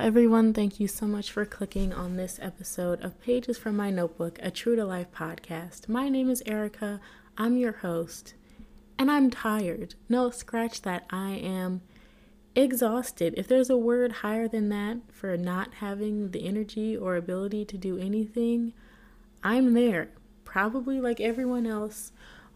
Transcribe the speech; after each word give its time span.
Everyone. 0.00 0.54
Thank 0.54 0.80
you 0.80 0.88
so 0.88 1.06
much 1.06 1.30
for 1.30 1.44
clicking 1.44 1.92
on 1.92 2.16
this 2.16 2.38
episode 2.40 3.02
of 3.02 3.20
Pages 3.20 3.58
from 3.58 3.76
My 3.76 3.90
Notebook, 3.90 4.38
a 4.42 4.50
True 4.50 4.74
to 4.74 4.84
Life 4.86 5.12
podcast. 5.14 5.90
My 5.90 6.08
name 6.08 6.30
is 6.30 6.42
Erica. 6.46 7.02
I'm 7.36 7.58
your 7.58 7.72
host, 7.72 8.32
and 8.98 9.10
I'm 9.10 9.28
tired. 9.30 9.96
No, 10.08 10.30
scratch 10.30 10.80
that. 10.82 11.04
I 11.10 11.32
am 11.32 11.82
exhausted. 12.54 13.34
If 13.36 13.46
there's 13.46 13.68
a 13.68 13.76
word 13.76 14.12
higher 14.12 14.48
than 14.48 14.70
that 14.70 14.96
for 15.12 15.36
not 15.36 15.74
having 15.74 16.30
the 16.30 16.46
energy 16.46 16.96
or 16.96 17.16
ability 17.16 17.66
to 17.66 17.76
do 17.76 17.98
anything, 17.98 18.72
I'm 19.44 19.74
there. 19.74 20.08
Probably 20.44 20.98
like 20.98 21.20
everyone 21.20 21.66
else 21.66 22.10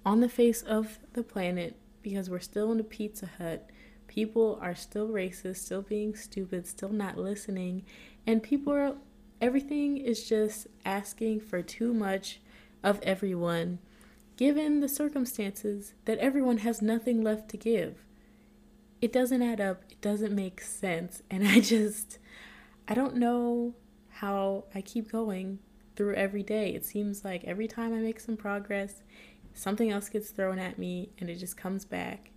on 0.05 0.21
the 0.21 0.31
face 0.31 0.63
of 0.63 0.99
the 1.13 1.23
planet 1.23 1.77
because 2.01 2.31
we're 2.31 2.41
still 2.41 2.73
in 2.73 2.81
a 2.81 2.85
Pizza 2.85 3.29
Hut 3.37 3.69
People 4.15 4.61
are 4.63 4.77
still 4.77 5.09
racist, 5.09 5.57
still 5.57 5.83
being 5.83 6.15
stupid, 6.15 6.69
still 6.69 6.91
not 6.91 7.19
listening, 7.19 7.83
and 8.25 8.45
people 8.45 8.73
are 8.73 8.95
everything 9.41 9.97
is 9.97 10.29
just 10.29 10.69
asking 10.85 11.41
for 11.41 11.63
too 11.63 11.93
much 11.93 12.39
of 12.85 13.01
everyone 13.03 13.81
given 14.37 14.79
the 14.79 14.89
circumstances 14.89 15.95
that 16.05 16.19
everyone 16.19 16.59
has 16.59 16.81
nothing 16.81 17.25
left 17.25 17.49
to 17.49 17.57
give. 17.57 18.05
It 19.01 19.13
doesn't 19.13 19.43
add 19.43 19.61
up, 19.61 19.83
it 19.91 20.01
doesn't 20.01 20.33
make 20.33 20.61
sense, 20.61 21.25
and 21.29 21.45
I 21.49 21.59
just 21.59 22.21
I 22.87 22.95
don't 22.95 23.17
know 23.17 23.75
how 24.11 24.67
I 24.77 24.81
keep 24.81 25.11
going 25.11 25.59
through 25.97 26.15
every 26.15 26.45
day. 26.45 26.73
It 26.73 26.85
seems 26.85 27.25
like 27.25 27.43
every 27.43 27.67
time 27.67 27.93
I 27.93 27.99
make 27.99 28.21
some 28.21 28.37
progress, 28.37 29.03
something 29.55 29.91
else 29.91 30.09
gets 30.09 30.31
thrown 30.31 30.61
at 30.61 30.79
me 30.79 31.11
and 31.19 31.29
it 31.29 31.37
just 31.37 31.57
comes 31.57 31.85
back. 31.85 32.31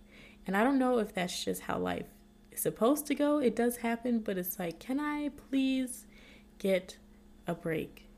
And 0.48 0.56
I 0.56 0.64
don't 0.64 0.78
know 0.78 0.98
if 0.98 1.12
that's 1.12 1.44
just 1.44 1.60
how 1.60 1.78
life 1.78 2.06
is 2.50 2.62
supposed 2.62 3.06
to 3.08 3.14
go. 3.14 3.38
It 3.38 3.54
does 3.54 3.76
happen, 3.76 4.20
but 4.20 4.38
it's 4.38 4.58
like, 4.58 4.80
can 4.80 4.98
I 4.98 5.28
please 5.28 6.06
get 6.58 6.96
a 7.46 7.54
break? 7.54 8.08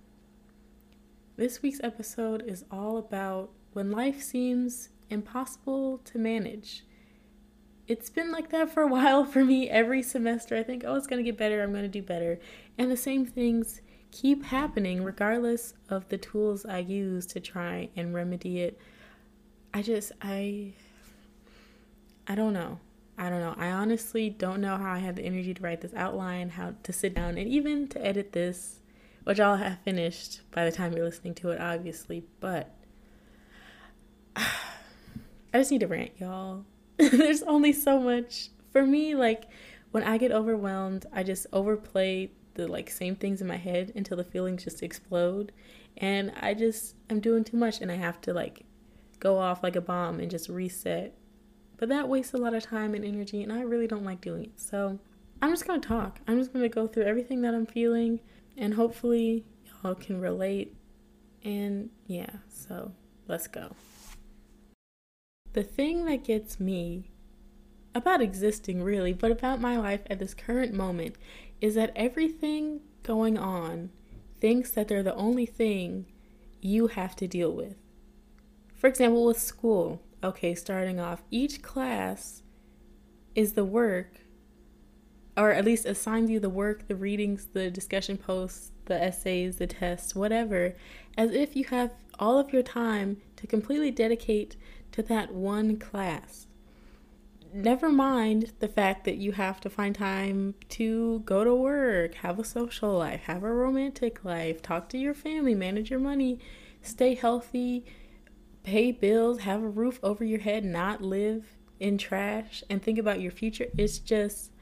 This 1.37 1.61
week's 1.61 1.81
episode 1.83 2.45
is 2.47 2.65
all 2.71 2.99
about 2.99 3.51
when 3.73 3.91
life 3.91 4.23
seems 4.23 4.91
impossible 5.09 5.99
to 6.05 6.19
manage. 6.19 6.85
It's 7.89 8.11
been 8.11 8.31
like 8.31 8.51
that 8.51 8.71
for 8.73 8.85
a 8.85 8.87
while 8.87 9.25
for 9.25 9.45
me 9.45 9.69
every 9.69 10.01
semester. 10.01 10.57
I 10.57 10.63
think, 10.63 10.85
oh, 10.87 10.95
it's 10.95 11.09
going 11.09 11.19
to 11.23 11.29
get 11.29 11.37
better. 11.37 11.61
I'm 11.61 11.73
going 11.73 11.83
to 11.83 11.89
do 11.89 12.01
better. 12.01 12.39
And 12.79 12.93
the 12.93 12.97
same 12.97 13.27
things 13.27 13.81
keep 14.13 14.45
happening 14.45 15.03
regardless 15.03 15.75
of 15.89 16.09
the 16.11 16.19
tools 16.19 16.65
I 16.65 16.79
use 16.79 17.27
to 17.27 17.41
try 17.41 17.91
and 17.97 18.15
remedy 18.15 18.61
it. 18.61 18.79
I 19.75 19.83
just, 19.83 20.13
I 20.23 20.75
I 22.31 22.37
don't 22.37 22.53
know. 22.53 22.79
I 23.19 23.29
don't 23.29 23.41
know. 23.41 23.57
I 23.59 23.73
honestly 23.73 24.31
don't 24.31 24.61
know 24.61 24.77
how 24.77 24.93
I 24.93 25.01
have 25.01 25.17
the 25.17 25.25
energy 25.25 25.53
to 25.53 25.61
write 25.61 25.81
this 25.81 25.93
outline, 25.95 26.51
how 26.51 26.75
to 26.85 26.93
sit 26.93 27.13
down, 27.13 27.37
and 27.37 27.49
even 27.49 27.89
to 27.89 28.07
edit 28.07 28.31
this, 28.33 28.79
which 29.25 29.41
I'll 29.41 29.57
have 29.57 29.81
finished 29.85 30.43
by 30.53 30.65
the 30.65 30.71
time 30.71 30.93
you're 30.93 31.05
listening 31.05 31.35
to 31.35 31.51
it, 31.51 31.61
obviously. 31.61 32.23
But 32.39 32.73
I 34.37 34.45
just 35.55 35.73
need 35.73 35.81
to 35.81 35.89
rant, 35.89 36.13
y'all. 36.21 36.67
There's 36.99 37.43
only 37.43 37.73
so 37.73 37.99
much. 37.99 38.51
For 38.71 38.87
me, 38.87 39.17
like, 39.17 39.49
when 39.91 40.05
I 40.05 40.17
get 40.17 40.31
overwhelmed, 40.31 41.07
I 41.13 41.25
just 41.25 41.49
overplay 41.53 42.31
the 42.55 42.69
like 42.69 42.91
same 42.91 43.17
things 43.17 43.41
in 43.41 43.49
my 43.49 43.57
head 43.57 43.91
until 43.97 44.17
the 44.17 44.25
feelings 44.25 44.63
just 44.65 44.83
explode 44.83 45.51
and 45.97 46.33
I 46.41 46.53
just 46.55 46.97
I'm 47.09 47.21
doing 47.21 47.45
too 47.45 47.57
much 47.57 47.81
and 47.81 47.91
I 47.91 47.95
have 47.95 48.21
to 48.23 48.35
like 48.35 48.65
go 49.21 49.39
off 49.39 49.63
like 49.63 49.77
a 49.77 49.81
bomb 49.81 50.19
and 50.19 50.29
just 50.31 50.49
reset 50.49 51.17
but 51.81 51.89
that 51.89 52.11
wastes 52.11 52.35
a 52.35 52.37
lot 52.37 52.53
of 52.53 52.63
time 52.63 52.95
and 52.95 53.07
energy, 53.07 53.43
and 53.43 53.51
I 53.51 53.63
really 53.63 53.87
don't 53.87 54.05
like 54.05 54.21
doing 54.21 54.45
it. 54.45 54.61
So 54.61 54.99
I'm 55.41 55.51
just 55.51 55.65
to 55.81 55.89
talk. 55.89 56.21
I'm 56.29 56.39
just 56.39 56.53
to 56.63 56.69
go 56.69 56.87
through 56.87 57.05
everything 57.05 57.41
that 57.41 57.55
I'm 57.55 57.65
feeling, 57.65 58.21
and 58.55 58.75
hopefully, 58.75 59.47
y'all 59.83 59.95
can 59.95 60.21
relate. 60.21 60.77
And 61.43 61.89
yeah, 62.07 62.29
so 62.51 62.93
let's 63.27 63.49
go. 63.49 63.75
The 65.55 65.63
thing 65.63 66.05
that 66.05 66.23
gets 66.23 66.61
me 66.61 67.11
about 67.95 68.21
existing, 68.21 68.83
really, 68.83 69.15
but 69.15 69.31
about 69.31 69.59
my 69.59 69.79
life 69.79 70.03
at 70.11 70.19
this 70.19 70.35
current 70.35 70.75
moment, 70.75 71.17
is 71.63 71.77
that 71.77 71.93
everything 71.97 72.81
going 73.03 73.39
on 73.39 73.89
thinks 74.39 74.71
that 74.73 74.87
they're 74.87 75.03
the 75.03 75.15
only 75.15 75.47
thing 75.47 76.05
you 76.61 76.89
have 76.89 77.17
to 77.17 77.27
deal 77.27 77.51
with. 77.51 77.77
For 78.75 78.87
example, 78.87 79.25
with 79.25 79.41
school, 79.41 80.03
okay, 80.23 80.55
starting 80.55 81.01
off, 81.01 81.23
each 81.31 81.63
class 81.63 82.43
is 83.35 83.53
the 83.55 83.65
work, 83.65 84.21
or 85.37 85.53
at 85.53 85.65
least 85.65 85.87
assigns 85.87 86.31
you 86.31 86.41
the 86.41 86.51
work, 86.51 86.89
the 86.89 86.97
readings, 86.97 87.47
the 87.53 87.71
discussion 87.71 88.17
posts, 88.17 88.73
the 88.87 89.03
essays, 89.03 89.57
the 89.57 89.67
tests, 89.67 90.15
whatever, 90.15 90.75
as 91.17 91.33
if 91.33 91.57
you 91.57 91.65
have 91.65 91.93
all 92.19 92.39
of 92.39 92.53
your 92.53 92.63
time 92.63 93.17
to 93.37 93.47
completely 93.47 93.91
dedicate 93.91 94.57
to 94.93 95.03
that 95.03 95.33
one 95.33 95.79
class. 95.79 96.47
Never 97.53 97.91
mind 97.91 98.53
the 98.61 98.69
fact 98.69 99.05
that 99.07 99.17
you 99.17 99.33
have 99.33 99.61
to 99.63 99.71
find 99.71 99.95
time 99.95 100.55
to 100.71 101.21
go 101.21 101.43
to 101.43 101.55
work, 101.55 102.15
have 102.17 102.39
a 102.39 102.45
social 102.45 102.97
life, 102.97 103.23
have 103.23 103.43
a 103.43 103.53
romantic 103.53 104.25
life, 104.25 104.63
talk 104.63 104.89
to 104.91 104.99
your 104.99 105.15
family, 105.15 105.55
manage 105.55 105.91
your 105.91 105.99
money, 105.99 106.39
stay 106.83 107.15
healthy, 107.15 107.85
pay 108.63 108.93
bills, 108.93 109.41
have 109.41 109.63
a 109.63 109.69
roof 109.69 109.99
over 110.03 110.25
your 110.25 110.41
head, 110.41 110.65
not 110.65 111.03
live 111.03 111.57
in 111.79 111.97
trash 111.97 112.63
and 112.69 112.83
think 112.83 112.99
about 112.99 113.21
your 113.21 113.33
future. 113.33 113.67
It's 113.77 113.99
just 113.99 114.53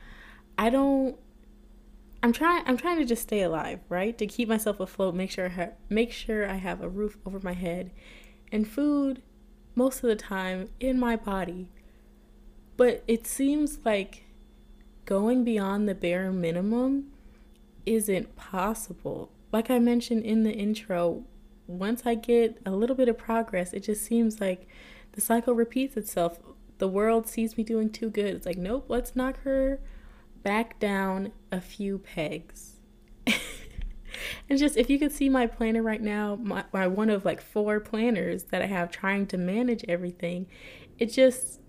I 0.57 0.71
don't 0.71 1.19
I'm 2.23 2.33
trying 2.33 2.63
I'm 2.67 2.77
trying 2.77 2.99
to 2.99 3.05
just 3.05 3.23
stay 3.23 3.43
alive, 3.43 3.81
right? 3.89 4.17
To 4.19 4.27
keep 4.27 4.49
myself 4.49 4.81
afloat, 4.81 5.15
make 5.15 5.31
sure 5.31 5.47
I 5.47 5.51
have, 5.51 5.73
make 5.89 6.13
sure 6.13 6.49
I 6.49 6.57
have 6.57 6.81
a 6.81 6.89
roof 6.89 7.19
over 7.27 7.41
my 7.41 7.53
head 7.53 7.91
and 8.51 8.67
food 8.67 9.23
most 9.75 10.03
of 10.03 10.09
the 10.09 10.17
time 10.17 10.69
in 10.81 10.99
my 10.99 11.17
body. 11.17 11.69
But 12.77 13.05
it 13.07 13.27
seems 13.27 13.81
like 13.85 14.25
going 15.05 15.45
beyond 15.45 15.89
the 15.89 15.95
bare 15.95 16.31
minimum 16.31 17.13
isn't 17.87 18.37
possible. 18.37 19.31
Like 19.53 19.71
I 19.71 19.79
mentioned 19.79 20.25
in 20.25 20.43
the 20.43 20.53
intro, 20.53 21.25
once 21.69 22.03
I 22.07 22.15
get 22.15 22.61
a 22.67 22.71
little 22.71 22.97
bit 22.97 23.09
of 23.09 23.19
progress, 23.19 23.73
it 23.73 23.81
just 23.81 24.05
seems 24.05 24.41
like 24.41 24.67
the 25.13 25.21
cycle 25.21 25.55
repeats 25.55 25.97
itself. 25.97 26.41
The 26.79 26.89
world 26.89 27.29
sees 27.29 27.57
me 27.57 27.63
doing 27.63 27.91
too 27.91 28.11
good. 28.11 28.35
It's 28.35 28.47
like, 28.47 28.57
nope, 28.57 28.87
let's 28.89 29.15
knock 29.15 29.43
her 29.43 29.79
back 30.43 30.81
down 30.81 31.33
a 31.53 31.61
few 31.61 31.99
pegs. 31.99 32.77
and 34.49 34.59
just 34.59 34.79
if 34.79 34.89
you 34.89 34.99
could 34.99 35.13
see 35.13 35.29
my 35.29 35.47
planner 35.47 35.83
right 35.83 36.01
now, 36.01 36.37
my, 36.37 36.65
my 36.73 36.87
one 36.87 37.11
of 37.11 37.25
like 37.27 37.43
four 37.43 37.81
planners 37.81 38.45
that 38.45 38.63
I 38.63 38.67
have 38.67 38.91
trying 38.91 39.27
to 39.27 39.37
manage 39.37 39.85
everything, 39.87 40.47
it 40.99 41.13
just 41.13 41.61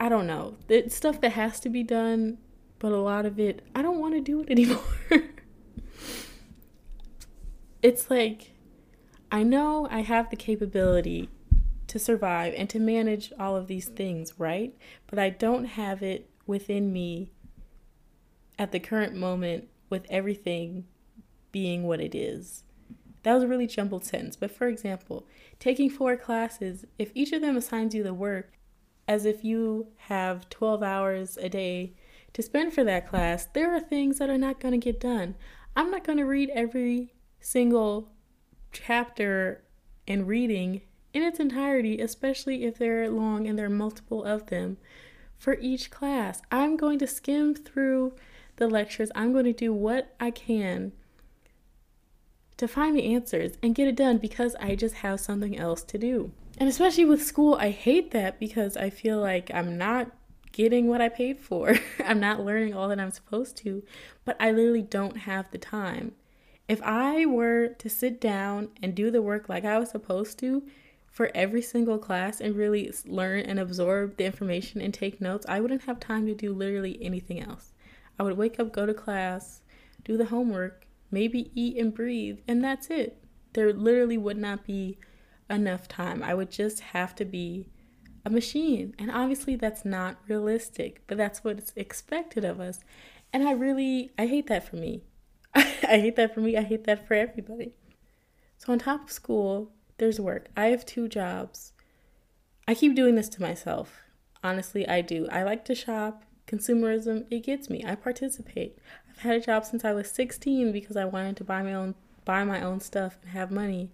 I 0.00 0.08
don't 0.08 0.26
know. 0.26 0.56
It's 0.68 0.96
stuff 0.96 1.20
that 1.20 1.32
has 1.32 1.60
to 1.60 1.68
be 1.68 1.82
done, 1.82 2.38
but 2.78 2.90
a 2.90 2.96
lot 2.96 3.26
of 3.26 3.38
it 3.38 3.62
I 3.76 3.82
don't 3.82 4.00
want 4.00 4.14
to 4.14 4.20
do 4.20 4.40
it 4.40 4.50
anymore. 4.50 4.82
it's 7.80 8.10
like 8.10 8.52
I 9.30 9.42
know 9.42 9.86
I 9.90 10.00
have 10.00 10.30
the 10.30 10.36
capability 10.36 11.28
to 11.88 11.98
survive 11.98 12.54
and 12.56 12.68
to 12.70 12.78
manage 12.78 13.32
all 13.38 13.56
of 13.56 13.66
these 13.66 13.88
things, 13.88 14.34
right? 14.38 14.74
But 15.06 15.18
I 15.18 15.30
don't 15.30 15.64
have 15.64 16.02
it 16.02 16.30
within 16.46 16.92
me 16.92 17.30
at 18.58 18.72
the 18.72 18.80
current 18.80 19.14
moment 19.14 19.68
with 19.90 20.06
everything 20.08 20.86
being 21.52 21.84
what 21.84 22.00
it 22.00 22.14
is. 22.14 22.64
That 23.22 23.34
was 23.34 23.42
a 23.42 23.48
really 23.48 23.66
jumbled 23.66 24.04
sentence, 24.04 24.36
but 24.36 24.50
for 24.50 24.66
example, 24.66 25.26
taking 25.58 25.90
four 25.90 26.16
classes, 26.16 26.86
if 26.98 27.10
each 27.14 27.32
of 27.32 27.42
them 27.42 27.56
assigns 27.56 27.94
you 27.94 28.02
the 28.02 28.14
work 28.14 28.52
as 29.06 29.24
if 29.24 29.44
you 29.44 29.88
have 29.96 30.48
12 30.50 30.82
hours 30.82 31.36
a 31.38 31.48
day 31.48 31.94
to 32.32 32.42
spend 32.42 32.72
for 32.72 32.84
that 32.84 33.08
class, 33.08 33.46
there 33.46 33.74
are 33.74 33.80
things 33.80 34.18
that 34.18 34.30
are 34.30 34.38
not 34.38 34.60
going 34.60 34.72
to 34.72 34.78
get 34.78 35.00
done. 35.00 35.34
I'm 35.76 35.90
not 35.90 36.04
going 36.04 36.18
to 36.18 36.24
read 36.24 36.50
every 36.50 37.14
single 37.40 38.10
chapter 38.84 39.62
and 40.06 40.26
reading 40.26 40.82
in 41.12 41.22
its 41.22 41.40
entirety, 41.40 42.00
especially 42.00 42.64
if 42.64 42.78
they're 42.78 43.10
long 43.10 43.46
and 43.46 43.58
there 43.58 43.66
are 43.66 43.70
multiple 43.70 44.24
of 44.24 44.46
them 44.46 44.76
for 45.38 45.54
each 45.60 45.90
class. 45.90 46.42
I'm 46.50 46.76
going 46.76 46.98
to 46.98 47.06
skim 47.06 47.54
through 47.54 48.14
the 48.56 48.68
lectures. 48.68 49.10
I'm 49.14 49.32
going 49.32 49.44
to 49.44 49.52
do 49.52 49.72
what 49.72 50.14
I 50.20 50.30
can 50.30 50.92
to 52.56 52.66
find 52.66 52.96
the 52.96 53.14
answers 53.14 53.52
and 53.62 53.74
get 53.74 53.88
it 53.88 53.96
done 53.96 54.18
because 54.18 54.56
I 54.60 54.74
just 54.74 54.96
have 54.96 55.20
something 55.20 55.56
else 55.56 55.82
to 55.84 55.98
do. 55.98 56.32
And 56.58 56.68
especially 56.68 57.04
with 57.04 57.22
school, 57.22 57.54
I 57.54 57.70
hate 57.70 58.10
that 58.10 58.40
because 58.40 58.76
I 58.76 58.90
feel 58.90 59.20
like 59.20 59.50
I'm 59.54 59.78
not 59.78 60.10
getting 60.50 60.88
what 60.88 61.00
I 61.00 61.08
paid 61.08 61.38
for. 61.38 61.76
I'm 62.04 62.18
not 62.18 62.44
learning 62.44 62.74
all 62.74 62.88
that 62.88 62.98
I'm 62.98 63.12
supposed 63.12 63.56
to, 63.58 63.84
but 64.24 64.36
I 64.40 64.50
literally 64.50 64.82
don't 64.82 65.18
have 65.18 65.50
the 65.52 65.58
time. 65.58 66.12
If 66.68 66.82
I 66.82 67.24
were 67.24 67.68
to 67.68 67.88
sit 67.88 68.20
down 68.20 68.68
and 68.82 68.94
do 68.94 69.10
the 69.10 69.22
work 69.22 69.48
like 69.48 69.64
I 69.64 69.78
was 69.78 69.90
supposed 69.90 70.38
to 70.40 70.62
for 71.06 71.30
every 71.34 71.62
single 71.62 71.98
class 71.98 72.40
and 72.40 72.54
really 72.54 72.92
learn 73.06 73.40
and 73.40 73.58
absorb 73.58 74.18
the 74.18 74.26
information 74.26 74.82
and 74.82 74.92
take 74.92 75.20
notes, 75.20 75.46
I 75.48 75.60
wouldn't 75.60 75.84
have 75.84 75.98
time 75.98 76.26
to 76.26 76.34
do 76.34 76.52
literally 76.52 76.98
anything 77.00 77.40
else. 77.40 77.72
I 78.18 78.22
would 78.22 78.36
wake 78.36 78.60
up, 78.60 78.70
go 78.70 78.84
to 78.84 78.92
class, 78.92 79.62
do 80.04 80.18
the 80.18 80.26
homework, 80.26 80.86
maybe 81.10 81.50
eat 81.54 81.78
and 81.78 81.94
breathe, 81.94 82.40
and 82.46 82.62
that's 82.62 82.90
it. 82.90 83.24
There 83.54 83.72
literally 83.72 84.18
would 84.18 84.36
not 84.36 84.66
be 84.66 84.98
enough 85.48 85.88
time. 85.88 86.22
I 86.22 86.34
would 86.34 86.50
just 86.50 86.80
have 86.80 87.14
to 87.14 87.24
be 87.24 87.68
a 88.26 88.30
machine. 88.30 88.94
And 88.98 89.10
obviously 89.10 89.56
that's 89.56 89.86
not 89.86 90.18
realistic, 90.28 91.02
but 91.06 91.16
that's 91.16 91.42
what's 91.42 91.72
expected 91.76 92.44
of 92.44 92.60
us. 92.60 92.80
And 93.32 93.48
I 93.48 93.52
really 93.52 94.10
I 94.18 94.26
hate 94.26 94.48
that 94.48 94.68
for 94.68 94.76
me. 94.76 95.04
I 95.88 95.98
hate 95.98 96.16
that 96.16 96.34
for 96.34 96.40
me. 96.40 96.56
I 96.56 96.62
hate 96.62 96.84
that 96.84 97.06
for 97.06 97.14
everybody. 97.14 97.72
So 98.56 98.72
on 98.72 98.78
top 98.78 99.04
of 99.04 99.12
school, 99.12 99.72
there's 99.98 100.20
work. 100.20 100.48
I 100.56 100.66
have 100.66 100.86
two 100.86 101.08
jobs. 101.08 101.72
I 102.66 102.74
keep 102.74 102.94
doing 102.94 103.14
this 103.14 103.28
to 103.30 103.42
myself. 103.42 104.00
Honestly, 104.42 104.86
I 104.86 105.00
do. 105.00 105.28
I 105.30 105.42
like 105.42 105.64
to 105.66 105.74
shop. 105.74 106.22
Consumerism, 106.46 107.26
it 107.30 107.40
gets 107.40 107.68
me. 107.68 107.84
I 107.86 107.94
participate. 107.94 108.78
I've 109.10 109.18
had 109.18 109.36
a 109.36 109.40
job 109.40 109.64
since 109.64 109.84
I 109.84 109.92
was 109.92 110.10
16 110.10 110.72
because 110.72 110.96
I 110.96 111.04
wanted 111.04 111.36
to 111.38 111.44
buy 111.44 111.62
my 111.62 111.74
own 111.74 111.94
buy 112.24 112.44
my 112.44 112.60
own 112.60 112.78
stuff 112.78 113.16
and 113.22 113.30
have 113.30 113.50
money. 113.50 113.90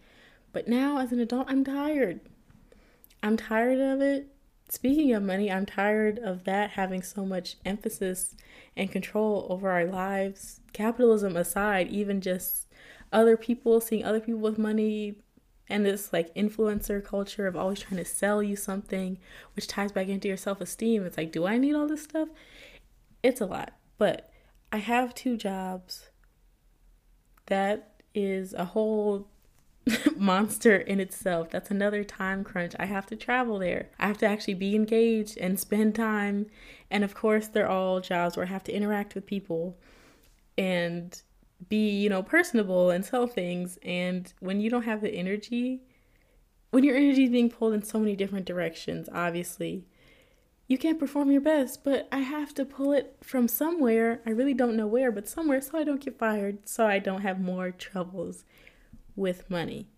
But 0.53 0.67
now 0.67 0.99
as 0.99 1.13
an 1.13 1.21
adult, 1.21 1.47
I'm 1.49 1.65
tired. 1.65 2.21
I'm 3.23 3.37
tired 3.37 3.81
of 3.81 4.01
it. 4.01 4.34
Speaking 4.69 5.13
of 5.13 5.23
money, 5.23 5.53
I'm 5.53 5.67
tired 5.67 6.19
of 6.19 6.45
that 6.45 6.71
having 6.71 7.03
so 7.03 7.25
much 7.25 7.57
emphasis 7.65 8.35
and 8.77 8.91
control 8.91 9.47
over 9.51 9.71
our 9.71 9.85
lives. 9.85 10.61
Capitalism 10.73 11.37
aside, 11.37 11.89
even 11.89 12.21
just 12.21 12.67
other 13.13 13.37
people, 13.37 13.81
seeing 13.81 14.05
other 14.05 14.21
people 14.21 14.41
with 14.41 14.59
money, 14.59 15.17
and 15.69 15.85
this 15.85 16.13
like 16.13 16.35
influencer 16.35 17.03
culture 17.03 17.47
of 17.47 17.57
always 17.57 17.81
trying 17.81 17.99
to 17.99 18.05
sell 18.05 18.43
you 18.43 18.57
something, 18.57 19.19
which 19.55 19.67
ties 19.67 19.93
back 19.93 20.09
into 20.09 20.29
your 20.29 20.37
self 20.37 20.61
esteem. 20.61 21.05
It's 21.05 21.17
like, 21.17 21.33
do 21.33 21.47
I 21.47 21.59
need 21.59 21.75
all 21.75 21.89
this 21.89 22.03
stuff? 22.03 22.29
It's 23.23 23.41
a 23.41 23.47
lot. 23.47 23.73
But 23.99 24.31
I 24.73 24.79
have 24.79 25.15
two 25.15 25.37
jobs. 25.37 26.11
That 27.47 28.03
is 28.15 28.55
a 28.55 28.65
whole 28.65 29.29
monster 30.17 30.77
in 30.77 31.01
itself. 31.01 31.51
That's 31.51 31.71
another 31.71 32.05
time 32.05 32.45
crunch. 32.45 32.75
I 32.79 32.87
have 32.87 33.07
to 33.07 33.17
travel 33.17 33.59
there. 33.59 33.91
I 33.99 34.07
have 34.07 34.19
to 34.19 34.27
actually 34.27 34.55
be 34.55 34.75
engaged 34.75 35.37
and 35.39 35.59
spend 35.59 35.95
time. 35.95 36.47
And 36.91 37.05
of 37.05 37.15
course, 37.15 37.49
they're 37.49 37.69
all 37.69 38.01
jobs 38.01 38.37
where 38.37 38.47
I 38.47 38.49
have 38.49 38.65
to 38.65 38.73
interact 38.73 39.15
with 39.15 39.27
people 39.27 39.77
and 40.57 41.21
be, 41.69 41.91
you 41.91 42.09
know, 42.09 42.23
personable 42.23 42.91
and 42.91 43.05
sell 43.05 43.27
things. 43.27 43.79
And 43.83 44.33
when 44.41 44.61
you 44.61 44.71
don't 44.71 44.85
have 44.85 45.01
the 45.01 45.11
energy, 45.11 45.83
when 46.71 46.85
your 46.85 46.97
energy 46.97 47.25
is 47.25 47.31
being 47.31 47.51
pulled 47.51 47.75
in 47.75 47.83
so 47.83 47.99
many 47.99 48.17
different 48.17 48.47
directions, 48.47 49.09
obviously, 49.13 49.87
you 50.67 50.79
can't 50.79 50.99
perform 50.99 51.31
your 51.31 51.43
best, 51.43 51.85
but 51.85 52.09
I 52.11 52.21
have 52.21 52.55
to 52.55 52.65
pull 52.65 52.93
it 52.93 53.17
from 53.23 53.49
somewhere. 53.49 54.23
I 54.25 54.31
really 54.31 54.55
don't 54.55 54.77
know 54.77 54.87
where, 54.87 55.13
but 55.13 55.29
somewhere 55.29 55.61
so 55.61 55.77
I 55.77 55.85
don't 55.85 56.03
get 56.03 56.19
fired, 56.19 56.67
so 56.67 56.87
I 56.87 56.99
don't 56.99 57.21
have 57.21 57.39
more 57.39 57.71
troubles 57.71 58.45
with 59.17 59.49
money. 59.51 59.89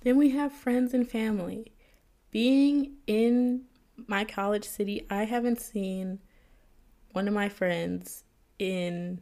Then 0.00 0.16
we 0.16 0.30
have 0.30 0.52
friends 0.52 0.94
and 0.94 1.08
family. 1.08 1.72
Being 2.30 2.94
in 3.06 3.62
my 4.06 4.24
college 4.24 4.64
city, 4.64 5.06
I 5.10 5.24
haven't 5.24 5.60
seen 5.60 6.18
one 7.12 7.28
of 7.28 7.34
my 7.34 7.48
friends 7.48 8.24
in 8.58 9.20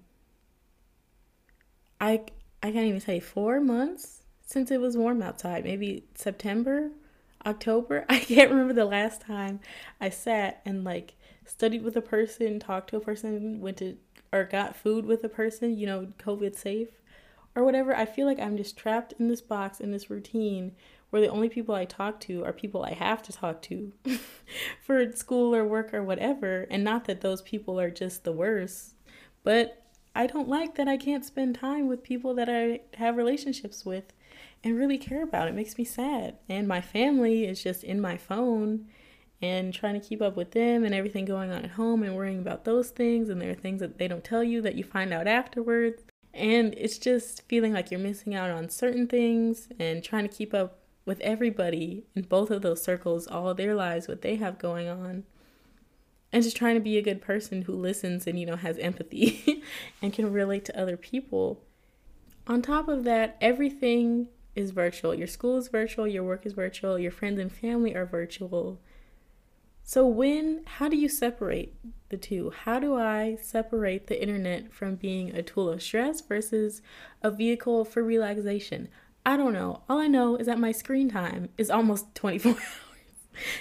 I 2.01 2.23
I 2.63 2.71
can't 2.73 2.87
even 2.87 3.01
say 3.01 3.21
4 3.21 3.61
months 3.61 4.23
since 4.47 4.71
it 4.71 4.81
was 4.81 4.97
warm 4.97 5.23
outside. 5.23 5.65
Maybe 5.65 6.05
September, 6.15 6.91
October. 7.45 8.07
I 8.09 8.19
can't 8.21 8.51
remember 8.51 8.73
the 8.73 8.85
last 8.85 9.21
time 9.21 9.61
I 10.01 10.09
sat 10.11 10.63
and 10.65 10.85
like 10.85 11.15
studied 11.45 11.83
with 11.83 11.97
a 11.97 12.03
person, 12.03 12.59
talked 12.59 12.91
to 12.91 12.97
a 12.97 13.01
person, 13.01 13.61
went 13.61 13.79
to 13.79 13.97
or 14.33 14.45
got 14.45 14.77
food 14.77 15.05
with 15.05 15.25
a 15.25 15.29
person, 15.29 15.77
you 15.77 15.87
know, 15.87 16.09
COVID 16.19 16.57
safe 16.57 17.00
or 17.55 17.65
whatever, 17.65 17.95
I 17.95 18.05
feel 18.05 18.27
like 18.27 18.39
I'm 18.39 18.57
just 18.57 18.77
trapped 18.77 19.15
in 19.19 19.29
this 19.29 19.41
box, 19.41 19.81
in 19.81 19.91
this 19.91 20.11
routine, 20.11 20.73
where 21.11 21.21
the 21.21 21.29
only 21.29 21.49
people 21.49 21.75
I 21.75 21.85
talk 21.85 22.21
to 22.21 22.45
are 22.45 22.53
people 22.53 22.85
I 22.85 22.93
have 22.93 23.23
to 23.25 23.33
talk 23.33 23.61
to 23.63 23.93
for 24.81 25.11
school 25.13 25.55
or 25.55 25.65
work 25.65 25.93
or 25.93 26.03
whatever. 26.03 26.67
And 26.71 26.85
not 26.85 27.05
that 27.07 27.21
those 27.21 27.43
people 27.43 27.81
are 27.81 27.91
just 27.91 28.25
the 28.25 28.33
worst, 28.33 28.95
but 29.43 29.83
I 30.15 30.27
don't 30.27 30.49
like 30.49 30.77
that 30.77 30.89
I 30.89 30.97
can't 30.97 31.25
spend 31.25 31.57
time 31.57 31.89
with 31.89 32.03
people 32.03 32.35
that 32.35 32.49
I 32.49 32.81
have 32.97 33.17
relationships 33.17 33.85
with 33.85 34.13
and 34.63 34.77
really 34.77 34.99
care 34.99 35.23
about. 35.23 35.49
It 35.49 35.55
makes 35.55 35.79
me 35.79 35.85
sad. 35.85 36.37
And 36.49 36.69
my 36.69 36.81
family 36.81 37.47
is 37.47 37.63
just 37.63 37.85
in 37.85 38.01
my 38.01 38.17
phone 38.17 38.87
and 39.43 39.73
trying 39.73 39.99
to 39.99 40.07
keep 40.07 40.21
up 40.21 40.37
with 40.37 40.51
them 40.51 40.85
and 40.85 40.95
everything 40.95 41.25
going 41.25 41.51
on 41.51 41.65
at 41.65 41.71
home 41.73 42.03
and 42.03 42.15
worrying 42.15 42.41
about 42.41 42.65
those 42.65 42.91
things. 42.91 43.29
And 43.29 43.41
there 43.41 43.51
are 43.51 43.55
things 43.55 43.81
that 43.81 43.99
they 43.99 44.09
don't 44.09 44.25
tell 44.25 44.45
you 44.45 44.61
that 44.63 44.75
you 44.75 44.85
find 44.85 45.13
out 45.13 45.27
afterwards. 45.27 46.03
And 46.33 46.75
it's 46.77 46.99
just 46.99 47.43
feeling 47.49 47.73
like 47.73 47.91
you're 47.91 48.01
missing 48.01 48.35
out 48.35 48.51
on 48.51 48.69
certain 48.69 49.07
things 49.07 49.69
and 49.79 50.03
trying 50.03 50.29
to 50.29 50.35
keep 50.35 50.55
up 50.55 50.79
with 51.05 51.21
everybody 51.21 52.05
in 52.15 52.23
both 52.23 52.51
of 52.51 52.63
those 52.63 52.83
circles, 52.83 53.27
all 53.27 53.53
their 53.55 53.75
lives, 53.75 54.07
what 54.07 54.23
they 54.23 54.37
have 54.37 54.59
going 54.59 54.89
on. 54.89 55.25
And 56.33 56.45
just 56.45 56.57
trying 56.57 56.77
to 56.77 56.81
be 56.81 56.97
a 56.97 57.03
good 57.03 57.21
person 57.21 57.63
who 57.63 57.73
listens 57.73 58.27
and, 58.27 58.39
you 58.39 58.47
know, 58.47 58.57
has 58.57 58.79
empathy 58.79 59.65
and 60.03 60.13
can 60.13 60.33
relate 60.33 60.65
to 60.67 60.81
other 60.81 60.97
people. 60.97 61.61
On 62.47 62.63
top 62.63 62.89
of 62.89 63.03
that, 63.05 63.37
everything 63.41 64.29
is 64.55 64.71
virtual. 64.71 65.15
Your 65.15 65.27
school 65.27 65.57
is 65.57 65.69
virtual, 65.69 66.07
your 66.07 66.23
work 66.23 66.47
is 66.47 66.53
virtual, 66.53 66.99
your 66.99 67.11
friends 67.11 67.41
and 67.41 67.51
family 67.51 67.95
are 67.95 68.07
virtual. 68.07 68.81
So, 69.91 70.07
when, 70.07 70.61
how 70.67 70.89
do 70.89 70.97
you 70.97 71.09
separate 71.09 71.75
the 72.11 72.17
two? 72.17 72.53
How 72.63 72.79
do 72.79 72.95
I 72.95 73.37
separate 73.43 74.07
the 74.07 74.23
internet 74.23 74.73
from 74.73 74.95
being 74.95 75.35
a 75.35 75.43
tool 75.43 75.69
of 75.69 75.83
stress 75.83 76.21
versus 76.21 76.81
a 77.25 77.31
vehicle 77.33 77.85
for 77.85 78.01
relaxation? 78.05 78.87
I 79.27 79.37
don't 79.37 79.53
know. 79.53 79.83
All 79.89 79.99
I 79.99 80.07
know 80.07 80.37
is 80.37 80.47
that 80.47 80.61
my 80.61 80.71
screen 80.71 81.11
time 81.11 81.49
is 81.59 81.71
almost 81.73 82.07
24 82.15 82.53
hours. 82.53 82.61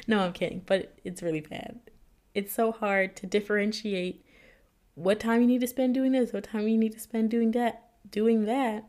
no, 0.06 0.20
I'm 0.20 0.34
kidding, 0.34 0.62
but 0.68 0.94
it's 1.04 1.24
really 1.24 1.42
bad. 1.42 1.80
It's 2.36 2.54
so 2.54 2.74
hard 2.74 3.16
to 3.16 3.26
differentiate 3.26 4.24
what 4.94 5.20
time 5.20 5.42
you 5.42 5.48
need 5.48 5.62
to 5.62 5.68
spend 5.68 5.96
doing 5.96 6.12
this, 6.12 6.32
what 6.32 6.44
time 6.44 6.68
you 6.68 6.78
need 6.78 6.94
to 6.94 7.00
spend 7.00 7.32
doing 7.32 7.54
that, 7.54 7.90
doing 8.12 8.46
that. 8.46 8.88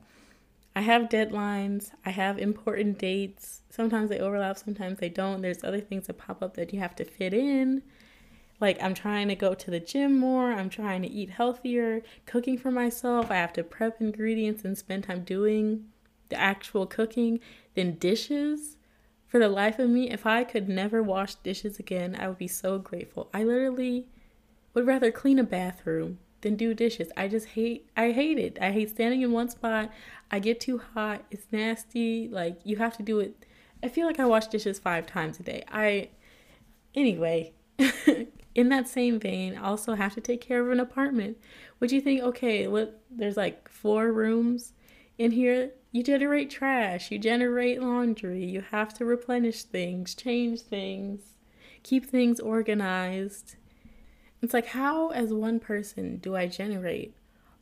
I 0.75 0.83
have 0.83 1.09
deadlines, 1.09 1.91
I 2.05 2.11
have 2.11 2.39
important 2.39 2.99
dates. 2.99 3.63
Sometimes 3.71 4.09
they 4.09 4.21
overlap, 4.21 4.57
sometimes 4.57 4.99
they 4.99 5.09
don't. 5.09 5.43
There's 5.43 5.65
other 5.65 5.81
things 5.81 6.07
that 6.07 6.19
pop 6.19 6.43
up 6.43 6.55
that 6.55 6.73
you 6.73 6.79
have 6.79 6.95
to 6.97 7.05
fit 7.05 7.35
in. 7.35 7.83
Like, 8.61 8.81
I'm 8.83 8.95
trying 8.95 9.29
to 9.29 9.35
go 9.35 9.55
to 9.55 9.71
the 9.71 9.81
gym 9.81 10.19
more, 10.19 10.53
I'm 10.53 10.71
trying 10.71 11.03
to 11.03 11.11
eat 11.11 11.31
healthier, 11.31 12.03
cooking 12.27 12.59
for 12.59 12.71
myself. 12.71 13.31
I 13.31 13.37
have 13.37 13.53
to 13.55 13.65
prep 13.65 14.01
ingredients 14.01 14.65
and 14.65 14.77
spend 14.77 15.05
time 15.05 15.25
doing 15.25 15.87
the 16.29 16.39
actual 16.39 16.87
cooking. 16.87 17.41
Then, 17.75 17.97
dishes. 17.97 18.77
For 19.27 19.39
the 19.39 19.49
life 19.49 19.79
of 19.79 19.89
me, 19.89 20.11
if 20.11 20.27
I 20.27 20.45
could 20.45 20.69
never 20.69 21.03
wash 21.03 21.37
dishes 21.37 21.79
again, 21.79 22.17
I 22.19 22.29
would 22.29 22.39
be 22.39 22.49
so 22.49 22.79
grateful. 22.79 23.31
I 23.33 23.45
literally 23.45 24.07
would 24.75 24.87
rather 24.87 25.11
clean 25.11 25.39
a 25.39 25.45
bathroom 25.45 26.19
than 26.43 26.57
do 26.57 26.75
dishes. 26.75 27.11
I 27.17 27.29
just 27.29 27.49
hate 27.49 27.89
I 27.97 28.13
hate 28.13 28.39
it. 28.39 28.59
I 28.61 28.71
hate 28.73 28.91
standing 28.91 29.23
in 29.23 29.33
one 29.33 29.49
spot. 29.49 29.91
I 30.31 30.39
get 30.39 30.61
too 30.61 30.79
hot. 30.79 31.25
It's 31.31 31.47
nasty. 31.53 32.29
Like 32.29 32.61
you 32.65 32.77
have 32.77 32.97
to 32.99 33.03
do 33.03 33.21
it. 33.21 33.47
I 33.83 33.89
feel 33.89 34.07
like 34.07 34.21
I 34.21 34.27
wash 34.27 34.47
dishes 34.47 34.79
5 34.79 35.07
times 35.07 35.41
a 35.41 35.43
day. 35.43 35.65
I 35.71 36.11
anyway, 36.95 37.53
in 38.55 38.69
that 38.69 38.89
same 38.89 39.19
vein, 39.19 39.57
I 39.57 39.69
also 39.69 39.95
have 39.95 40.15
to 40.15 40.21
take 40.21 40.41
care 40.41 40.61
of 40.61 40.71
an 40.71 40.81
apartment. 40.81 41.39
Would 41.79 41.93
you 41.93 42.01
think, 42.01 42.23
okay, 42.23 42.67
what 42.67 43.01
there's 43.11 43.37
like 43.37 43.69
four 43.69 44.13
rooms 44.13 44.73
in 45.19 45.33
here? 45.33 45.73
You 45.93 46.03
generate 46.03 46.51
trash, 46.51 47.11
you 47.11 47.19
generate 47.19 47.83
laundry, 47.83 48.45
you 48.45 48.61
have 48.71 48.95
to 48.95 49.05
replenish 49.05 49.65
things, 49.65 50.15
change 50.15 50.61
things, 50.61 51.21
keep 51.83 52.07
things 52.07 52.39
organized. 52.39 53.57
It's 54.43 54.55
like, 54.55 54.69
how, 54.69 55.11
as 55.11 55.33
one 55.33 55.61
person, 55.61 56.17
do 56.17 56.35
I 56.35 56.47
generate 56.47 57.15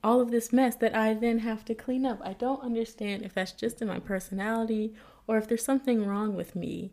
all 0.03 0.21
of 0.21 0.31
this 0.31 0.53
mess 0.53 0.77
that 0.77 0.95
I 0.95 1.15
then 1.15 1.41
have 1.41 1.65
to 1.67 1.75
clean 1.75 2.07
up? 2.07 2.21
I 2.25 2.35
don't 2.35 2.63
understand 2.63 3.25
if 3.25 3.35
that's 3.35 3.53
just 3.53 3.83
in 3.83 3.89
my 3.89 3.99
personality 3.99 4.95
or 5.27 5.39
if 5.39 5.49
there's 5.49 5.65
something 5.65 6.07
wrong 6.07 6.35
with 6.35 6.55
me 6.55 6.93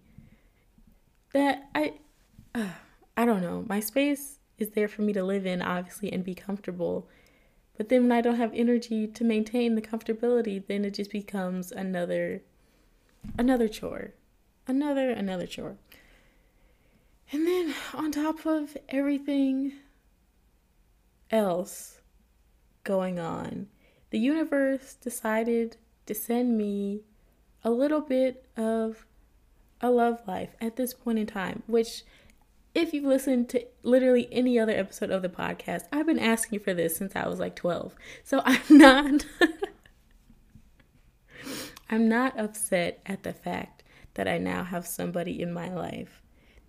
that 1.34 1.70
I. 1.76 1.94
Uh, 2.54 2.70
I 3.18 3.26
don't 3.26 3.42
know. 3.42 3.66
My 3.68 3.80
space 3.80 4.40
is 4.58 4.72
there 4.72 4.88
for 4.88 5.02
me 5.02 5.14
to 5.14 5.24
live 5.24 5.46
in, 5.46 5.62
obviously, 5.62 6.12
and 6.12 6.24
be 6.24 6.36
comfortable. 6.36 7.08
But 7.78 7.90
then 7.90 8.04
when 8.04 8.12
I 8.12 8.22
don't 8.22 8.38
have 8.38 8.54
energy 8.54 9.08
to 9.08 9.24
maintain 9.24 9.76
the 9.76 9.82
comfortability, 9.82 10.66
then 10.66 10.86
it 10.86 10.96
just 10.96 11.12
becomes 11.12 11.72
another 11.72 12.42
another 13.38 13.68
chore. 13.68 14.14
Another 14.68 15.10
another 15.10 15.46
chore. 15.46 15.78
And 17.32 17.48
then 17.48 17.74
on 17.94 18.12
top 18.12 18.46
of 18.46 18.78
everything 18.90 19.74
else 21.32 22.02
going 22.84 23.20
on, 23.20 23.68
the 24.12 24.20
universe 24.20 24.94
decided 24.96 25.78
to 26.06 26.14
send 26.14 26.58
me 26.58 27.02
a 27.64 27.72
little 27.72 28.02
bit 28.02 28.46
of 28.56 29.06
a 29.82 29.90
love 29.90 30.22
life 30.28 30.56
at 30.62 30.76
this 30.76 30.94
point 30.94 31.20
in 31.20 31.28
time, 31.28 31.64
which 31.68 32.04
if 32.74 32.94
you've 32.94 33.06
listened 33.06 33.50
to 33.50 33.66
literally 33.84 34.28
any 34.32 34.60
other 34.60 34.74
episode 34.74 35.10
of 35.10 35.22
the 35.22 35.30
podcast, 35.30 35.84
I've 35.92 36.06
been 36.06 36.20
asking 36.20 36.60
for 36.60 36.74
this 36.74 36.96
since 36.96 37.16
I 37.16 37.28
was 37.28 37.40
like 37.40 37.56
12. 37.56 37.96
So 38.24 38.42
I'm 38.46 38.62
not 38.70 39.26
I'm 41.90 42.10
not 42.10 42.40
upset 42.40 43.00
at 43.06 43.24
the 43.24 43.34
fact 43.34 43.84
that 44.16 44.28
I 44.28 44.38
now 44.38 44.64
have 44.64 44.86
somebody 44.88 45.42
in 45.42 45.54
my 45.54 45.74
life 45.74 46.22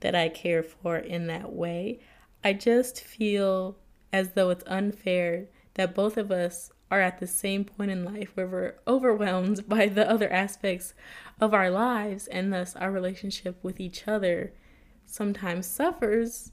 that 0.07 0.15
I 0.15 0.29
care 0.29 0.63
for 0.63 0.97
in 0.97 1.27
that 1.27 1.53
way. 1.53 1.99
I 2.45 2.53
just 2.53 3.01
feel 3.01 3.77
as 4.13 4.35
though 4.35 4.51
it's 4.51 4.63
unfair 4.69 5.49
that 5.75 5.97
both 5.97 6.17
of 6.17 6.31
us 6.31 6.71
are 6.93 7.01
at 7.01 7.19
the 7.19 7.27
same 7.27 7.65
point 7.65 7.91
in 7.91 8.05
life 8.05 8.31
where 8.35 8.47
we're 8.47 8.75
overwhelmed 8.87 9.69
by 9.69 9.87
the 9.89 10.09
other 10.09 10.33
aspects 10.33 10.95
of 11.41 11.53
our 11.53 11.71
lives 11.71 12.29
and 12.29 12.53
thus 12.53 12.77
our 12.77 12.93
relationship 12.93 13.59
with 13.65 13.81
each 13.81 14.07
other 14.07 14.53
sometimes 15.05 15.67
suffers 15.67 16.53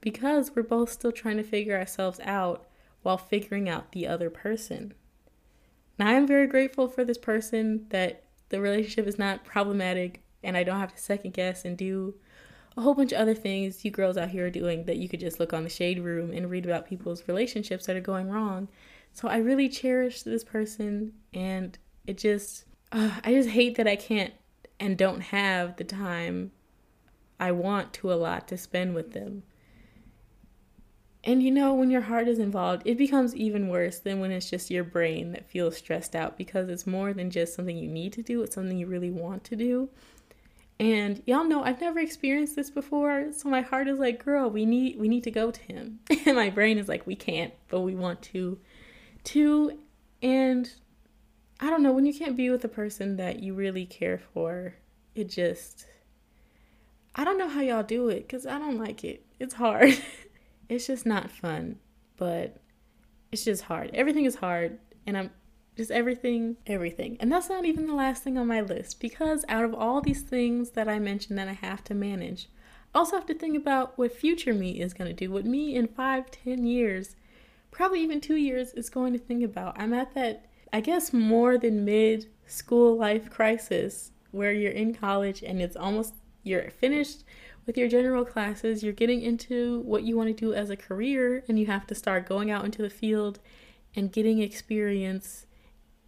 because 0.00 0.54
we're 0.54 0.62
both 0.62 0.92
still 0.92 1.10
trying 1.10 1.38
to 1.38 1.42
figure 1.42 1.76
ourselves 1.76 2.20
out 2.22 2.68
while 3.02 3.18
figuring 3.18 3.68
out 3.68 3.90
the 3.90 4.06
other 4.06 4.30
person. 4.30 4.94
Now, 5.98 6.10
I 6.10 6.12
am 6.12 6.28
very 6.28 6.46
grateful 6.46 6.86
for 6.86 7.04
this 7.04 7.18
person 7.18 7.86
that 7.88 8.22
the 8.50 8.60
relationship 8.60 9.08
is 9.08 9.18
not 9.18 9.44
problematic 9.44 10.22
and 10.44 10.56
I 10.56 10.62
don't 10.62 10.78
have 10.78 10.94
to 10.94 11.02
second 11.02 11.32
guess 11.32 11.64
and 11.64 11.76
do 11.76 12.14
a 12.76 12.80
whole 12.80 12.94
bunch 12.94 13.12
of 13.12 13.20
other 13.20 13.34
things 13.34 13.84
you 13.84 13.90
girls 13.90 14.16
out 14.16 14.30
here 14.30 14.46
are 14.46 14.50
doing 14.50 14.84
that 14.84 14.96
you 14.96 15.08
could 15.08 15.20
just 15.20 15.38
look 15.38 15.52
on 15.52 15.62
the 15.62 15.70
shade 15.70 16.00
room 16.00 16.30
and 16.32 16.50
read 16.50 16.66
about 16.66 16.86
people's 16.86 17.26
relationships 17.28 17.86
that 17.86 17.96
are 17.96 18.00
going 18.00 18.28
wrong. 18.28 18.68
So 19.12 19.28
I 19.28 19.36
really 19.36 19.68
cherish 19.68 20.22
this 20.22 20.42
person 20.42 21.12
and 21.32 21.78
it 22.06 22.18
just, 22.18 22.64
uh, 22.90 23.20
I 23.22 23.32
just 23.32 23.50
hate 23.50 23.76
that 23.76 23.86
I 23.86 23.96
can't 23.96 24.34
and 24.80 24.98
don't 24.98 25.20
have 25.20 25.76
the 25.76 25.84
time 25.84 26.50
I 27.38 27.52
want 27.52 27.92
to 27.94 28.12
a 28.12 28.14
lot 28.14 28.48
to 28.48 28.56
spend 28.56 28.94
with 28.94 29.12
them. 29.12 29.44
And 31.22 31.42
you 31.42 31.50
know, 31.50 31.72
when 31.72 31.90
your 31.90 32.02
heart 32.02 32.28
is 32.28 32.38
involved, 32.38 32.82
it 32.84 32.98
becomes 32.98 33.34
even 33.34 33.68
worse 33.68 33.98
than 33.98 34.20
when 34.20 34.30
it's 34.30 34.50
just 34.50 34.70
your 34.70 34.84
brain 34.84 35.32
that 35.32 35.48
feels 35.48 35.76
stressed 35.76 36.14
out 36.14 36.36
because 36.36 36.68
it's 36.68 36.86
more 36.86 37.14
than 37.14 37.30
just 37.30 37.54
something 37.54 37.76
you 37.76 37.88
need 37.88 38.12
to 38.14 38.22
do, 38.22 38.42
it's 38.42 38.54
something 38.54 38.76
you 38.76 38.86
really 38.86 39.10
want 39.10 39.42
to 39.44 39.56
do. 39.56 39.88
And 40.80 41.22
y'all 41.26 41.44
know 41.44 41.62
I've 41.62 41.80
never 41.80 42.00
experienced 42.00 42.56
this 42.56 42.70
before, 42.70 43.32
so 43.32 43.48
my 43.48 43.60
heart 43.60 43.86
is 43.86 43.98
like, 43.98 44.24
"Girl, 44.24 44.50
we 44.50 44.66
need 44.66 44.98
we 44.98 45.08
need 45.08 45.24
to 45.24 45.30
go 45.30 45.50
to 45.50 45.62
him." 45.62 46.00
And 46.26 46.36
my 46.36 46.50
brain 46.50 46.78
is 46.78 46.88
like, 46.88 47.06
"We 47.06 47.14
can't, 47.14 47.54
but 47.68 47.80
we 47.80 47.94
want 47.94 48.22
to." 48.22 48.58
To 49.24 49.78
and 50.22 50.70
I 51.60 51.70
don't 51.70 51.82
know, 51.82 51.92
when 51.92 52.06
you 52.06 52.12
can't 52.12 52.36
be 52.36 52.50
with 52.50 52.64
a 52.64 52.68
person 52.68 53.16
that 53.16 53.42
you 53.42 53.54
really 53.54 53.86
care 53.86 54.18
for, 54.18 54.74
it 55.14 55.28
just 55.28 55.86
I 57.14 57.24
don't 57.24 57.38
know 57.38 57.48
how 57.48 57.60
y'all 57.60 57.84
do 57.84 58.08
it 58.08 58.28
cuz 58.28 58.44
I 58.44 58.58
don't 58.58 58.78
like 58.78 59.04
it. 59.04 59.24
It's 59.38 59.54
hard. 59.54 59.96
it's 60.68 60.86
just 60.86 61.06
not 61.06 61.30
fun, 61.30 61.78
but 62.16 62.56
it's 63.30 63.44
just 63.44 63.62
hard. 63.64 63.90
Everything 63.94 64.24
is 64.24 64.36
hard, 64.36 64.78
and 65.06 65.16
I'm 65.16 65.30
just 65.76 65.90
everything, 65.90 66.56
everything. 66.66 67.16
And 67.20 67.30
that's 67.30 67.48
not 67.48 67.64
even 67.64 67.86
the 67.86 67.94
last 67.94 68.22
thing 68.22 68.38
on 68.38 68.46
my 68.46 68.60
list 68.60 69.00
because 69.00 69.44
out 69.48 69.64
of 69.64 69.74
all 69.74 70.00
these 70.00 70.22
things 70.22 70.70
that 70.70 70.88
I 70.88 70.98
mentioned 70.98 71.38
that 71.38 71.48
I 71.48 71.52
have 71.52 71.82
to 71.84 71.94
manage, 71.94 72.48
I 72.94 72.98
also 72.98 73.16
have 73.16 73.26
to 73.26 73.34
think 73.34 73.56
about 73.56 73.98
what 73.98 74.12
future 74.12 74.54
me 74.54 74.80
is 74.80 74.94
going 74.94 75.10
to 75.10 75.16
do, 75.16 75.32
what 75.32 75.44
me 75.44 75.74
in 75.74 75.88
five, 75.88 76.30
ten 76.30 76.64
years, 76.64 77.16
probably 77.70 78.00
even 78.02 78.20
two 78.20 78.36
years, 78.36 78.72
is 78.74 78.88
going 78.88 79.12
to 79.12 79.18
think 79.18 79.42
about. 79.42 79.74
I'm 79.78 79.92
at 79.92 80.14
that, 80.14 80.46
I 80.72 80.80
guess, 80.80 81.12
more 81.12 81.58
than 81.58 81.84
mid 81.84 82.26
school 82.46 82.96
life 82.96 83.30
crisis 83.30 84.12
where 84.30 84.52
you're 84.52 84.72
in 84.72 84.94
college 84.94 85.42
and 85.42 85.60
it's 85.60 85.76
almost, 85.76 86.14
you're 86.44 86.70
finished 86.70 87.24
with 87.66 87.76
your 87.76 87.88
general 87.88 88.24
classes, 88.24 88.82
you're 88.82 88.92
getting 88.92 89.22
into 89.22 89.80
what 89.80 90.04
you 90.04 90.16
want 90.16 90.28
to 90.28 90.34
do 90.34 90.52
as 90.52 90.70
a 90.70 90.76
career, 90.76 91.42
and 91.48 91.58
you 91.58 91.66
have 91.66 91.86
to 91.86 91.94
start 91.94 92.28
going 92.28 92.50
out 92.50 92.64
into 92.64 92.82
the 92.82 92.90
field 92.90 93.38
and 93.96 94.12
getting 94.12 94.40
experience 94.40 95.46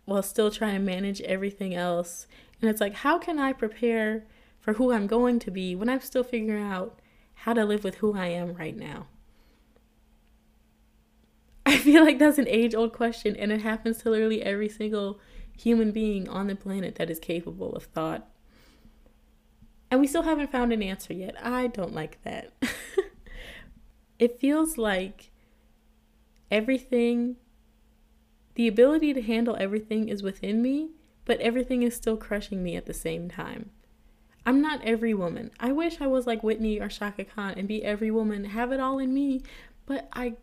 while 0.06 0.22
still 0.22 0.50
trying 0.50 0.74
to 0.74 0.80
manage 0.80 1.20
everything 1.22 1.74
else. 1.74 2.26
And 2.60 2.70
it's 2.70 2.80
like, 2.80 2.94
how 2.94 3.18
can 3.18 3.38
I 3.38 3.52
prepare 3.52 4.24
for 4.58 4.72
who 4.74 4.92
I'm 4.92 5.06
going 5.06 5.38
to 5.40 5.50
be 5.50 5.76
when 5.76 5.88
I'm 5.88 6.00
still 6.00 6.24
figuring 6.24 6.62
out 6.62 6.98
how 7.34 7.52
to 7.52 7.64
live 7.64 7.84
with 7.84 7.96
who 7.96 8.16
I 8.16 8.28
am 8.28 8.54
right 8.54 8.76
now? 8.76 9.08
I 11.66 11.76
feel 11.76 12.04
like 12.04 12.18
that's 12.18 12.38
an 12.38 12.48
age 12.48 12.74
old 12.74 12.92
question, 12.92 13.36
and 13.36 13.52
it 13.52 13.60
happens 13.62 13.98
to 13.98 14.10
literally 14.10 14.42
every 14.42 14.68
single 14.68 15.20
human 15.56 15.90
being 15.90 16.28
on 16.28 16.46
the 16.46 16.54
planet 16.54 16.94
that 16.94 17.10
is 17.10 17.18
capable 17.18 17.74
of 17.74 17.84
thought. 17.84 18.28
And 19.90 20.00
we 20.00 20.06
still 20.06 20.22
haven't 20.22 20.52
found 20.52 20.72
an 20.72 20.82
answer 20.82 21.12
yet. 21.12 21.34
I 21.42 21.68
don't 21.68 21.94
like 21.94 22.22
that. 22.22 22.52
it 24.18 24.38
feels 24.38 24.76
like 24.78 25.30
everything, 26.50 27.36
the 28.56 28.66
ability 28.66 29.14
to 29.14 29.22
handle 29.22 29.56
everything 29.58 30.08
is 30.08 30.22
within 30.22 30.60
me, 30.60 30.90
but 31.24 31.40
everything 31.40 31.82
is 31.82 31.94
still 31.94 32.16
crushing 32.16 32.62
me 32.62 32.74
at 32.74 32.86
the 32.86 32.94
same 32.94 33.28
time. 33.28 33.70
I'm 34.44 34.60
not 34.60 34.82
every 34.82 35.12
woman. 35.12 35.50
I 35.60 35.72
wish 35.72 36.00
I 36.00 36.06
was 36.06 36.26
like 36.26 36.42
Whitney 36.42 36.80
or 36.80 36.88
Chaka 36.88 37.24
Khan 37.24 37.54
and 37.56 37.68
be 37.68 37.84
every 37.84 38.10
woman, 38.10 38.44
have 38.44 38.72
it 38.72 38.80
all 38.80 38.98
in 38.98 39.12
me, 39.12 39.42
but 39.84 40.08
I 40.12 40.34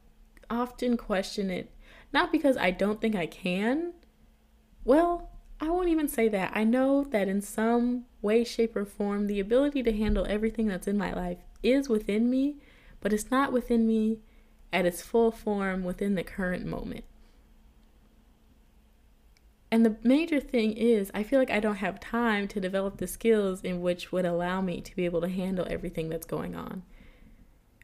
often 0.50 0.98
question 0.98 1.50
it. 1.50 1.72
Not 2.14 2.32
because 2.32 2.56
I 2.58 2.72
don't 2.72 3.02
think 3.02 3.16
I 3.16 3.26
can. 3.26 3.94
Well, 4.84 5.30
I 5.60 5.70
won't 5.70 5.90
even 5.90 6.08
say 6.08 6.28
that. 6.30 6.52
I 6.54 6.64
know 6.64 7.06
that 7.06 7.28
in 7.28 7.42
some 7.42 8.06
way, 8.22 8.44
shape, 8.44 8.76
or 8.76 8.86
form, 8.86 9.28
the 9.28 9.40
ability 9.40 9.82
to 9.84 9.98
handle 9.98 10.28
everything 10.30 10.68
that's 10.68 10.88
in 10.88 10.98
my 10.98 11.14
life 11.14 11.40
is 11.64 11.90
within 11.90 12.30
me, 12.30 12.58
but 13.02 13.14
it's 13.14 13.32
not 13.32 13.54
within 13.54 13.88
me 13.88 14.20
at 14.72 14.86
its 14.86 15.02
full 15.02 15.32
form 15.32 15.84
within 15.84 16.16
the 16.16 16.24
current 16.24 16.66
moment. 16.66 17.06
And 19.74 19.84
the 19.84 19.96
major 20.04 20.40
thing 20.40 20.74
is, 20.74 21.10
I 21.16 21.24
feel 21.24 21.40
like 21.40 21.50
I 21.50 21.60
don't 21.60 21.78
have 21.78 22.00
time 22.00 22.48
to 22.50 22.60
develop 22.60 22.98
the 22.98 23.08
skills 23.08 23.64
in 23.64 23.82
which 23.82 24.12
would 24.12 24.24
allow 24.24 24.62
me 24.62 24.82
to 24.82 24.96
be 24.96 25.06
able 25.06 25.22
to 25.22 25.28
handle 25.28 25.66
everything 25.68 26.10
that's 26.10 26.28
going 26.28 26.56
on. 26.56 26.84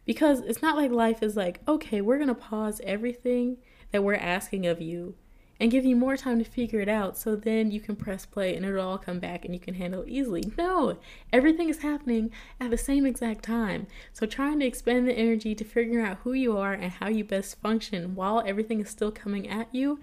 Because 0.06 0.42
it's 0.42 0.62
not 0.62 0.78
like 0.78 0.92
life 0.92 1.24
is 1.24 1.36
like, 1.36 1.62
okay, 1.68 2.00
we're 2.00 2.20
going 2.20 2.28
to 2.28 2.36
pause 2.36 2.80
everything 2.84 3.58
that 3.90 4.04
we're 4.04 4.14
asking 4.14 4.68
of 4.68 4.80
you 4.80 5.16
and 5.60 5.72
give 5.72 5.84
you 5.84 5.96
more 5.96 6.16
time 6.16 6.38
to 6.38 6.46
figure 6.46 6.80
it 6.80 6.90
out 6.90 7.18
so 7.18 7.36
then 7.36 7.72
you 7.72 7.80
can 7.80 7.96
press 7.96 8.24
play 8.24 8.56
and 8.56 8.64
it'll 8.64 8.88
all 8.88 9.00
come 9.00 9.18
back 9.18 9.44
and 9.44 9.56
you 9.56 9.60
can 9.60 9.74
handle 9.74 10.04
it 10.04 10.10
easily. 10.10 10.44
No, 10.60 11.00
everything 11.34 11.70
is 11.70 11.82
happening 11.82 12.30
at 12.62 12.70
the 12.70 12.78
same 12.78 13.04
exact 13.04 13.44
time. 13.44 13.88
So 14.14 14.28
trying 14.28 14.60
to 14.60 14.66
expend 14.68 15.08
the 15.08 15.14
energy 15.14 15.56
to 15.56 15.64
figure 15.64 16.02
out 16.02 16.20
who 16.24 16.34
you 16.34 16.56
are 16.56 16.74
and 16.74 16.92
how 16.92 17.10
you 17.10 17.24
best 17.24 17.60
function 17.60 18.14
while 18.14 18.44
everything 18.46 18.80
is 18.80 18.92
still 18.92 19.12
coming 19.12 19.50
at 19.50 19.74
you, 19.74 20.00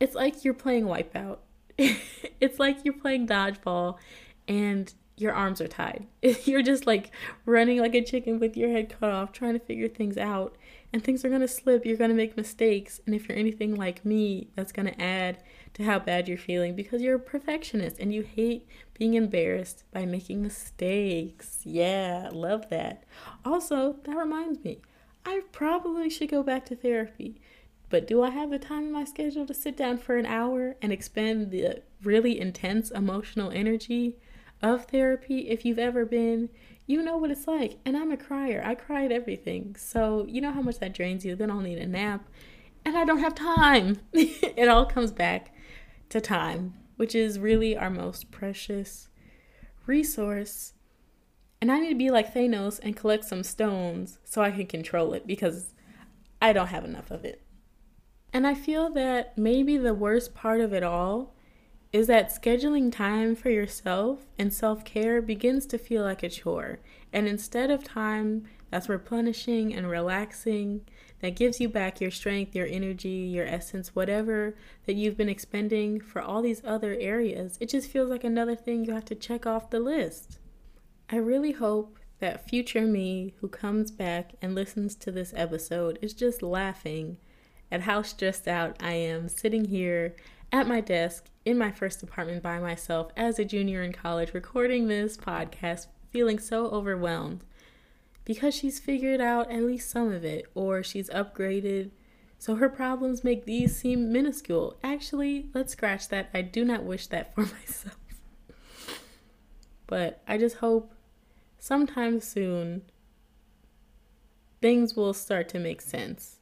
it's 0.00 0.14
like 0.14 0.44
you're 0.44 0.54
playing 0.54 0.84
wipeout. 0.84 1.38
it's 1.78 2.58
like 2.58 2.78
you're 2.84 2.94
playing 2.94 3.26
dodgeball 3.26 3.98
and 4.48 4.92
your 5.20 5.32
arms 5.34 5.60
are 5.60 5.68
tied. 5.68 6.06
You're 6.44 6.62
just 6.62 6.86
like 6.86 7.10
running 7.44 7.78
like 7.78 7.94
a 7.94 8.02
chicken 8.02 8.40
with 8.40 8.56
your 8.56 8.70
head 8.70 8.94
cut 8.98 9.10
off, 9.10 9.32
trying 9.32 9.52
to 9.52 9.58
figure 9.58 9.88
things 9.88 10.16
out 10.16 10.56
and 10.92 11.04
things 11.04 11.24
are 11.24 11.28
going 11.28 11.42
to 11.42 11.48
slip. 11.48 11.84
You're 11.84 11.98
going 11.98 12.10
to 12.10 12.16
make 12.16 12.36
mistakes. 12.36 13.00
And 13.04 13.14
if 13.14 13.28
you're 13.28 13.36
anything 13.36 13.74
like 13.74 14.04
me, 14.04 14.48
that's 14.56 14.72
going 14.72 14.86
to 14.86 15.00
add 15.00 15.42
to 15.74 15.84
how 15.84 15.98
bad 15.98 16.26
you're 16.26 16.38
feeling 16.38 16.74
because 16.74 17.02
you're 17.02 17.16
a 17.16 17.20
perfectionist 17.20 17.98
and 17.98 18.14
you 18.14 18.22
hate 18.22 18.66
being 18.94 19.14
embarrassed 19.14 19.84
by 19.92 20.06
making 20.06 20.42
mistakes. 20.42 21.60
Yeah, 21.64 22.30
love 22.32 22.70
that. 22.70 23.04
Also, 23.44 23.96
that 24.04 24.16
reminds 24.16 24.64
me, 24.64 24.80
I 25.24 25.42
probably 25.52 26.08
should 26.08 26.30
go 26.30 26.42
back 26.42 26.64
to 26.66 26.76
therapy. 26.76 27.40
But 27.90 28.06
do 28.06 28.22
I 28.22 28.30
have 28.30 28.50
the 28.50 28.58
time 28.58 28.84
in 28.84 28.92
my 28.92 29.04
schedule 29.04 29.44
to 29.46 29.52
sit 29.52 29.76
down 29.76 29.98
for 29.98 30.16
an 30.16 30.24
hour 30.24 30.76
and 30.80 30.92
expend 30.92 31.50
the 31.50 31.82
really 32.02 32.40
intense 32.40 32.90
emotional 32.92 33.50
energy 33.50 34.16
of 34.62 34.84
therapy? 34.84 35.48
If 35.48 35.64
you've 35.64 35.78
ever 35.78 36.06
been, 36.06 36.50
you 36.86 37.02
know 37.02 37.16
what 37.16 37.32
it's 37.32 37.48
like. 37.48 37.78
And 37.84 37.96
I'm 37.96 38.12
a 38.12 38.16
crier. 38.16 38.62
I 38.64 38.76
cry 38.76 39.04
at 39.04 39.12
everything. 39.12 39.74
So 39.76 40.24
you 40.28 40.40
know 40.40 40.52
how 40.52 40.62
much 40.62 40.78
that 40.78 40.94
drains 40.94 41.24
you. 41.24 41.34
Then 41.34 41.50
I'll 41.50 41.60
need 41.60 41.78
a 41.78 41.86
nap. 41.86 42.28
And 42.84 42.96
I 42.96 43.04
don't 43.04 43.18
have 43.18 43.34
time. 43.34 43.98
it 44.12 44.68
all 44.68 44.86
comes 44.86 45.10
back 45.10 45.52
to 46.10 46.20
time, 46.20 46.74
which 46.96 47.16
is 47.16 47.40
really 47.40 47.76
our 47.76 47.90
most 47.90 48.30
precious 48.30 49.08
resource. 49.86 50.74
And 51.60 51.72
I 51.72 51.80
need 51.80 51.90
to 51.90 51.94
be 51.96 52.10
like 52.10 52.32
Thanos 52.32 52.78
and 52.82 52.96
collect 52.96 53.24
some 53.24 53.42
stones 53.42 54.18
so 54.24 54.42
I 54.42 54.52
can 54.52 54.66
control 54.66 55.12
it 55.12 55.26
because 55.26 55.74
I 56.40 56.52
don't 56.52 56.68
have 56.68 56.84
enough 56.84 57.10
of 57.10 57.24
it. 57.24 57.42
And 58.32 58.46
I 58.46 58.54
feel 58.54 58.90
that 58.90 59.36
maybe 59.36 59.76
the 59.76 59.94
worst 59.94 60.34
part 60.34 60.60
of 60.60 60.72
it 60.72 60.82
all 60.82 61.34
is 61.92 62.06
that 62.06 62.30
scheduling 62.30 62.92
time 62.92 63.34
for 63.34 63.50
yourself 63.50 64.26
and 64.38 64.52
self 64.52 64.84
care 64.84 65.20
begins 65.20 65.66
to 65.66 65.78
feel 65.78 66.04
like 66.04 66.22
a 66.22 66.28
chore. 66.28 66.78
And 67.12 67.26
instead 67.26 67.70
of 67.70 67.82
time 67.82 68.44
that's 68.70 68.88
replenishing 68.88 69.74
and 69.74 69.90
relaxing, 69.90 70.82
that 71.20 71.36
gives 71.36 71.60
you 71.60 71.68
back 71.68 72.00
your 72.00 72.12
strength, 72.12 72.54
your 72.54 72.66
energy, 72.66 73.08
your 73.08 73.44
essence, 73.44 73.94
whatever 73.94 74.54
that 74.86 74.94
you've 74.94 75.16
been 75.16 75.28
expending 75.28 76.00
for 76.00 76.22
all 76.22 76.40
these 76.40 76.62
other 76.64 76.96
areas, 76.98 77.58
it 77.60 77.68
just 77.68 77.90
feels 77.90 78.08
like 78.08 78.24
another 78.24 78.54
thing 78.54 78.84
you 78.84 78.94
have 78.94 79.04
to 79.06 79.14
check 79.14 79.44
off 79.44 79.70
the 79.70 79.80
list. 79.80 80.38
I 81.10 81.16
really 81.16 81.52
hope 81.52 81.98
that 82.20 82.48
future 82.48 82.86
me 82.86 83.34
who 83.40 83.48
comes 83.48 83.90
back 83.90 84.32
and 84.40 84.54
listens 84.54 84.94
to 84.94 85.10
this 85.10 85.34
episode 85.36 85.98
is 86.00 86.14
just 86.14 86.42
laughing 86.42 87.16
at 87.70 87.82
how 87.82 88.02
stressed 88.02 88.48
out 88.48 88.76
I 88.80 88.92
am 88.92 89.28
sitting 89.28 89.66
here 89.66 90.16
at 90.52 90.66
my 90.66 90.80
desk 90.80 91.26
in 91.44 91.56
my 91.56 91.70
first 91.70 92.02
apartment 92.02 92.42
by 92.42 92.58
myself 92.58 93.12
as 93.16 93.38
a 93.38 93.44
junior 93.44 93.82
in 93.82 93.92
college 93.92 94.34
recording 94.34 94.88
this 94.88 95.16
podcast, 95.16 95.86
feeling 96.10 96.38
so 96.38 96.66
overwhelmed 96.66 97.44
because 98.24 98.54
she's 98.54 98.78
figured 98.78 99.20
out 99.20 99.50
at 99.50 99.62
least 99.62 99.90
some 99.90 100.12
of 100.12 100.24
it 100.24 100.46
or 100.54 100.82
she's 100.82 101.10
upgraded. 101.10 101.90
So 102.38 102.56
her 102.56 102.68
problems 102.68 103.24
make 103.24 103.44
these 103.44 103.76
seem 103.76 104.12
minuscule. 104.12 104.76
Actually, 104.82 105.46
let's 105.54 105.72
scratch 105.72 106.08
that. 106.08 106.30
I 106.32 106.42
do 106.42 106.64
not 106.64 106.84
wish 106.84 107.06
that 107.08 107.34
for 107.34 107.40
myself. 107.58 107.96
But 109.86 110.22
I 110.26 110.38
just 110.38 110.56
hope 110.56 110.94
sometime 111.58 112.20
soon 112.20 112.82
things 114.60 114.94
will 114.94 115.14
start 115.14 115.48
to 115.50 115.58
make 115.58 115.80
sense. 115.80 116.39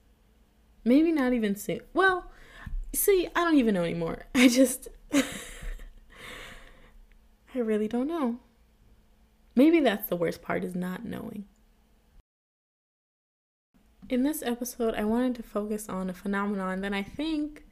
Maybe 0.88 1.12
not 1.12 1.34
even 1.34 1.54
soon. 1.54 1.80
Well, 1.92 2.30
see, 2.94 3.28
I 3.36 3.44
don't 3.44 3.58
even 3.58 3.74
know 3.74 3.84
anymore. 3.84 4.24
I 4.34 4.48
just. 4.48 4.88
I 5.12 5.22
really 7.58 7.88
don't 7.88 8.08
know. 8.08 8.38
Maybe 9.54 9.80
that's 9.80 10.08
the 10.08 10.16
worst 10.16 10.40
part 10.40 10.64
is 10.64 10.74
not 10.74 11.04
knowing. 11.04 11.44
In 14.08 14.22
this 14.22 14.42
episode, 14.42 14.94
I 14.94 15.04
wanted 15.04 15.34
to 15.34 15.42
focus 15.42 15.90
on 15.90 16.08
a 16.08 16.14
phenomenon 16.14 16.80
that 16.80 16.94
I 16.94 17.02
think 17.02 17.66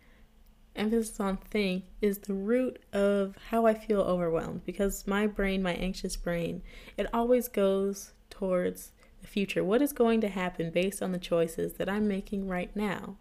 emphasis 0.74 1.18
on 1.18 1.38
think 1.38 1.84
is 2.02 2.18
the 2.18 2.34
root 2.34 2.82
of 2.92 3.34
how 3.48 3.64
I 3.64 3.72
feel 3.72 4.02
overwhelmed 4.02 4.66
because 4.66 5.06
my 5.06 5.26
brain, 5.26 5.62
my 5.62 5.72
anxious 5.72 6.16
brain, 6.16 6.60
it 6.98 7.06
always 7.14 7.48
goes 7.48 8.12
towards 8.28 8.92
future. 9.26 9.64
What 9.64 9.82
is 9.82 9.92
going 9.92 10.20
to 10.22 10.28
happen 10.28 10.70
based 10.70 11.02
on 11.02 11.12
the 11.12 11.18
choices 11.18 11.74
that 11.74 11.88
I'm 11.88 12.08
making 12.08 12.48
right 12.48 12.74
now? 12.74 13.16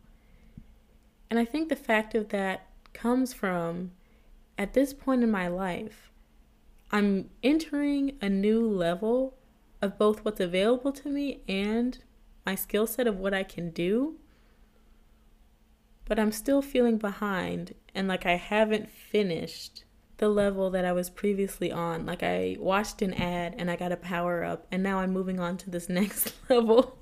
And 1.29 1.39
I 1.39 1.45
think 1.45 1.69
the 1.69 1.75
fact 1.75 2.15
of 2.15 2.29
that 2.29 2.67
comes 2.93 3.33
from 3.33 3.91
at 4.57 4.73
this 4.73 4.93
point 4.93 5.23
in 5.23 5.31
my 5.31 5.47
life, 5.47 6.11
I'm 6.91 7.29
entering 7.43 8.17
a 8.21 8.29
new 8.29 8.65
level 8.65 9.35
of 9.81 9.97
both 9.97 10.23
what's 10.23 10.39
available 10.39 10.91
to 10.93 11.09
me 11.09 11.41
and 11.47 11.97
my 12.45 12.55
skill 12.55 12.87
set 12.87 13.07
of 13.07 13.19
what 13.19 13.33
I 13.33 13.43
can 13.43 13.71
do 13.71 14.15
but 16.05 16.19
I'm 16.19 16.31
still 16.31 16.61
feeling 16.61 16.97
behind 16.97 17.73
and 17.93 18.07
like 18.07 18.25
I 18.25 18.35
haven't 18.35 18.89
finished 18.89 19.84
the 20.17 20.29
level 20.29 20.69
that 20.71 20.85
I 20.85 20.93
was 20.93 21.09
previously 21.09 21.71
on. 21.71 22.05
Like 22.05 22.23
I 22.23 22.57
watched 22.59 23.01
an 23.01 23.13
ad 23.13 23.55
and 23.57 23.69
I 23.69 23.75
got 23.75 23.91
a 23.91 23.97
power 23.97 24.43
up 24.43 24.67
and 24.71 24.81
now 24.81 24.99
I'm 24.99 25.11
moving 25.11 25.39
on 25.39 25.57
to 25.57 25.69
this 25.69 25.89
next 25.89 26.33
level. 26.49 26.97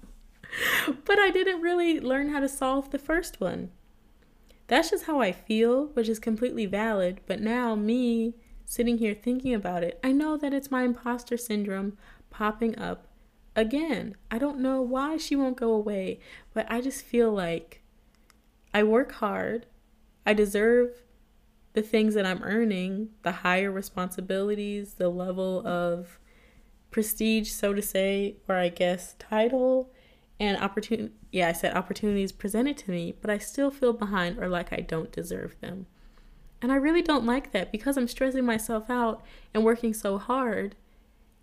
but 1.06 1.20
I 1.20 1.30
didn't 1.30 1.62
really 1.62 2.00
learn 2.00 2.30
how 2.30 2.40
to 2.40 2.50
solve 2.50 2.92
the 2.92 3.00
first 3.00 3.40
one. 3.40 3.72
That's 4.68 4.92
just 4.92 5.06
how 5.06 5.20
I 5.20 5.32
feel, 5.32 5.88
which 5.88 6.10
is 6.10 6.20
completely 6.20 6.66
valid. 6.66 7.22
But 7.28 7.42
now, 7.42 7.76
me 7.76 8.36
sitting 8.66 8.98
here 8.98 9.14
thinking 9.14 9.54
about 9.54 9.84
it, 9.84 10.00
I 10.04 10.12
know 10.12 10.38
that 10.38 10.54
it's 10.54 10.72
my 10.72 10.84
imposter 10.84 11.38
syndrome 11.38 11.98
popping 12.30 12.78
up 12.80 13.08
again. 13.56 14.16
I 14.32 14.38
don't 14.38 14.60
know 14.60 14.82
why 14.82 15.18
she 15.18 15.36
won't 15.36 15.58
go 15.58 15.74
away, 15.74 16.20
but 16.54 16.66
I 16.72 16.82
just 16.82 17.04
feel 17.04 17.32
like 17.32 17.82
I 18.74 18.84
work 18.84 19.12
hard. 19.14 19.68
I 20.26 20.34
deserve 20.34 21.03
the 21.74 21.82
things 21.82 22.14
that 22.14 22.26
I'm 22.26 22.44
earning, 22.44 23.10
the 23.24 23.32
higher 23.32 23.72
responsibilities, 23.72 24.96
the 24.96 25.10
level 25.10 25.66
of 25.68 26.20
prestige, 26.92 27.50
so 27.50 27.74
to 27.74 27.82
say, 27.82 28.38
or 28.48 28.56
I 28.56 28.70
guess 28.70 29.16
title 29.18 29.92
and 30.40 30.58
opportunity. 30.58 31.14
Yeah, 31.32 31.50
I 31.50 31.54
said 31.54 31.76
opportunities 31.76 32.32
presented 32.32 32.78
to 32.78 32.92
me, 32.92 33.16
but 33.20 33.30
I 33.30 33.40
still 33.40 33.72
feel 33.72 33.94
behind 33.94 34.38
or 34.38 34.48
like 34.48 34.72
I 34.72 34.78
don't 34.78 35.12
deserve 35.12 35.60
them. 35.62 35.88
And 36.62 36.72
I 36.72 36.76
really 36.76 37.02
don't 37.02 37.26
like 37.26 37.52
that 37.52 37.72
because 37.72 37.98
I'm 37.98 38.08
stressing 38.08 38.46
myself 38.46 38.90
out 38.90 39.24
and 39.54 39.64
working 39.64 39.94
so 39.94 40.18
hard 40.18 40.76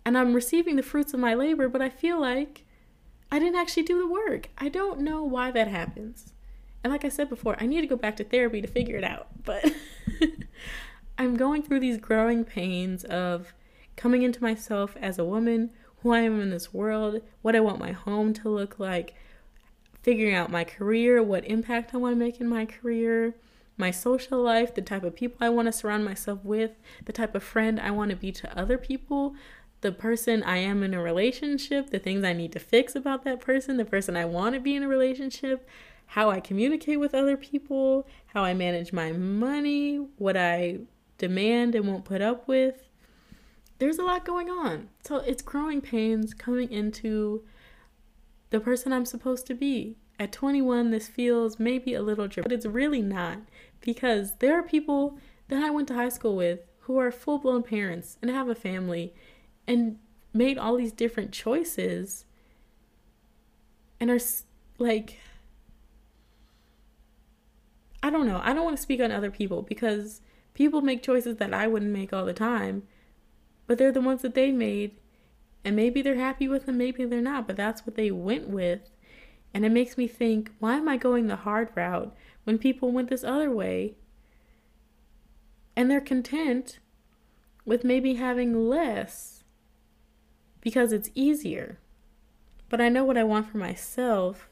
and 0.05 0.17
I'm 0.17 0.33
receiving 0.33 0.77
the 0.77 0.83
fruits 0.83 1.13
of 1.13 1.19
my 1.19 1.33
labor, 1.33 1.69
but 1.69 1.81
I 1.81 1.89
feel 1.89 2.19
like 2.19 2.65
I 3.31 3.37
didn't 3.37 3.59
actually 3.59 3.83
do 3.83 3.99
the 3.99 4.07
work. 4.07 4.49
I 4.57 4.69
don't 4.69 5.01
know 5.01 5.23
why 5.23 5.51
that 5.51 5.67
happens. 5.67 6.33
And 6.83 6.91
like 6.91 7.05
I 7.05 7.09
said 7.09 7.29
before, 7.29 7.55
I 7.59 7.65
need 7.65 7.81
to 7.81 7.87
go 7.87 7.95
back 7.95 8.15
to 8.17 8.23
therapy 8.23 8.61
to 8.61 8.67
figure 8.67 8.97
it 8.97 9.03
out. 9.03 9.27
But 9.43 9.73
I'm 11.17 11.37
going 11.37 11.61
through 11.61 11.79
these 11.79 11.97
growing 11.97 12.43
pains 12.43 13.03
of 13.03 13.53
coming 13.95 14.23
into 14.23 14.41
myself 14.41 14.95
as 14.99 15.19
a 15.19 15.25
woman, 15.25 15.69
who 16.01 16.11
I 16.11 16.21
am 16.21 16.41
in 16.41 16.49
this 16.49 16.73
world, 16.73 17.21
what 17.41 17.55
I 17.55 17.59
want 17.59 17.79
my 17.79 17.91
home 17.91 18.33
to 18.35 18.49
look 18.49 18.79
like, 18.79 19.13
figuring 20.01 20.33
out 20.33 20.49
my 20.49 20.63
career, 20.63 21.21
what 21.21 21.45
impact 21.45 21.93
I 21.93 21.97
want 21.97 22.15
to 22.15 22.19
make 22.19 22.41
in 22.41 22.47
my 22.47 22.65
career, 22.65 23.35
my 23.77 23.91
social 23.91 24.41
life, 24.41 24.73
the 24.73 24.81
type 24.81 25.03
of 25.03 25.15
people 25.15 25.37
I 25.39 25.49
want 25.49 25.67
to 25.67 25.71
surround 25.71 26.05
myself 26.05 26.39
with, 26.43 26.71
the 27.05 27.13
type 27.13 27.35
of 27.35 27.43
friend 27.43 27.79
I 27.79 27.91
want 27.91 28.09
to 28.09 28.17
be 28.17 28.31
to 28.31 28.57
other 28.57 28.77
people, 28.77 29.35
the 29.81 29.91
person 29.91 30.43
I 30.43 30.57
am 30.57 30.83
in 30.83 30.93
a 30.93 31.01
relationship, 31.01 31.89
the 31.89 31.99
things 31.99 32.23
I 32.23 32.33
need 32.33 32.51
to 32.53 32.59
fix 32.59 32.95
about 32.95 33.23
that 33.25 33.41
person, 33.41 33.77
the 33.77 33.85
person 33.85 34.15
I 34.15 34.25
want 34.25 34.55
to 34.55 34.61
be 34.61 34.75
in 34.75 34.83
a 34.83 34.87
relationship, 34.87 35.67
how 36.11 36.29
I 36.29 36.41
communicate 36.41 36.99
with 36.99 37.15
other 37.15 37.37
people, 37.37 38.05
how 38.27 38.43
I 38.43 38.53
manage 38.53 38.91
my 38.91 39.13
money, 39.13 39.95
what 40.17 40.35
I 40.35 40.79
demand 41.17 41.73
and 41.73 41.87
won't 41.87 42.03
put 42.03 42.21
up 42.21 42.49
with. 42.49 42.89
There's 43.79 43.97
a 43.97 44.03
lot 44.03 44.25
going 44.25 44.49
on. 44.49 44.89
So 45.05 45.19
it's 45.19 45.41
growing 45.41 45.79
pains 45.79 46.33
coming 46.33 46.69
into 46.69 47.45
the 48.49 48.59
person 48.59 48.91
I'm 48.91 49.05
supposed 49.05 49.47
to 49.47 49.53
be. 49.53 49.95
At 50.19 50.33
21, 50.33 50.91
this 50.91 51.07
feels 51.07 51.59
maybe 51.59 51.93
a 51.93 52.01
little 52.01 52.27
drip, 52.27 52.43
but 52.43 52.51
it's 52.51 52.65
really 52.65 53.01
not 53.01 53.37
because 53.79 54.33
there 54.39 54.59
are 54.59 54.63
people 54.63 55.17
that 55.47 55.63
I 55.63 55.69
went 55.69 55.87
to 55.87 55.93
high 55.93 56.09
school 56.09 56.35
with 56.35 56.59
who 56.81 56.97
are 56.97 57.13
full 57.13 57.37
blown 57.37 57.63
parents 57.63 58.17
and 58.21 58.29
have 58.29 58.49
a 58.49 58.55
family 58.55 59.13
and 59.65 59.97
made 60.33 60.57
all 60.57 60.75
these 60.75 60.91
different 60.91 61.31
choices 61.31 62.25
and 63.97 64.11
are 64.11 64.19
like 64.77 65.17
I 68.03 68.09
don't 68.09 68.27
know. 68.27 68.41
I 68.43 68.53
don't 68.53 68.65
want 68.65 68.77
to 68.77 68.81
speak 68.81 69.01
on 69.01 69.11
other 69.11 69.31
people 69.31 69.61
because 69.61 70.21
people 70.53 70.81
make 70.81 71.03
choices 71.03 71.37
that 71.37 71.53
I 71.53 71.67
wouldn't 71.67 71.91
make 71.91 72.13
all 72.13 72.25
the 72.25 72.33
time, 72.33 72.83
but 73.67 73.77
they're 73.77 73.91
the 73.91 74.01
ones 74.01 74.21
that 74.21 74.33
they 74.33 74.51
made. 74.51 74.95
And 75.63 75.75
maybe 75.75 76.01
they're 76.01 76.15
happy 76.15 76.47
with 76.47 76.65
them, 76.65 76.79
maybe 76.79 77.05
they're 77.05 77.21
not, 77.21 77.45
but 77.45 77.55
that's 77.55 77.85
what 77.85 77.95
they 77.95 78.09
went 78.09 78.49
with. 78.49 78.89
And 79.53 79.65
it 79.65 79.71
makes 79.71 79.97
me 79.97 80.07
think, 80.07 80.51
why 80.59 80.77
am 80.77 80.89
I 80.89 80.97
going 80.97 81.27
the 81.27 81.35
hard 81.35 81.69
route 81.75 82.15
when 82.45 82.57
people 82.57 82.91
went 82.91 83.09
this 83.09 83.23
other 83.23 83.51
way? 83.51 83.95
And 85.75 85.89
they're 85.89 86.01
content 86.01 86.79
with 87.65 87.83
maybe 87.83 88.15
having 88.15 88.67
less 88.67 89.43
because 90.61 90.91
it's 90.91 91.11
easier. 91.13 91.77
But 92.69 92.81
I 92.81 92.89
know 92.89 93.03
what 93.03 93.17
I 93.17 93.23
want 93.23 93.51
for 93.51 93.57
myself. 93.57 94.49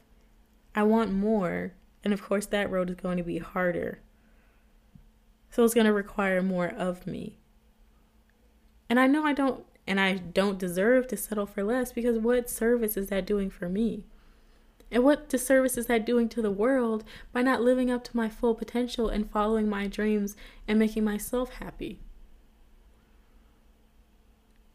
I 0.74 0.82
want 0.82 1.12
more. 1.12 1.72
And 2.02 2.12
of 2.12 2.22
course, 2.22 2.46
that 2.46 2.70
road 2.70 2.90
is 2.90 2.96
going 2.96 3.18
to 3.18 3.22
be 3.22 3.38
harder. 3.38 4.00
So 5.50 5.64
it's 5.64 5.74
going 5.74 5.86
to 5.86 5.92
require 5.92 6.42
more 6.42 6.68
of 6.68 7.06
me. 7.06 7.38
And 8.88 8.98
I 8.98 9.06
know 9.06 9.24
I 9.24 9.32
don't 9.32 9.64
and 9.86 9.98
I 9.98 10.14
don't 10.14 10.58
deserve 10.58 11.08
to 11.08 11.16
settle 11.16 11.46
for 11.46 11.64
less 11.64 11.92
because 11.92 12.18
what 12.18 12.48
service 12.48 12.96
is 12.96 13.08
that 13.08 13.26
doing 13.26 13.50
for 13.50 13.68
me? 13.68 14.04
And 14.90 15.04
what 15.04 15.28
disservice 15.28 15.76
is 15.76 15.86
that 15.86 16.06
doing 16.06 16.28
to 16.30 16.42
the 16.42 16.50
world 16.50 17.04
by 17.32 17.42
not 17.42 17.62
living 17.62 17.90
up 17.90 18.04
to 18.04 18.16
my 18.16 18.28
full 18.28 18.54
potential 18.54 19.08
and 19.08 19.30
following 19.30 19.68
my 19.68 19.86
dreams 19.86 20.36
and 20.66 20.78
making 20.78 21.04
myself 21.04 21.54
happy? 21.54 22.00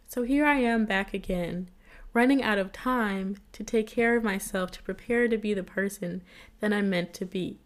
So 0.08 0.24
here 0.24 0.46
I 0.46 0.56
am 0.56 0.86
back 0.86 1.14
again 1.14 1.70
running 2.16 2.42
out 2.42 2.58
of 2.58 2.72
time 2.72 3.36
to 3.52 3.62
take 3.64 3.86
care 3.86 4.16
of 4.16 4.24
myself 4.24 4.72
to 4.72 4.82
prepare 4.82 5.28
to 5.28 5.38
be 5.38 5.54
the 5.54 5.62
person 5.62 6.24
that 6.62 6.72
I'm 6.72 6.90
meant 6.90 7.14
to 7.16 7.26
be. 7.26 7.60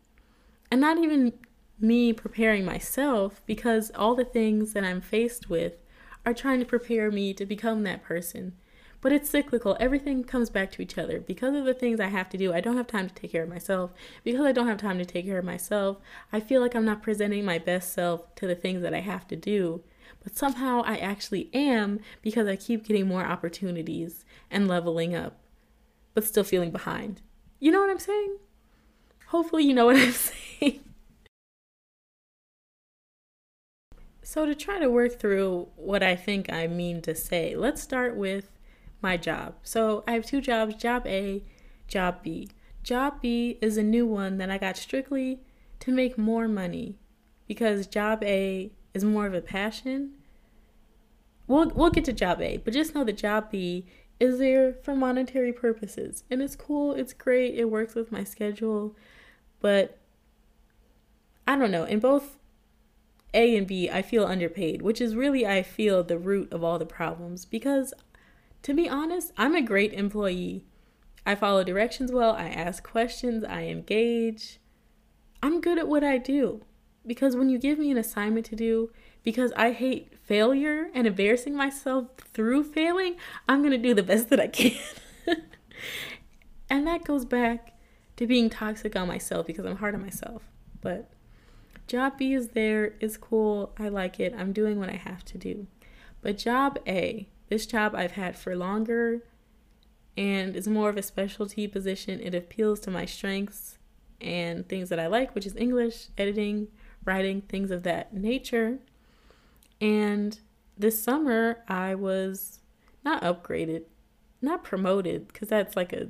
And 0.71 0.81
not 0.81 0.97
even 0.97 1.33
me 1.79 2.11
preparing 2.11 2.65
myself 2.65 3.41
because 3.45 3.91
all 3.93 4.15
the 4.15 4.25
things 4.25 4.73
that 4.73 4.83
I'm 4.83 5.01
faced 5.01 5.49
with 5.49 5.73
are 6.25 6.33
trying 6.33 6.59
to 6.59 6.65
prepare 6.65 7.11
me 7.11 7.31
to 7.35 7.45
become 7.45 7.83
that 7.83 8.03
person. 8.03 8.53
But 9.01 9.13
it's 9.13 9.29
cyclical. 9.29 9.77
Everything 9.79 10.23
comes 10.23 10.49
back 10.49 10.71
to 10.73 10.81
each 10.81 10.97
other. 10.97 11.19
Because 11.21 11.55
of 11.55 11.63
the 11.63 11.73
things 11.73 11.99
I 11.99 12.07
have 12.07 12.27
to 12.29 12.37
do, 12.37 12.51
I 12.51 12.59
don't 12.59 12.75
have 12.75 12.87
time 12.87 13.07
to 13.07 13.13
take 13.13 13.31
care 13.31 13.43
of 13.43 13.49
myself. 13.49 13.91
Because 14.23 14.45
I 14.45 14.51
don't 14.51 14.67
have 14.67 14.79
time 14.79 14.97
to 14.97 15.05
take 15.05 15.25
care 15.25 15.37
of 15.37 15.45
myself, 15.45 15.97
I 16.33 16.39
feel 16.39 16.59
like 16.59 16.75
I'm 16.75 16.85
not 16.85 17.03
presenting 17.03 17.45
my 17.45 17.59
best 17.59 17.93
self 17.93 18.33
to 18.35 18.47
the 18.47 18.55
things 18.55 18.81
that 18.81 18.95
I 18.95 18.99
have 18.99 19.27
to 19.27 19.35
do 19.35 19.83
but 20.29 20.37
somehow 20.37 20.83
I 20.85 20.97
actually 20.97 21.49
am 21.55 22.01
because 22.21 22.47
I 22.47 22.55
keep 22.55 22.85
getting 22.85 23.07
more 23.07 23.25
opportunities 23.25 24.25
and 24.51 24.67
leveling 24.67 25.15
up, 25.15 25.39
but 26.13 26.23
still 26.23 26.43
feeling 26.43 26.69
behind. 26.69 27.23
You 27.59 27.71
know 27.71 27.81
what 27.81 27.89
I'm 27.89 27.97
saying? 27.97 28.37
Hopefully, 29.29 29.63
you 29.63 29.73
know 29.73 29.87
what 29.87 29.95
I'm 29.99 30.11
saying. 30.11 30.81
So, 34.21 34.45
to 34.45 34.53
try 34.53 34.77
to 34.77 34.91
work 34.91 35.19
through 35.19 35.69
what 35.75 36.03
I 36.03 36.15
think 36.15 36.53
I 36.53 36.67
mean 36.67 37.01
to 37.01 37.15
say, 37.15 37.55
let's 37.55 37.81
start 37.81 38.15
with 38.15 38.51
my 39.01 39.17
job. 39.17 39.55
So 39.63 40.03
I 40.07 40.11
have 40.11 40.27
two 40.27 40.41
jobs 40.41 40.75
job 40.75 41.07
A, 41.07 41.43
job 41.87 42.21
B. 42.21 42.49
Job 42.83 43.19
B 43.19 43.57
is 43.61 43.77
a 43.77 43.83
new 43.83 44.05
one 44.05 44.37
that 44.37 44.51
I 44.51 44.59
got 44.59 44.77
strictly 44.77 45.39
to 45.79 45.91
make 45.91 46.19
more 46.19 46.47
money 46.47 46.99
because 47.47 47.87
job 47.87 48.23
A 48.23 48.71
is 48.93 49.03
more 49.03 49.25
of 49.25 49.33
a 49.33 49.41
passion. 49.41 50.18
We'll, 51.49 51.69
we'll 51.69 51.89
get 51.89 52.05
to 52.05 52.13
job 52.13 52.41
A, 52.41 52.57
but 52.57 52.73
just 52.73 52.93
know 52.93 53.03
that 53.03 53.17
job 53.17 53.49
B 53.49 53.87
is 54.19 54.37
there 54.37 54.71
for 54.83 54.95
monetary 54.95 55.51
purposes. 55.51 56.23
And 56.29 56.43
it's 56.43 56.55
cool, 56.55 56.93
it's 56.93 57.11
great, 57.11 57.55
it 57.55 57.71
works 57.71 57.95
with 57.95 58.11
my 58.11 58.23
schedule. 58.23 58.95
But 59.59 59.97
I 61.47 61.55
don't 61.55 61.71
know, 61.71 61.85
in 61.85 61.99
both 61.99 62.37
A 63.33 63.57
and 63.57 63.65
B, 63.65 63.89
I 63.89 64.03
feel 64.03 64.25
underpaid, 64.25 64.83
which 64.83 65.01
is 65.01 65.15
really, 65.15 65.47
I 65.47 65.63
feel, 65.63 66.03
the 66.03 66.19
root 66.19 66.53
of 66.53 66.63
all 66.63 66.77
the 66.77 66.85
problems. 66.85 67.45
Because 67.45 67.95
to 68.61 68.75
be 68.75 68.87
honest, 68.87 69.31
I'm 69.35 69.55
a 69.55 69.61
great 69.63 69.91
employee. 69.91 70.65
I 71.25 71.33
follow 71.33 71.63
directions 71.63 72.11
well, 72.11 72.33
I 72.33 72.49
ask 72.49 72.83
questions, 72.83 73.43
I 73.43 73.63
engage. 73.63 74.59
I'm 75.41 75.61
good 75.61 75.79
at 75.79 75.87
what 75.87 76.03
I 76.03 76.19
do. 76.19 76.61
Because 77.07 77.35
when 77.35 77.49
you 77.49 77.57
give 77.57 77.79
me 77.79 77.89
an 77.89 77.97
assignment 77.97 78.45
to 78.47 78.55
do, 78.55 78.91
because 79.23 79.51
I 79.53 79.71
hate 79.71 80.13
failure 80.29 80.91
and 80.93 81.07
embarrassing 81.07 81.55
myself 81.55 82.05
through 82.19 82.63
failing, 82.63 83.15
I'm 83.47 83.61
going 83.61 83.71
to 83.71 83.79
do 83.79 83.95
the 83.95 84.03
best 84.03 84.29
that 84.29 84.39
I 84.39 84.45
can. 84.45 84.77
and 86.69 86.85
that 86.85 87.03
goes 87.03 87.25
back 87.25 87.73
to 88.15 88.27
being 88.27 88.47
toxic 88.47 88.95
on 88.95 89.07
myself 89.07 89.47
because 89.47 89.65
I'm 89.65 89.77
hard 89.77 89.95
on 89.95 90.01
myself. 90.01 90.43
But 90.81 91.09
job 91.87 92.19
B 92.19 92.33
is 92.33 92.49
there, 92.49 92.93
it's 92.99 93.17
cool, 93.17 93.73
I 93.79 93.89
like 93.89 94.19
it, 94.19 94.35
I'm 94.37 94.53
doing 94.53 94.77
what 94.77 94.89
I 94.89 94.97
have 94.97 95.25
to 95.25 95.39
do. 95.39 95.65
But 96.21 96.37
job 96.37 96.77
A, 96.85 97.27
this 97.47 97.65
job 97.65 97.95
I've 97.95 98.11
had 98.11 98.37
for 98.37 98.55
longer 98.55 99.23
and 100.15 100.55
it's 100.55 100.67
more 100.67 100.89
of 100.89 100.97
a 100.97 101.01
specialty 101.01 101.67
position. 101.67 102.19
It 102.19 102.35
appeals 102.35 102.79
to 102.81 102.91
my 102.91 103.05
strengths 103.05 103.79
and 104.21 104.69
things 104.69 104.89
that 104.89 104.99
I 104.99 105.07
like, 105.07 105.33
which 105.33 105.47
is 105.47 105.55
English, 105.55 106.09
editing, 106.19 106.67
writing, 107.03 107.41
things 107.41 107.71
of 107.71 107.81
that 107.81 108.13
nature. 108.13 108.77
And 109.81 110.39
this 110.77 111.01
summer, 111.01 111.63
I 111.67 111.95
was 111.95 112.59
not 113.03 113.21
upgraded, 113.21 113.83
not 114.41 114.63
promoted, 114.63 115.27
because 115.27 115.47
that's 115.47 115.75
like 115.75 115.93
a 115.93 116.09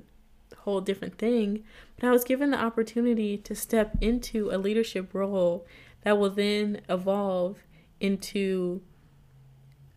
whole 0.59 0.81
different 0.81 1.17
thing, 1.17 1.63
but 1.95 2.07
I 2.07 2.11
was 2.11 2.23
given 2.23 2.51
the 2.51 2.59
opportunity 2.59 3.37
to 3.37 3.55
step 3.55 3.97
into 4.01 4.49
a 4.51 4.57
leadership 4.57 5.13
role 5.13 5.65
that 6.03 6.17
will 6.17 6.29
then 6.29 6.81
evolve 6.87 7.59
into 7.99 8.81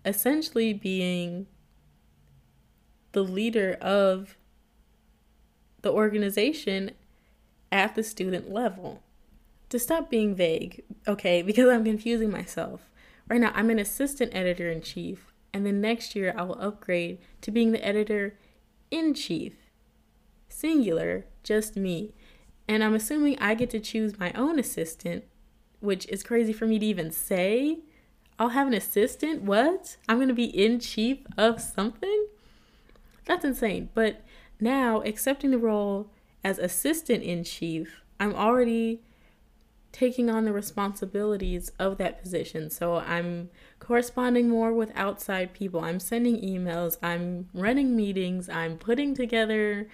essentially 0.04 0.72
being 0.72 1.46
the 3.12 3.22
leader 3.22 3.76
of 3.80 4.36
the 5.82 5.92
organization 5.92 6.92
at 7.70 7.94
the 7.94 8.02
student 8.02 8.50
level. 8.50 9.02
To 9.70 9.78
stop 9.78 10.10
being 10.10 10.34
vague, 10.34 10.82
okay, 11.06 11.42
because 11.42 11.68
I'm 11.68 11.84
confusing 11.84 12.30
myself. 12.30 12.88
Right 13.32 13.40
now, 13.40 13.52
I'm 13.54 13.70
an 13.70 13.78
assistant 13.78 14.34
editor 14.34 14.70
in 14.70 14.82
chief, 14.82 15.32
and 15.54 15.64
then 15.64 15.80
next 15.80 16.14
year 16.14 16.34
I 16.36 16.42
will 16.42 16.60
upgrade 16.60 17.16
to 17.40 17.50
being 17.50 17.72
the 17.72 17.82
editor 17.82 18.36
in 18.90 19.14
chief. 19.14 19.54
Singular, 20.50 21.24
just 21.42 21.74
me. 21.74 22.12
And 22.68 22.84
I'm 22.84 22.92
assuming 22.92 23.38
I 23.38 23.54
get 23.54 23.70
to 23.70 23.80
choose 23.80 24.18
my 24.18 24.32
own 24.32 24.58
assistant, 24.58 25.24
which 25.80 26.04
is 26.08 26.22
crazy 26.22 26.52
for 26.52 26.66
me 26.66 26.78
to 26.78 26.84
even 26.84 27.10
say. 27.10 27.78
I'll 28.38 28.50
have 28.50 28.66
an 28.66 28.74
assistant? 28.74 29.40
What? 29.40 29.96
I'm 30.10 30.18
going 30.18 30.28
to 30.28 30.34
be 30.34 30.44
in 30.44 30.78
chief 30.78 31.20
of 31.38 31.58
something? 31.58 32.26
That's 33.24 33.46
insane. 33.46 33.88
But 33.94 34.20
now, 34.60 35.00
accepting 35.06 35.52
the 35.52 35.58
role 35.58 36.10
as 36.44 36.58
assistant 36.58 37.22
in 37.22 37.44
chief, 37.44 38.02
I'm 38.20 38.34
already 38.34 39.00
taking 39.92 40.30
on 40.30 40.44
the 40.44 40.52
responsibilities 40.52 41.70
of 41.78 41.98
that 41.98 42.20
position. 42.20 42.70
So 42.70 42.96
I'm 42.96 43.50
corresponding 43.78 44.48
more 44.48 44.72
with 44.72 44.90
outside 44.94 45.52
people. 45.52 45.80
I'm 45.80 46.00
sending 46.00 46.40
emails, 46.40 46.96
I'm 47.02 47.48
running 47.52 47.94
meetings, 47.94 48.48
I'm 48.48 48.78
putting 48.78 49.14
together 49.14 49.88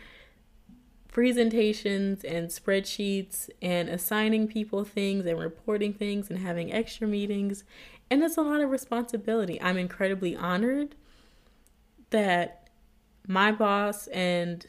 presentations 1.08 2.22
and 2.22 2.48
spreadsheets 2.48 3.50
and 3.60 3.88
assigning 3.88 4.46
people 4.46 4.84
things 4.84 5.26
and 5.26 5.38
reporting 5.38 5.92
things 5.92 6.30
and 6.30 6.38
having 6.38 6.72
extra 6.72 7.08
meetings. 7.08 7.64
And 8.10 8.22
it's 8.22 8.36
a 8.36 8.42
lot 8.42 8.60
of 8.60 8.70
responsibility. 8.70 9.60
I'm 9.60 9.78
incredibly 9.78 10.36
honored 10.36 10.94
that 12.10 12.70
my 13.26 13.50
boss 13.52 14.06
and 14.08 14.66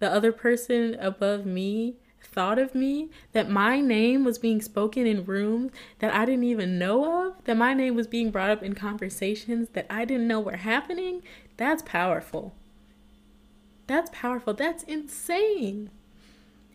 the 0.00 0.10
other 0.10 0.32
person 0.32 0.96
above 0.98 1.46
me 1.46 1.96
thought 2.24 2.58
of 2.58 2.74
me, 2.74 3.10
that 3.32 3.50
my 3.50 3.80
name 3.80 4.24
was 4.24 4.38
being 4.38 4.60
spoken 4.60 5.06
in 5.06 5.24
rooms 5.24 5.72
that 5.98 6.14
I 6.14 6.24
didn't 6.24 6.44
even 6.44 6.78
know 6.78 7.26
of, 7.26 7.44
that 7.44 7.56
my 7.56 7.74
name 7.74 7.94
was 7.94 8.06
being 8.06 8.30
brought 8.30 8.50
up 8.50 8.62
in 8.62 8.74
conversations 8.74 9.68
that 9.70 9.86
I 9.88 10.04
didn't 10.04 10.28
know 10.28 10.40
were 10.40 10.56
happening, 10.56 11.22
that's 11.56 11.82
powerful. 11.82 12.54
That's 13.86 14.10
powerful. 14.12 14.54
That's 14.54 14.82
insane. 14.84 15.90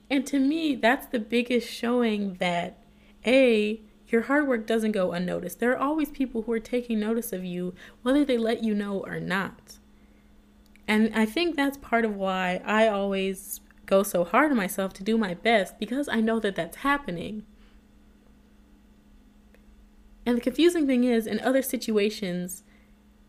And 0.10 0.26
to 0.28 0.40
me, 0.40 0.76
that's 0.76 1.08
the 1.08 1.20
biggest 1.20 1.70
showing 1.70 2.36
that 2.36 2.78
A, 3.26 3.82
your 4.08 4.24
hard 4.24 4.48
work 4.48 4.66
doesn't 4.66 4.94
go 4.94 5.12
unnoticed. 5.12 5.60
There 5.60 5.72
are 5.72 5.78
always 5.78 6.10
people 6.10 6.44
who 6.44 6.52
are 6.52 6.60
taking 6.60 7.00
notice 7.00 7.32
of 7.32 7.44
you, 7.44 7.76
whether 8.02 8.26
they 8.26 8.38
let 8.38 8.64
you 8.64 8.74
know 8.74 9.04
or 9.06 9.20
not. 9.20 9.78
And 10.88 11.12
I 11.14 11.26
think 11.26 11.56
that's 11.56 11.78
part 11.78 12.06
of 12.06 12.16
why 12.16 12.62
I 12.66 12.88
always 12.88 13.62
go 13.90 14.04
so 14.04 14.24
hard 14.24 14.52
on 14.52 14.58
myself 14.58 14.94
to 14.94 15.04
do 15.04 15.18
my 15.18 15.34
best 15.34 15.80
because 15.80 16.08
I 16.08 16.22
know 16.22 16.40
that 16.40 16.56
that's 16.56 16.78
happening. 16.78 17.44
And 20.26 20.38
the 20.38 20.42
confusing 20.42 20.86
thing 20.86 21.04
is, 21.04 21.26
in 21.26 21.40
other 21.40 21.64
situations, 21.64 22.64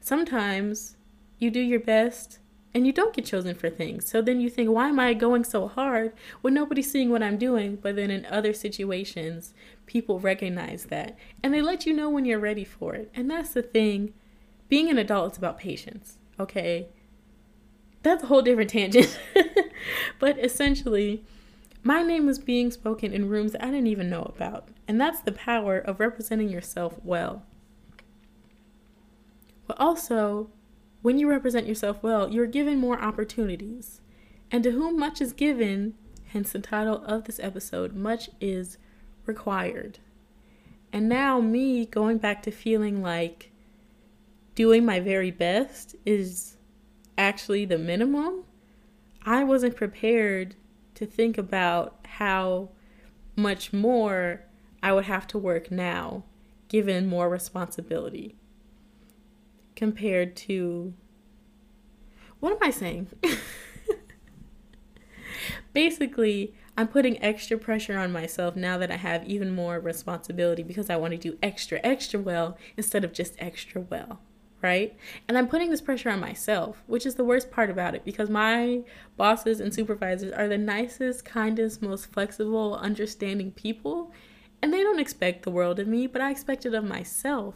sometimes 0.00 0.96
you 1.38 1.50
do 1.50 1.60
your 1.60 1.80
best 1.80 2.40
and 2.74 2.86
you 2.86 2.92
don't 2.92 3.14
get 3.14 3.24
chosen 3.24 3.54
for 3.54 3.70
things. 3.70 4.08
So 4.08 4.20
then 4.20 4.40
you 4.40 4.50
think, 4.50 4.68
why 4.68 4.90
am 4.90 5.00
I 5.00 5.14
going 5.14 5.44
so 5.44 5.66
hard 5.66 6.12
when 6.42 6.52
nobody's 6.52 6.90
seeing 6.90 7.08
what 7.08 7.22
I'm 7.22 7.38
doing? 7.38 7.76
But 7.76 7.96
then 7.96 8.10
in 8.10 8.26
other 8.26 8.52
situations, 8.52 9.54
people 9.86 10.20
recognize 10.20 10.84
that 10.86 11.16
and 11.42 11.54
they 11.54 11.62
let 11.62 11.86
you 11.86 11.94
know 11.94 12.10
when 12.10 12.26
you're 12.26 12.38
ready 12.38 12.64
for 12.64 12.94
it. 12.94 13.10
And 13.14 13.30
that's 13.30 13.54
the 13.54 13.62
thing. 13.62 14.12
Being 14.68 14.90
an 14.90 14.98
adult 14.98 15.32
is 15.32 15.38
about 15.38 15.58
patience, 15.58 16.18
okay? 16.38 16.90
that's 18.02 18.22
a 18.22 18.26
whole 18.26 18.42
different 18.42 18.70
tangent. 18.70 19.18
but 20.18 20.38
essentially, 20.38 21.22
my 21.82 22.02
name 22.02 22.26
was 22.26 22.38
being 22.38 22.70
spoken 22.70 23.12
in 23.12 23.28
rooms 23.28 23.56
I 23.58 23.66
didn't 23.66 23.86
even 23.86 24.10
know 24.10 24.30
about. 24.34 24.68
And 24.86 25.00
that's 25.00 25.20
the 25.20 25.32
power 25.32 25.78
of 25.78 26.00
representing 26.00 26.48
yourself 26.48 26.98
well. 27.02 27.44
But 29.66 29.78
also, 29.80 30.50
when 31.02 31.18
you 31.18 31.28
represent 31.28 31.66
yourself 31.66 32.02
well, 32.02 32.28
you're 32.28 32.46
given 32.46 32.78
more 32.78 33.00
opportunities. 33.00 34.00
And 34.50 34.64
to 34.64 34.72
whom 34.72 34.98
much 34.98 35.20
is 35.20 35.32
given, 35.32 35.94
hence 36.26 36.52
the 36.52 36.58
title 36.58 37.02
of 37.04 37.24
this 37.24 37.40
episode, 37.40 37.94
much 37.94 38.30
is 38.40 38.78
required. 39.26 40.00
And 40.92 41.08
now, 41.08 41.40
me 41.40 41.86
going 41.86 42.18
back 42.18 42.42
to 42.42 42.50
feeling 42.50 43.00
like 43.00 43.52
doing 44.54 44.84
my 44.84 44.98
very 44.98 45.30
best 45.30 45.94
is 46.04 46.56
actually 47.16 47.64
the 47.64 47.78
minimum, 47.78 48.44
I 49.24 49.44
wasn't 49.44 49.76
prepared 49.76 50.56
to 50.94 51.06
think 51.06 51.36
about 51.36 51.98
how 52.04 52.70
much 53.36 53.72
more 53.72 54.42
I 54.82 54.92
would 54.92 55.04
have 55.04 55.26
to 55.28 55.38
work 55.38 55.70
now, 55.70 56.24
given 56.68 57.06
more 57.06 57.28
responsibility 57.28 58.36
compared 59.76 60.36
to. 60.36 60.94
What 62.40 62.52
am 62.52 62.58
I 62.62 62.70
saying? 62.70 63.08
Basically, 65.74 66.54
I'm 66.76 66.88
putting 66.88 67.22
extra 67.22 67.58
pressure 67.58 67.98
on 67.98 68.12
myself 68.12 68.56
now 68.56 68.78
that 68.78 68.90
I 68.90 68.96
have 68.96 69.28
even 69.28 69.54
more 69.54 69.78
responsibility 69.78 70.62
because 70.62 70.88
I 70.88 70.96
want 70.96 71.12
to 71.12 71.18
do 71.18 71.36
extra, 71.42 71.80
extra 71.84 72.18
well 72.18 72.56
instead 72.78 73.04
of 73.04 73.12
just 73.12 73.34
extra 73.38 73.82
well 73.82 74.20
right? 74.62 74.96
And 75.28 75.38
I'm 75.38 75.48
putting 75.48 75.70
this 75.70 75.80
pressure 75.80 76.10
on 76.10 76.20
myself, 76.20 76.82
which 76.86 77.06
is 77.06 77.14
the 77.14 77.24
worst 77.24 77.50
part 77.50 77.70
about 77.70 77.94
it 77.94 78.04
because 78.04 78.28
my 78.28 78.80
bosses 79.16 79.60
and 79.60 79.72
supervisors 79.72 80.32
are 80.32 80.48
the 80.48 80.58
nicest, 80.58 81.24
kindest, 81.24 81.82
most 81.82 82.12
flexible, 82.12 82.76
understanding 82.76 83.52
people. 83.52 84.12
And 84.62 84.72
they 84.72 84.82
don't 84.82 85.00
expect 85.00 85.42
the 85.42 85.50
world 85.50 85.78
of 85.78 85.88
me, 85.88 86.06
but 86.06 86.20
I 86.20 86.30
expect 86.30 86.66
it 86.66 86.74
of 86.74 86.84
myself. 86.84 87.54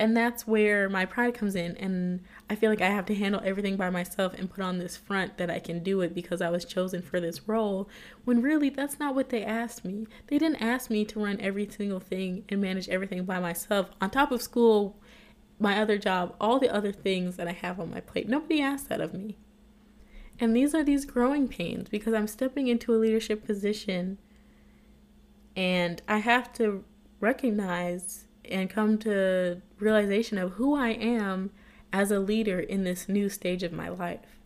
And 0.00 0.16
that's 0.16 0.46
where 0.46 0.88
my 0.88 1.06
pride 1.06 1.34
comes 1.34 1.56
in. 1.56 1.76
And 1.76 2.20
I 2.48 2.54
feel 2.54 2.70
like 2.70 2.80
I 2.80 2.90
have 2.90 3.06
to 3.06 3.14
handle 3.14 3.40
everything 3.44 3.76
by 3.76 3.90
myself 3.90 4.32
and 4.34 4.48
put 4.48 4.62
on 4.62 4.78
this 4.78 4.96
front 4.96 5.38
that 5.38 5.50
I 5.50 5.58
can 5.58 5.82
do 5.82 6.02
it 6.02 6.14
because 6.14 6.40
I 6.40 6.50
was 6.50 6.64
chosen 6.64 7.02
for 7.02 7.18
this 7.18 7.48
role. 7.48 7.88
When 8.24 8.40
really, 8.40 8.68
that's 8.68 9.00
not 9.00 9.16
what 9.16 9.30
they 9.30 9.42
asked 9.42 9.84
me. 9.84 10.06
They 10.28 10.38
didn't 10.38 10.62
ask 10.62 10.88
me 10.88 11.04
to 11.06 11.24
run 11.24 11.40
every 11.40 11.68
single 11.68 11.98
thing 11.98 12.44
and 12.48 12.60
manage 12.60 12.88
everything 12.88 13.24
by 13.24 13.40
myself 13.40 13.90
on 14.00 14.10
top 14.10 14.30
of 14.30 14.40
school 14.40 14.96
my 15.58 15.80
other 15.80 15.98
job, 15.98 16.34
all 16.40 16.58
the 16.58 16.72
other 16.72 16.92
things 16.92 17.36
that 17.36 17.48
I 17.48 17.52
have 17.52 17.80
on 17.80 17.90
my 17.90 18.00
plate. 18.00 18.28
Nobody 18.28 18.60
asked 18.60 18.88
that 18.88 19.00
of 19.00 19.12
me. 19.12 19.36
And 20.40 20.54
these 20.54 20.74
are 20.74 20.84
these 20.84 21.04
growing 21.04 21.48
pains 21.48 21.88
because 21.88 22.14
I'm 22.14 22.28
stepping 22.28 22.68
into 22.68 22.94
a 22.94 22.96
leadership 22.96 23.44
position 23.44 24.18
and 25.56 26.00
I 26.06 26.18
have 26.18 26.52
to 26.54 26.84
recognize 27.18 28.26
and 28.44 28.70
come 28.70 28.98
to 28.98 29.60
realization 29.80 30.38
of 30.38 30.52
who 30.52 30.76
I 30.76 30.90
am 30.90 31.50
as 31.92 32.12
a 32.12 32.20
leader 32.20 32.60
in 32.60 32.84
this 32.84 33.08
new 33.08 33.28
stage 33.28 33.64
of 33.64 33.72
my 33.72 33.88
life. 33.88 34.38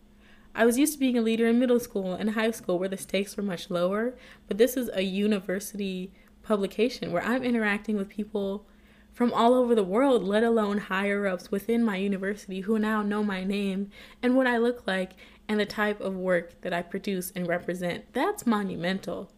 I 0.55 0.65
was 0.65 0.77
used 0.77 0.93
to 0.93 0.99
being 0.99 1.17
a 1.17 1.21
leader 1.21 1.47
in 1.47 1.59
middle 1.59 1.79
school 1.79 2.13
and 2.13 2.31
high 2.31 2.51
school 2.51 2.79
where 2.79 2.89
the 2.89 2.97
stakes 2.97 3.37
were 3.37 3.43
much 3.43 3.69
lower, 3.69 4.15
but 4.47 4.57
this 4.57 4.75
is 4.75 4.89
a 4.93 5.03
university 5.03 6.11
publication 6.43 7.11
where 7.11 7.23
I'm 7.23 7.43
interacting 7.43 7.97
with 7.97 8.09
people 8.09 8.65
from 9.13 9.31
all 9.31 9.53
over 9.53 9.75
the 9.75 9.83
world, 9.83 10.23
let 10.23 10.43
alone 10.43 10.77
higher 10.77 11.27
ups 11.27 11.51
within 11.51 11.83
my 11.83 11.97
university 11.97 12.61
who 12.61 12.79
now 12.79 13.01
know 13.01 13.23
my 13.23 13.43
name 13.43 13.89
and 14.21 14.35
what 14.35 14.47
I 14.47 14.57
look 14.57 14.85
like 14.87 15.13
and 15.47 15.59
the 15.59 15.65
type 15.65 16.01
of 16.01 16.15
work 16.15 16.61
that 16.61 16.73
I 16.73 16.81
produce 16.81 17.31
and 17.35 17.47
represent. 17.47 18.11
That's 18.13 18.47
monumental. 18.47 19.31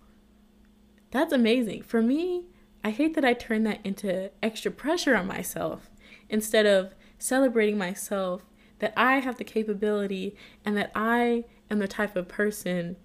That's 1.12 1.34
amazing. 1.34 1.84
For 1.84 2.02
me, 2.02 2.46
I 2.84 2.92
hate 2.92 3.16
that 3.16 3.26
I 3.26 3.34
turn 3.34 3.64
that 3.64 3.80
into 3.84 4.32
extra 4.42 4.72
pressure 4.72 5.16
on 5.16 5.28
myself 5.28 5.90
instead 6.30 6.66
of 6.66 6.94
celebrating 7.18 7.78
myself 7.78 8.46
that 8.80 8.94
I 8.96 9.20
have 9.20 9.38
the 9.38 9.44
capability 9.44 10.36
and 10.64 10.78
that 10.78 10.92
I 10.96 11.46
am 11.70 11.80
the 11.80 11.88
type 11.88 12.16
of 12.16 12.28
person 12.28 12.98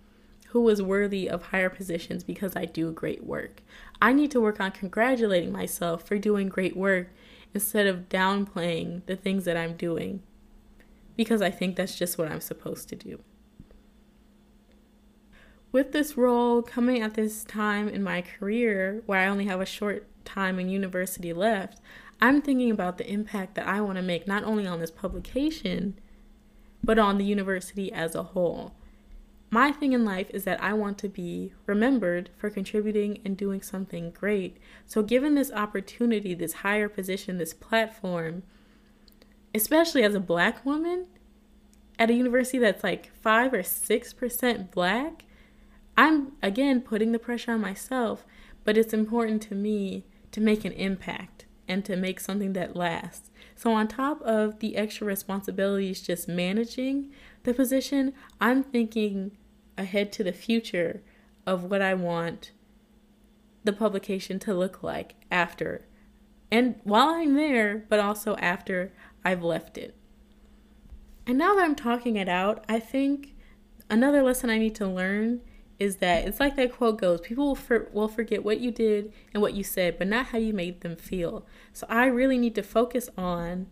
who 0.53 0.69
is 0.69 0.83
worthy 0.83 1.29
of 1.29 1.47
higher 1.47 1.71
positions 1.71 2.25
because 2.25 2.57
I 2.57 2.65
do 2.65 2.93
great 2.93 3.25
work. 3.25 3.63
I 4.01 4.13
need 4.13 4.31
to 4.33 4.41
work 4.41 4.61
on 4.61 4.73
congratulating 4.73 5.53
myself 5.53 6.07
for 6.07 6.19
doing 6.19 6.49
great 6.49 6.77
work 6.77 7.09
instead 7.55 7.87
of 7.87 8.09
downplaying 8.09 9.07
the 9.07 9.17
things 9.17 9.45
that 9.45 9.57
I'm 9.57 9.77
doing 9.77 10.23
because 11.17 11.43
I 11.43 11.51
think 11.51 11.77
that's 11.77 11.99
just 11.99 12.19
what 12.19 12.31
I'm 12.31 12.41
supposed 12.41 12.89
to 12.91 12.97
do 12.97 13.21
with 15.73 15.93
this 15.93 16.17
role 16.17 16.63
coming 16.63 17.01
at 17.03 17.15
this 17.15 17.45
time 17.45 17.89
in 17.89 18.03
my 18.03 18.23
career 18.23 19.03
where 19.07 19.21
I 19.21 19.27
only 19.27 19.47
have 19.47 19.61
a 19.61 19.67
short 19.67 20.07
time 20.25 20.59
in 20.59 20.69
university 20.69 21.33
left, 21.33 21.81
I'm 22.21 22.43
thinking 22.43 22.71
about 22.71 22.99
the 22.99 23.11
impact 23.11 23.55
that 23.55 23.67
I 23.67 23.81
want 23.81 23.97
to 23.97 24.03
make 24.03 24.27
not 24.27 24.45
only 24.45 24.67
on 24.67 24.81
this 24.81 24.91
publication, 24.91 25.99
but 26.83 26.99
on 26.99 27.19
the 27.19 27.25
university 27.25 27.93
as 27.93 28.15
a 28.15 28.23
whole. 28.23 28.75
My 29.53 29.73
thing 29.73 29.93
in 29.93 30.05
life 30.05 30.31
is 30.31 30.45
that 30.45 30.63
I 30.63 30.75
want 30.75 30.97
to 30.99 31.09
be 31.09 31.53
remembered 31.67 32.31
for 32.37 32.51
contributing 32.51 33.21
and 33.25 33.37
doing 33.37 33.63
something 33.63 34.13
great. 34.13 34.59
So, 34.87 35.03
given 35.03 35.35
this 35.35 35.51
opportunity, 35.51 36.35
this 36.35 36.53
higher 36.53 36.89
position, 36.89 37.39
this 37.39 37.53
platform, 37.53 38.45
especially 39.53 40.05
as 40.05 40.15
a 40.15 40.21
black 40.21 40.65
woman 40.65 41.07
at 41.99 42.11
a 42.11 42.15
university 42.15 42.59
that's 42.59 42.85
like 42.85 43.13
5 43.13 43.53
or 43.53 43.63
6% 43.63 44.71
black, 44.71 45.25
I'm 45.97 46.33
again 46.41 46.81
putting 46.81 47.11
the 47.11 47.19
pressure 47.19 47.53
on 47.53 47.61
myself, 47.61 48.25
but 48.65 48.79
it's 48.79 48.95
important 48.95 49.43
to 49.43 49.57
me 49.57 50.05
to 50.31 50.41
make 50.41 50.65
an 50.65 50.73
impact 50.73 51.47
and 51.67 51.85
to 51.85 51.97
make 51.97 52.21
something 52.21 52.53
that 52.53 52.77
lasts. 52.77 53.31
So, 53.57 53.73
on 53.73 53.89
top 53.89 54.23
of 54.23 54.61
the 54.61 54.77
extra 54.77 55.09
responsibilities 55.09 56.03
just 56.03 56.29
managing 56.29 57.11
the 57.43 57.53
position, 57.53 58.13
I'm 58.41 58.63
thinking 58.63 59.33
ahead 59.77 60.13
to 60.13 60.25
the 60.25 60.33
future 60.33 61.03
of 61.47 61.65
what 61.65 61.83
I 61.83 61.95
want 61.95 62.53
the 63.65 63.73
publication 63.73 64.39
to 64.41 64.55
look 64.55 64.83
like 64.83 65.15
after. 65.31 65.87
And 66.51 66.81
while 66.85 67.09
I'm 67.09 67.35
there, 67.35 67.85
but 67.89 68.01
also 68.01 68.37
after 68.37 68.93
I've 69.25 69.43
left 69.43 69.77
it. 69.79 69.95
And 71.27 71.39
now 71.39 71.55
that 71.55 71.65
I'm 71.65 71.75
talking 71.75 72.17
it 72.17 72.29
out, 72.29 72.65
I 72.69 72.81
think 72.81 73.35
another 73.89 74.23
lesson 74.23 74.51
I 74.51 74.59
need 74.59 74.75
to 74.77 74.87
learn 74.89 75.43
is 75.79 75.97
that 75.97 76.27
it's 76.27 76.41
like 76.41 76.57
that 76.57 76.73
quote 76.73 77.01
goes 77.01 77.21
people 77.21 77.47
will, 77.47 77.55
for, 77.55 77.89
will 77.93 78.09
forget 78.09 78.45
what 78.45 78.61
you 78.61 78.71
did 78.71 79.13
and 79.33 79.41
what 79.41 79.55
you 79.55 79.65
said, 79.65 79.99
but 79.99 80.09
not 80.09 80.27
how 80.27 80.39
you 80.39 80.53
made 80.53 80.81
them 80.83 80.97
feel. 80.97 81.47
So 81.73 81.87
I 81.89 82.07
really 82.07 82.39
need 82.39 82.55
to 82.57 82.63
focus 82.63 83.09
on 83.17 83.67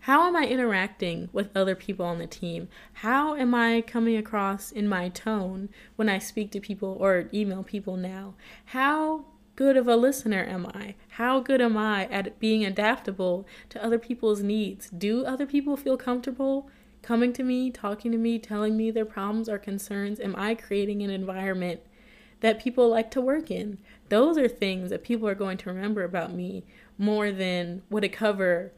how 0.00 0.26
am 0.26 0.34
I 0.34 0.46
interacting 0.46 1.28
with 1.32 1.54
other 1.54 1.74
people 1.74 2.06
on 2.06 2.18
the 2.18 2.26
team? 2.26 2.68
How 2.94 3.34
am 3.34 3.54
I 3.54 3.82
coming 3.82 4.16
across 4.16 4.72
in 4.72 4.88
my 4.88 5.10
tone 5.10 5.68
when 5.96 6.08
I 6.08 6.18
speak 6.18 6.50
to 6.52 6.60
people 6.60 6.96
or 6.98 7.28
email 7.34 7.62
people 7.62 7.96
now? 7.96 8.34
How 8.66 9.26
good 9.56 9.76
of 9.76 9.86
a 9.86 9.96
listener 9.96 10.42
am 10.42 10.64
I? 10.66 10.94
How 11.10 11.40
good 11.40 11.60
am 11.60 11.76
I 11.76 12.06
at 12.06 12.38
being 12.38 12.64
adaptable 12.64 13.46
to 13.68 13.84
other 13.84 13.98
people's 13.98 14.42
needs? 14.42 14.88
Do 14.88 15.26
other 15.26 15.44
people 15.44 15.76
feel 15.76 15.98
comfortable 15.98 16.70
coming 17.02 17.34
to 17.34 17.42
me, 17.42 17.70
talking 17.70 18.10
to 18.12 18.18
me, 18.18 18.38
telling 18.38 18.78
me 18.78 18.90
their 18.90 19.04
problems 19.04 19.50
or 19.50 19.58
concerns? 19.58 20.18
Am 20.18 20.34
I 20.34 20.54
creating 20.54 21.02
an 21.02 21.10
environment 21.10 21.80
that 22.40 22.62
people 22.62 22.88
like 22.88 23.10
to 23.10 23.20
work 23.20 23.50
in? 23.50 23.76
Those 24.08 24.38
are 24.38 24.48
things 24.48 24.88
that 24.88 25.04
people 25.04 25.28
are 25.28 25.34
going 25.34 25.58
to 25.58 25.70
remember 25.70 26.04
about 26.04 26.32
me 26.32 26.64
more 26.96 27.30
than 27.30 27.82
what 27.90 28.02
a 28.02 28.08
cover 28.08 28.72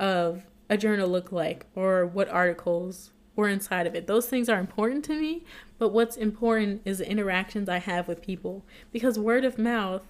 of 0.00 0.44
a 0.68 0.76
journal 0.76 1.08
look 1.08 1.32
like 1.32 1.66
or 1.74 2.06
what 2.06 2.28
articles 2.28 3.10
were 3.36 3.48
inside 3.48 3.86
of 3.86 3.94
it. 3.94 4.06
Those 4.06 4.26
things 4.26 4.48
are 4.48 4.60
important 4.60 5.04
to 5.06 5.20
me, 5.20 5.44
but 5.78 5.90
what's 5.90 6.16
important 6.16 6.82
is 6.84 6.98
the 6.98 7.10
interactions 7.10 7.68
I 7.68 7.78
have 7.78 8.08
with 8.08 8.22
people 8.22 8.64
because 8.92 9.18
word 9.18 9.44
of 9.44 9.58
mouth 9.58 10.02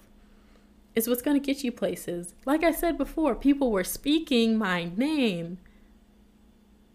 is 0.95 1.07
what's 1.07 1.21
going 1.21 1.39
to 1.39 1.45
get 1.45 1.63
you 1.63 1.71
places. 1.71 2.35
Like 2.45 2.63
I 2.63 2.71
said 2.71 2.97
before, 2.97 3.35
people 3.35 3.71
were 3.71 3.83
speaking 3.83 4.57
my 4.57 4.91
name 4.95 5.57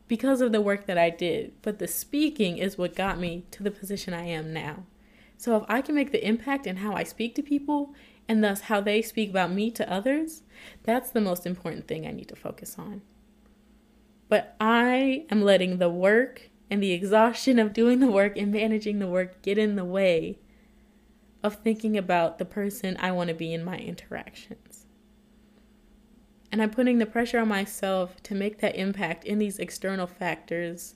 because 0.09 0.41
of 0.41 0.53
the 0.53 0.61
work 0.61 0.87
that 0.87 0.99
I 0.99 1.11
did, 1.11 1.53
but 1.63 1.79
the 1.79 1.87
speaking 1.87 2.59
is 2.59 2.79
what 2.79 2.97
got 2.97 3.19
me 3.19 3.45
to 3.53 3.63
the 3.63 3.71
position 3.71 4.15
I 4.15 4.25
am 4.25 4.53
now. 4.53 4.85
So 5.37 5.57
if 5.57 5.65
I 5.69 5.83
can 5.83 5.95
make 5.95 6.13
the 6.13 6.27
impact 6.27 6.67
in 6.67 6.79
how 6.79 6.95
I 6.95 7.05
speak 7.05 7.35
to 7.37 7.43
people 7.43 7.95
and 8.29 8.43
thus 8.43 8.63
how 8.63 8.81
they 8.81 9.03
speak 9.03 9.31
about 9.31 9.53
me 9.53 9.71
to 9.73 9.91
others, 9.91 10.43
that's 10.83 11.11
the 11.11 11.21
most 11.21 11.47
important 11.47 11.87
thing 11.87 12.07
I 12.07 12.11
need 12.11 12.29
to 12.29 12.37
focus 12.37 12.77
on. 12.79 13.03
But 14.31 14.55
I 14.61 15.27
am 15.29 15.43
letting 15.43 15.79
the 15.79 15.91
work 15.91 16.51
and 16.71 16.81
the 16.81 16.93
exhaustion 16.93 17.59
of 17.59 17.73
doing 17.73 17.99
the 17.99 18.11
work 18.11 18.39
and 18.39 18.53
managing 18.53 19.01
the 19.01 19.09
work 19.09 19.43
get 19.43 19.59
in 19.59 19.75
the 19.75 19.85
way 19.85 20.39
of 21.43 21.57
thinking 21.57 21.99
about 21.99 22.39
the 22.39 22.45
person 22.45 22.97
I 23.01 23.11
want 23.11 23.29
to 23.29 23.35
be 23.35 23.53
in 23.53 23.65
my 23.65 23.77
interactions. 23.77 24.87
And 26.53 26.63
I'm 26.63 26.71
putting 26.71 26.99
the 26.99 27.07
pressure 27.07 27.41
on 27.41 27.49
myself 27.49 28.23
to 28.23 28.35
make 28.37 28.61
that 28.61 28.77
impact 28.77 29.25
in 29.25 29.39
these 29.39 29.59
external 29.59 30.07
factors 30.07 30.95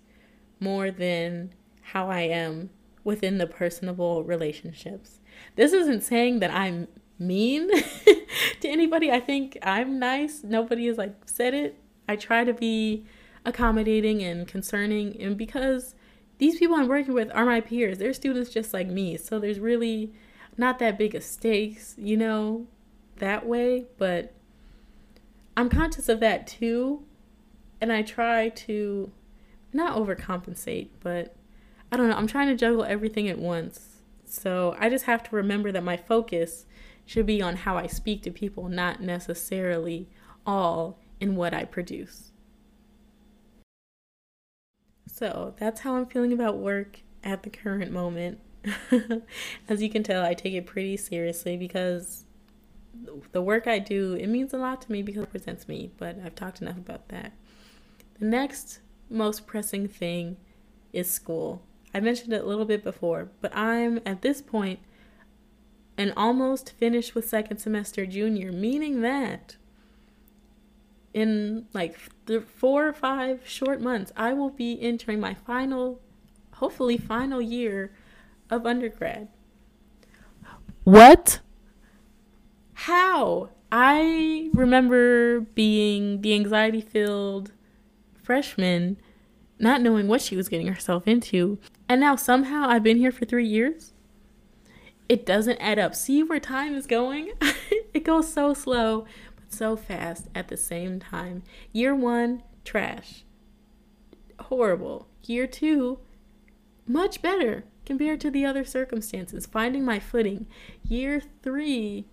more 0.61 0.93
than 0.93 1.53
how 1.83 2.09
I 2.09 2.21
am 2.21 2.71
within 3.03 3.39
the 3.39 3.49
personable 3.49 4.23
relationships. 4.23 5.21
This 5.57 5.73
isn't 5.73 6.03
saying 6.03 6.39
that 6.39 6.55
I'm 6.55 6.87
mean 7.19 7.69
to 8.61 8.69
anybody. 8.69 9.11
I 9.11 9.19
think 9.19 9.59
I'm 9.61 9.99
nice. 9.99 10.45
Nobody 10.45 10.87
has 10.87 10.99
like 10.99 11.17
said 11.27 11.53
it. 11.53 11.81
I 12.09 12.15
try 12.17 12.45
to 12.45 12.53
be 12.53 13.07
accommodating 13.45 14.23
and 14.23 14.49
concerning 14.49 15.21
and 15.21 15.37
because 15.37 15.95
these 16.39 16.59
people 16.59 16.77
I'm 16.77 16.89
working 16.89 17.15
with 17.15 17.31
are 17.35 17.45
my 17.45 17.61
peers. 17.61 17.99
They're 17.99 18.13
students 18.13 18.51
just 18.51 18.73
like 18.73 18.89
me. 18.89 19.17
So 19.17 19.39
there's 19.39 19.61
really 19.61 20.13
not 20.57 20.79
that 20.79 20.99
big 20.99 21.15
of 21.15 21.23
stakes, 21.23 21.95
you 21.99 22.17
know, 22.17 22.67
that 23.17 23.47
way, 23.47 23.87
but 23.99 24.35
I'm 25.57 25.69
conscious 25.69 26.09
of 26.09 26.21
that 26.21 26.47
too. 26.47 27.05
And 27.81 27.93
I 27.93 28.03
try 28.03 28.49
to 28.49 29.13
not 29.73 29.97
overcompensate, 29.97 30.89
but 31.01 31.37
I 31.93 31.97
don't 31.97 32.09
know. 32.09 32.17
I'm 32.17 32.27
trying 32.27 32.49
to 32.49 32.57
juggle 32.57 32.85
everything 32.85 33.29
at 33.29 33.39
once. 33.39 34.01
So 34.25 34.77
I 34.79 34.89
just 34.89 35.05
have 35.05 35.23
to 35.25 35.37
remember 35.37 35.71
that 35.71 35.85
my 35.85 35.97
focus 35.97 36.67
should 37.07 37.27
be 37.27 37.43
on 37.43 37.57
how 37.57 37.77
I 37.77 37.87
speak 37.87 38.23
to 38.23 38.31
people, 38.31 38.69
not 38.69 39.01
necessarily 39.01 40.09
all 40.47 40.99
in 41.21 41.37
what 41.37 41.55
I 41.55 41.65
produce. 41.65 42.33
So 45.25 45.55
that's 45.57 45.81
how 45.81 45.95
I'm 45.95 46.05
feeling 46.05 46.35
about 46.35 46.59
work 46.59 47.01
at 47.23 47.45
the 47.45 47.49
current 47.49 47.91
moment. 47.91 48.41
As 49.71 49.81
you 49.81 49.89
can 49.89 50.03
tell, 50.03 50.23
I 50.23 50.35
take 50.35 50.53
it 50.53 50.67
pretty 50.67 50.99
seriously 50.99 51.57
because 51.57 52.27
the 53.33 53.41
work 53.41 53.67
I 53.67 53.79
do, 53.79 54.13
it 54.13 54.27
means 54.27 54.53
a 54.53 54.59
lot 54.59 54.83
to 54.83 54.93
me 54.93 55.01
because 55.01 55.23
it 55.23 55.25
represents 55.25 55.67
me, 55.67 55.91
but 55.97 56.19
I've 56.23 56.35
talked 56.35 56.61
enough 56.61 56.77
about 56.77 57.09
that. 57.09 57.33
The 58.21 58.27
next 58.27 58.81
most 59.09 59.47
pressing 59.47 59.89
thing 59.89 60.37
is 60.93 61.11
school. 61.11 61.63
I 61.95 62.01
mentioned 62.01 62.35
it 62.35 62.45
a 62.45 62.47
little 62.47 62.67
bit 62.67 62.85
before, 62.85 63.31
but 63.41 63.57
I'm 63.57 64.01
at 64.05 64.21
this 64.21 64.43
point 64.43 64.81
and 65.97 66.13
almost 66.19 66.73
finished 66.73 67.15
with 67.15 67.27
second 67.27 67.57
semester 67.61 68.05
junior, 68.05 68.53
meaning 68.53 69.01
that 69.01 69.57
in 71.15 71.67
like 71.73 71.99
the 72.27 72.41
four 72.41 72.89
or 72.89 72.93
five 72.93 73.49
short 73.49 73.81
months, 73.81 74.13
I 74.17 74.35
will 74.35 74.51
be 74.51 74.79
entering 74.83 75.21
my 75.21 75.33
final, 75.33 76.01
hopefully, 76.55 76.99
final 76.99 77.41
year 77.41 77.93
of 78.51 78.67
undergrad. 78.67 79.29
What? 80.83 81.41
How? 82.75 83.51
I 83.73 84.51
remember 84.53 85.41
being 85.41 86.21
the 86.21 86.35
anxiety 86.35 86.81
filled 86.81 87.53
freshman, 88.23 88.99
not 89.59 89.81
knowing 89.81 90.09
what 90.09 90.21
she 90.21 90.37
was 90.37 90.49
getting 90.49 90.67
herself 90.67 91.07
into. 91.07 91.59
And 91.89 92.01
now 92.01 92.17
somehow 92.17 92.69
I've 92.69 92.83
been 92.83 92.99
here 92.99 93.13
for 93.13 93.25
three 93.25 93.47
years. 93.47 93.93
It 95.09 95.25
doesn't 95.27 95.59
add 95.59 95.79
up. 95.79 95.95
See 95.95 96.23
where 96.23 96.41
time 96.41 96.75
is 96.75 96.87
going? 96.87 97.33
it 97.95 98.05
goes 98.05 98.33
so 98.33 98.55
slow, 98.55 99.07
so 99.55 99.77
fast 99.77 100.29
at 100.35 100.49
the 100.49 100.57
same 100.57 101.01
time. 101.01 101.43
Year 101.73 101.95
one, 101.95 102.43
trash. 102.65 103.25
Horrible. 104.39 105.09
Year 105.25 105.47
two, 105.47 105.99
much 106.87 107.23
better 107.23 107.65
compared 107.87 108.21
to 108.21 108.31
the 108.31 108.45
other 108.45 108.65
circumstances. 108.65 109.47
Finding 109.47 109.85
my 109.85 109.99
footing. 109.99 110.47
Year 110.87 111.23
three, 111.43 112.07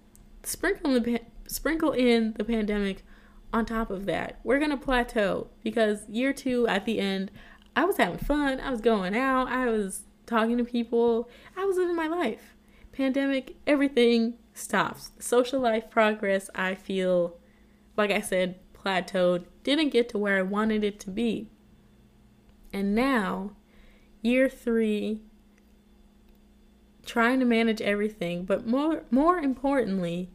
sprinkle 0.44 0.96
in 0.96 1.04
the 1.04 1.22
sprinkle 1.48 1.92
in 1.92 2.34
the 2.38 2.46
pandemic 2.46 3.04
on 3.52 3.66
top 3.66 3.90
of 3.90 4.06
that. 4.06 4.40
We're 4.44 4.60
gonna 4.60 4.78
plateau 4.78 5.48
because 5.64 6.08
year 6.08 6.34
two 6.34 6.68
at 6.68 6.86
the 6.86 7.00
end, 7.00 7.32
I 7.76 7.86
was 7.86 7.98
having 7.98 8.20
fun. 8.20 8.60
I 8.60 8.70
was 8.70 8.82
going 8.82 9.16
out. 9.16 9.48
I 9.48 9.66
was 9.68 10.04
talking 10.26 10.58
to 10.58 10.64
people. 10.64 11.30
I 11.58 11.66
was 11.66 11.78
living 11.78 11.96
my 11.96 12.08
life. 12.08 12.56
Pandemic, 12.92 13.56
everything 13.66 14.36
stops. 14.62 15.12
Social 15.20 15.60
life 15.60 15.90
progress, 15.90 16.50
I 16.56 16.76
feel, 16.76 17.38
like 17.98 18.12
I 18.12 18.22
said, 18.22 18.60
plateaued. 18.74 19.46
Didn't 19.64 19.90
get 19.90 20.10
to 20.10 20.18
where 20.18 20.38
I 20.38 20.44
wanted 20.44 20.84
it 20.84 21.00
to 21.02 21.10
be. 21.10 21.50
And 22.74 22.96
now, 22.96 23.52
year 24.22 24.48
three, 24.48 25.22
trying 27.06 27.40
to 27.40 27.46
manage 27.46 27.82
everything, 27.82 28.46
but 28.46 28.66
more 28.66 29.04
more 29.12 29.38
importantly, 29.38 30.30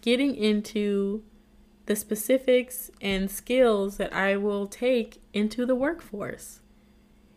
getting 0.00 0.34
into 0.34 1.22
the 1.86 1.94
specifics 1.96 2.90
and 3.00 3.30
skills 3.30 3.96
that 3.96 4.12
I 4.12 4.36
will 4.36 4.66
take 4.66 5.22
into 5.32 5.64
the 5.64 5.76
workforce. 5.76 6.60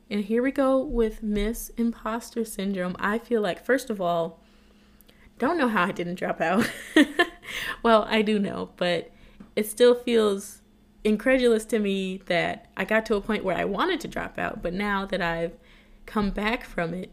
And 0.09 0.25
here 0.25 0.41
we 0.41 0.51
go 0.51 0.79
with 0.79 1.21
Miss 1.21 1.69
Imposter 1.77 2.43
Syndrome. 2.43 2.95
I 2.99 3.19
feel 3.19 3.41
like, 3.41 3.63
first 3.63 3.91
of 3.91 4.01
all, 4.01 4.38
don't 5.39 5.57
know 5.57 5.69
how 5.69 5.85
I 5.85 5.91
didn't 5.91 6.15
drop 6.15 6.39
out. 6.41 6.69
well, 7.83 8.05
I 8.07 8.21
do 8.21 8.37
know, 8.37 8.69
but 8.77 9.11
it 9.55 9.65
still 9.65 9.95
feels 9.95 10.61
incredulous 11.03 11.65
to 11.65 11.79
me 11.79 12.17
that 12.25 12.67
I 12.77 12.85
got 12.85 13.05
to 13.07 13.15
a 13.15 13.21
point 13.21 13.43
where 13.43 13.57
I 13.57 13.65
wanted 13.65 13.99
to 14.01 14.07
drop 14.07 14.37
out, 14.37 14.61
but 14.61 14.73
now 14.73 15.05
that 15.05 15.21
I've 15.21 15.57
come 16.05 16.29
back 16.29 16.63
from 16.63 16.93
it, 16.93 17.11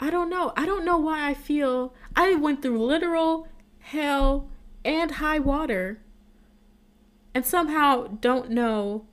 I 0.00 0.10
don't 0.10 0.28
know. 0.28 0.52
I 0.56 0.66
don't 0.66 0.84
know 0.84 0.98
why 0.98 1.28
I 1.28 1.34
feel 1.34 1.94
I 2.14 2.34
went 2.34 2.62
through 2.62 2.84
literal 2.84 3.48
hell 3.78 4.48
and 4.84 5.12
high 5.12 5.38
water 5.38 6.00
and 7.34 7.44
somehow 7.44 8.06
don't 8.06 8.50
know 8.50 9.06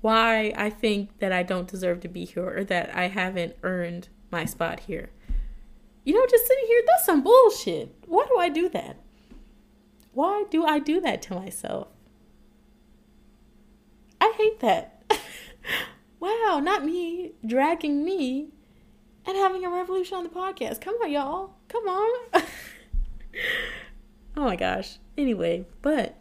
why 0.00 0.52
I 0.56 0.70
think 0.70 1.18
that 1.18 1.32
I 1.32 1.42
don't 1.42 1.66
deserve 1.66 2.00
to 2.00 2.08
be 2.08 2.24
here 2.24 2.58
or 2.58 2.64
that 2.64 2.94
I 2.94 3.08
haven't 3.08 3.56
earned 3.62 4.08
my 4.34 4.44
spot 4.44 4.80
here. 4.80 5.10
You 6.04 6.14
know, 6.14 6.26
just 6.28 6.46
sitting 6.46 6.66
here, 6.66 6.82
that's 6.86 7.06
some 7.06 7.22
bullshit. 7.22 7.94
Why 8.06 8.26
do 8.28 8.36
I 8.36 8.48
do 8.48 8.68
that? 8.70 8.96
Why 10.12 10.44
do 10.50 10.64
I 10.66 10.80
do 10.80 11.00
that 11.00 11.22
to 11.22 11.34
myself? 11.34 11.88
I 14.20 14.34
hate 14.36 14.58
that. 14.58 15.04
wow, 16.20 16.60
not 16.62 16.84
me 16.84 17.32
dragging 17.46 18.04
me 18.04 18.48
and 19.24 19.36
having 19.36 19.64
a 19.64 19.70
revolution 19.70 20.18
on 20.18 20.24
the 20.24 20.30
podcast. 20.30 20.80
Come 20.80 20.96
on, 20.96 21.12
y'all. 21.12 21.54
Come 21.68 21.86
on. 21.88 22.28
oh 24.36 24.44
my 24.44 24.56
gosh. 24.56 24.98
Anyway, 25.16 25.64
but 25.80 26.20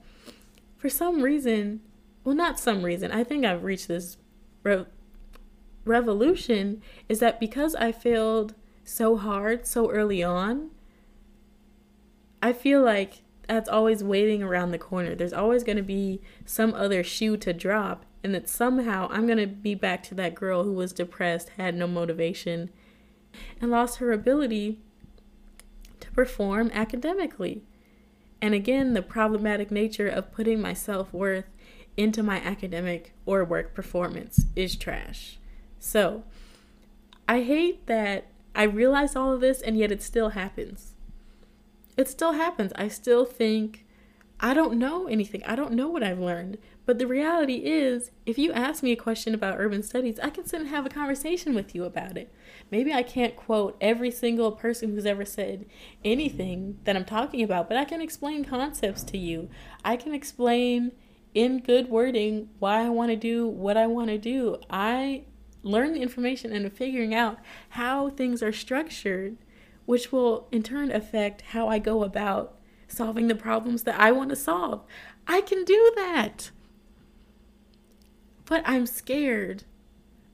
for 0.78 0.88
some 0.88 1.23
reason, 1.23 1.82
well, 2.23 2.36
not 2.36 2.60
some 2.60 2.84
reason, 2.84 3.12
I 3.12 3.23
think 3.23 3.43
I've 3.43 3.63
reached 3.63 3.88
this 3.88 4.17
re- 4.62 4.86
revolution 5.86 6.82
is 7.10 7.19
that 7.19 7.39
because 7.39 7.76
I 7.76 7.91
failed 7.91 8.56
so 8.84 9.17
hard 9.17 9.65
so 9.65 9.89
early 9.89 10.24
on, 10.24 10.72
I 12.41 12.54
feel 12.54 12.82
like 12.82 13.24
that's 13.48 13.69
always 13.69 14.04
waiting 14.04 14.41
around 14.41 14.72
the 14.72 14.78
corner. 14.78 15.15
There's 15.15 15.34
always 15.34 15.63
going 15.63 15.78
to 15.78 15.84
be 15.84 16.22
some 16.46 16.74
other 16.74 17.04
shoe 17.04 17.38
to 17.38 17.54
drop, 17.54 18.06
and 18.24 18.34
that 18.34 18.50
somehow 18.50 19.08
I'm 19.12 19.26
going 19.26 19.38
to 19.38 19.48
be 19.48 19.76
back 19.76 20.04
to 20.04 20.15
that 20.15 20.36
girl 20.36 20.63
who 20.63 20.74
was 20.74 20.93
depressed, 20.93 21.50
had 21.58 21.76
no 21.76 21.88
motivation, 21.88 22.69
and 23.60 23.72
lost 23.72 23.98
her 23.98 24.12
ability 24.12 24.80
to 26.00 26.12
perform 26.12 26.72
academically. 26.74 27.63
And 28.41 28.54
again, 28.54 28.93
the 28.93 29.02
problematic 29.02 29.72
nature 29.72 30.08
of 30.08 30.34
putting 30.34 30.62
my 30.62 30.74
self 30.74 31.13
worth 31.13 31.46
into 31.96 32.24
my 32.24 32.38
academic 32.38 33.13
or 33.26 33.43
work 33.46 33.74
performance 33.74 34.46
is 34.56 34.76
trash. 34.76 35.38
So, 35.84 36.24
I 37.28 37.41
hate 37.41 37.88
that 37.88 38.28
I 38.56 38.63
realize 38.63 39.17
all 39.17 39.34
of 39.34 39.41
this 39.41 39.62
and 39.62 39.78
yet 39.78 39.91
it 39.91 40.02
still 40.02 40.30
happens. 40.30 40.93
It 41.98 42.08
still 42.08 42.32
happens. 42.34 42.72
I 42.78 42.88
still 42.88 43.26
think 43.26 43.86
I 44.39 44.54
don't 44.54 44.80
know 44.80 45.08
anything. 45.08 45.43
I 45.43 45.58
don't 45.58 45.74
know 45.74 45.89
what 45.89 46.02
I've 46.02 46.19
learned. 46.19 46.58
But 46.86 47.00
the 47.00 47.08
reality 47.08 47.65
is, 47.65 48.12
if 48.26 48.38
you 48.38 48.54
ask 48.54 48.82
me 48.82 48.93
a 48.93 48.96
question 48.96 49.34
about 49.34 49.60
urban 49.60 49.84
studies, 49.84 50.19
I 50.24 50.30
can 50.30 50.46
sit 50.46 50.62
and 50.62 50.69
have 50.69 50.86
a 50.86 50.89
conversation 50.89 51.54
with 51.54 51.76
you 51.76 51.84
about 51.84 52.17
it. 52.17 52.34
Maybe 52.72 52.93
I 52.93 53.04
can't 53.04 53.36
quote 53.36 53.76
every 53.82 54.10
single 54.10 54.54
person 54.54 54.91
who's 54.91 55.06
ever 55.06 55.26
said 55.26 55.65
anything 56.06 56.80
that 56.86 56.96
I'm 56.96 57.06
talking 57.06 57.43
about, 57.43 57.67
but 57.67 57.78
I 57.78 57.84
can 57.84 58.02
explain 58.02 58.46
concepts 58.46 59.04
to 59.04 59.17
you. 59.17 59.50
I 59.84 59.98
can 59.98 60.13
explain 60.13 60.93
in 61.34 61.60
good 61.60 61.89
wording 61.89 62.50
why 62.60 62.86
I 62.86 62.89
want 62.89 63.12
to 63.12 63.17
do 63.17 63.48
what 63.48 63.76
I 63.76 63.88
want 63.88 64.08
to 64.10 64.17
do. 64.17 64.58
I 64.69 65.24
learn 65.63 65.93
the 65.93 66.02
information 66.02 66.54
and 66.54 66.71
figuring 66.71 67.15
out 67.15 67.39
how 67.69 68.10
things 68.10 68.43
are 68.43 68.54
structured, 68.54 69.38
which 69.86 70.12
will 70.12 70.47
in 70.52 70.62
turn 70.62 70.91
affect 70.91 71.41
how 71.41 71.67
I 71.67 71.80
go 71.80 72.04
about 72.04 72.60
solving 72.88 73.28
the 73.28 73.36
problems 73.36 73.84
that 73.84 73.99
I 73.99 74.12
want 74.12 74.30
to 74.30 74.36
solve. 74.36 74.84
I 75.26 75.41
can 75.41 75.63
do 75.63 75.91
that. 75.95 76.52
But 78.45 78.62
I'm 78.65 78.86
scared 78.86 79.63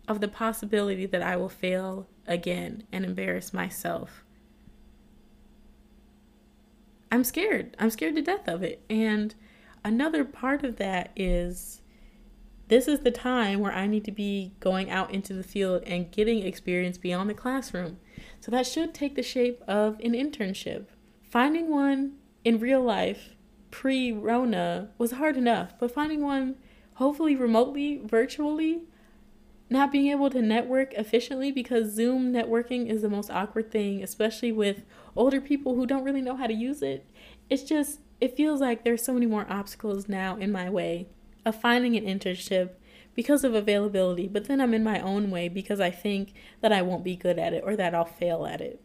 of 0.07 0.19
the 0.19 0.27
possibility 0.27 1.05
that 1.05 1.21
I 1.21 1.35
will 1.35 1.49
fail 1.49 2.07
again 2.27 2.83
and 2.91 3.05
embarrass 3.05 3.53
myself. 3.53 4.23
I'm 7.11 7.23
scared. 7.23 7.75
I'm 7.79 7.89
scared 7.89 8.15
to 8.15 8.21
death 8.21 8.47
of 8.47 8.63
it. 8.63 8.83
And 8.89 9.35
another 9.83 10.23
part 10.23 10.63
of 10.63 10.77
that 10.77 11.11
is 11.15 11.78
this 12.69 12.87
is 12.87 12.99
the 12.99 13.11
time 13.11 13.59
where 13.59 13.71
I 13.71 13.87
need 13.87 14.05
to 14.05 14.11
be 14.11 14.53
going 14.59 14.91
out 14.91 15.11
into 15.11 15.33
the 15.33 15.43
field 15.43 15.83
and 15.87 16.11
getting 16.11 16.45
experience 16.45 16.99
beyond 16.99 17.27
the 17.29 17.33
classroom. 17.33 17.97
So 18.39 18.51
that 18.51 18.67
should 18.67 18.93
take 18.93 19.15
the 19.15 19.23
shape 19.23 19.61
of 19.67 19.99
an 20.01 20.13
internship. 20.13 20.85
Finding 21.23 21.69
one 21.69 22.13
in 22.45 22.59
real 22.59 22.81
life 22.81 23.35
pre 23.71 24.11
Rona 24.11 24.89
was 24.99 25.13
hard 25.13 25.35
enough, 25.35 25.73
but 25.79 25.91
finding 25.91 26.21
one 26.21 26.55
hopefully 26.95 27.35
remotely, 27.35 28.01
virtually, 28.05 28.81
not 29.69 29.91
being 29.91 30.07
able 30.07 30.29
to 30.29 30.41
network 30.41 30.93
efficiently 30.93 31.51
because 31.51 31.93
Zoom 31.93 32.31
networking 32.31 32.87
is 32.87 33.01
the 33.01 33.09
most 33.09 33.31
awkward 33.31 33.71
thing, 33.71 34.03
especially 34.03 34.51
with 34.51 34.83
older 35.15 35.41
people 35.41 35.75
who 35.75 35.87
don't 35.87 36.03
really 36.03 36.21
know 36.21 36.35
how 36.35 36.47
to 36.47 36.53
use 36.53 36.83
it. 36.83 37.09
It's 37.49 37.63
just, 37.63 37.99
it 38.21 38.37
feels 38.37 38.61
like 38.61 38.83
there's 38.83 39.03
so 39.03 39.13
many 39.13 39.25
more 39.25 39.47
obstacles 39.49 40.07
now 40.07 40.37
in 40.37 40.51
my 40.51 40.69
way 40.69 41.07
of 41.45 41.59
finding 41.59 41.95
an 41.95 42.05
internship 42.05 42.71
because 43.15 43.43
of 43.43 43.53
availability, 43.53 44.27
but 44.27 44.45
then 44.45 44.61
I'm 44.61 44.73
in 44.73 44.83
my 44.83 44.99
own 44.99 45.29
way 45.29 45.49
because 45.49 45.79
I 45.79 45.91
think 45.91 46.33
that 46.61 46.71
I 46.71 46.81
won't 46.81 47.03
be 47.03 47.15
good 47.15 47.37
at 47.37 47.53
it 47.53 47.63
or 47.65 47.75
that 47.75 47.93
I'll 47.93 48.05
fail 48.05 48.45
at 48.45 48.61
it. 48.61 48.81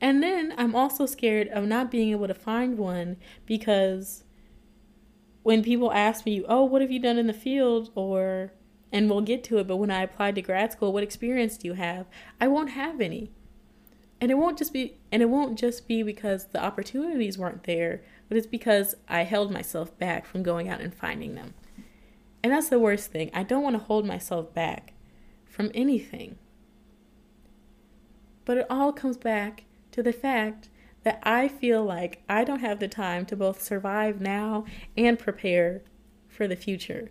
And 0.00 0.22
then 0.22 0.54
I'm 0.56 0.74
also 0.74 1.06
scared 1.06 1.48
of 1.48 1.64
not 1.64 1.90
being 1.90 2.10
able 2.10 2.28
to 2.28 2.34
find 2.34 2.78
one 2.78 3.16
because 3.46 4.24
when 5.42 5.62
people 5.62 5.92
ask 5.92 6.26
me, 6.26 6.44
"Oh, 6.48 6.64
what 6.64 6.82
have 6.82 6.90
you 6.90 7.00
done 7.00 7.18
in 7.18 7.26
the 7.26 7.32
field?" 7.32 7.90
or 7.94 8.52
and 8.92 9.10
we'll 9.10 9.20
get 9.20 9.44
to 9.44 9.58
it, 9.58 9.66
but 9.66 9.76
when 9.76 9.90
I 9.90 10.02
applied 10.02 10.34
to 10.36 10.42
grad 10.42 10.72
school, 10.72 10.92
what 10.92 11.02
experience 11.02 11.58
do 11.58 11.68
you 11.68 11.74
have? 11.74 12.06
I 12.40 12.48
won't 12.48 12.70
have 12.70 13.00
any. 13.00 13.30
And 14.20 14.30
it 14.30 14.34
won't 14.34 14.58
just 14.58 14.72
be 14.72 14.98
and 15.12 15.22
it 15.22 15.30
won't 15.30 15.58
just 15.58 15.88
be 15.88 16.02
because 16.02 16.46
the 16.46 16.62
opportunities 16.62 17.38
weren't 17.38 17.64
there, 17.64 18.02
but 18.28 18.36
it's 18.36 18.46
because 18.46 18.94
I 19.08 19.24
held 19.24 19.50
myself 19.50 19.96
back 19.98 20.26
from 20.26 20.42
going 20.42 20.68
out 20.68 20.80
and 20.80 20.94
finding 20.94 21.34
them. 21.34 21.54
And 22.42 22.52
that's 22.52 22.68
the 22.68 22.78
worst 22.78 23.10
thing. 23.10 23.30
I 23.34 23.42
don't 23.42 23.62
want 23.62 23.74
to 23.74 23.82
hold 23.82 24.06
myself 24.06 24.54
back 24.54 24.92
from 25.46 25.70
anything. 25.74 26.38
But 28.44 28.58
it 28.58 28.66
all 28.70 28.92
comes 28.92 29.16
back 29.16 29.64
to 29.92 30.02
the 30.02 30.12
fact 30.12 30.68
that 31.02 31.20
I 31.22 31.48
feel 31.48 31.84
like 31.84 32.22
I 32.28 32.44
don't 32.44 32.60
have 32.60 32.80
the 32.80 32.88
time 32.88 33.24
to 33.26 33.36
both 33.36 33.62
survive 33.62 34.20
now 34.20 34.64
and 34.96 35.18
prepare 35.18 35.82
for 36.28 36.46
the 36.46 36.56
future. 36.56 37.10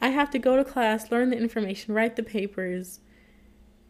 I 0.00 0.08
have 0.10 0.30
to 0.30 0.38
go 0.38 0.56
to 0.56 0.64
class, 0.64 1.10
learn 1.10 1.30
the 1.30 1.38
information, 1.38 1.94
write 1.94 2.16
the 2.16 2.22
papers, 2.22 3.00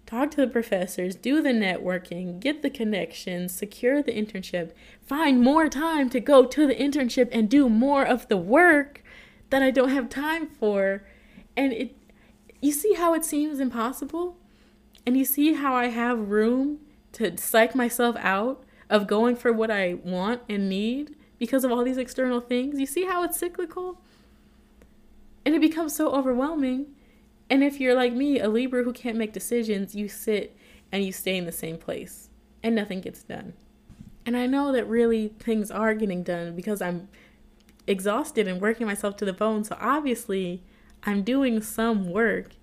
talk 0.08 0.30
to 0.30 0.38
the 0.38 0.46
professors, 0.46 1.14
do 1.14 1.42
the 1.42 1.50
networking, 1.50 2.40
get 2.40 2.62
the 2.62 2.70
connections, 2.70 3.52
secure 3.52 4.02
the 4.02 4.12
internship, 4.12 4.72
find 5.06 5.42
more 5.42 5.68
time 5.68 6.08
to 6.08 6.18
go 6.18 6.46
to 6.46 6.66
the 6.66 6.74
internship 6.74 7.28
and 7.30 7.50
do 7.50 7.68
more 7.68 8.06
of 8.06 8.26
the 8.28 8.36
work 8.38 9.02
that 9.50 9.62
I 9.62 9.70
don't 9.70 9.90
have 9.90 10.08
time 10.08 10.46
for. 10.46 11.04
And 11.56 11.74
it 11.74 11.94
you 12.62 12.72
see 12.72 12.94
how 12.94 13.12
it 13.12 13.24
seems 13.24 13.60
impossible? 13.60 14.38
And 15.06 15.16
you 15.16 15.26
see 15.26 15.52
how 15.52 15.74
I 15.74 15.88
have 15.88 16.30
room 16.30 16.78
to 17.12 17.36
psych 17.36 17.74
myself 17.74 18.16
out 18.16 18.64
of 18.88 19.06
going 19.06 19.36
for 19.36 19.52
what 19.52 19.70
I 19.70 19.94
want 20.02 20.40
and 20.48 20.70
need 20.70 21.14
because 21.38 21.64
of 21.64 21.70
all 21.70 21.84
these 21.84 21.98
external 21.98 22.40
things? 22.40 22.80
You 22.80 22.86
see 22.86 23.04
how 23.04 23.22
it's 23.24 23.38
cyclical? 23.38 24.00
And 25.44 25.54
it 25.54 25.60
becomes 25.60 25.94
so 25.94 26.10
overwhelming. 26.10 26.86
And 27.50 27.64
if 27.64 27.80
you're 27.80 27.94
like 27.94 28.12
me, 28.12 28.40
a 28.40 28.48
Libra 28.48 28.82
who 28.82 28.92
can't 28.92 29.16
make 29.16 29.32
decisions, 29.32 29.94
you 29.94 30.08
sit 30.08 30.56
and 30.92 31.04
you 31.04 31.12
stay 31.12 31.36
in 31.36 31.46
the 31.46 31.52
same 31.52 31.78
place 31.78 32.28
and 32.62 32.74
nothing 32.74 33.00
gets 33.00 33.22
done. 33.22 33.54
And 34.26 34.36
I 34.36 34.46
know 34.46 34.72
that 34.72 34.86
really 34.86 35.28
things 35.38 35.70
are 35.70 35.94
getting 35.94 36.22
done 36.22 36.54
because 36.54 36.82
I'm 36.82 37.08
exhausted 37.86 38.46
and 38.46 38.60
working 38.60 38.86
myself 38.86 39.16
to 39.16 39.24
the 39.24 39.32
bone. 39.32 39.64
So 39.64 39.76
obviously, 39.80 40.62
I'm 41.04 41.22
doing 41.22 41.62
some 41.62 42.10
work. 42.10 42.56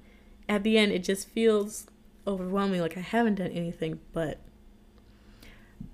At 0.48 0.64
the 0.64 0.78
end, 0.78 0.92
it 0.92 1.04
just 1.04 1.28
feels 1.28 1.88
overwhelming, 2.28 2.82
like 2.82 2.98
I 2.98 3.02
haven't 3.02 3.36
done 3.36 3.52
anything, 3.52 4.00
but 4.14 4.40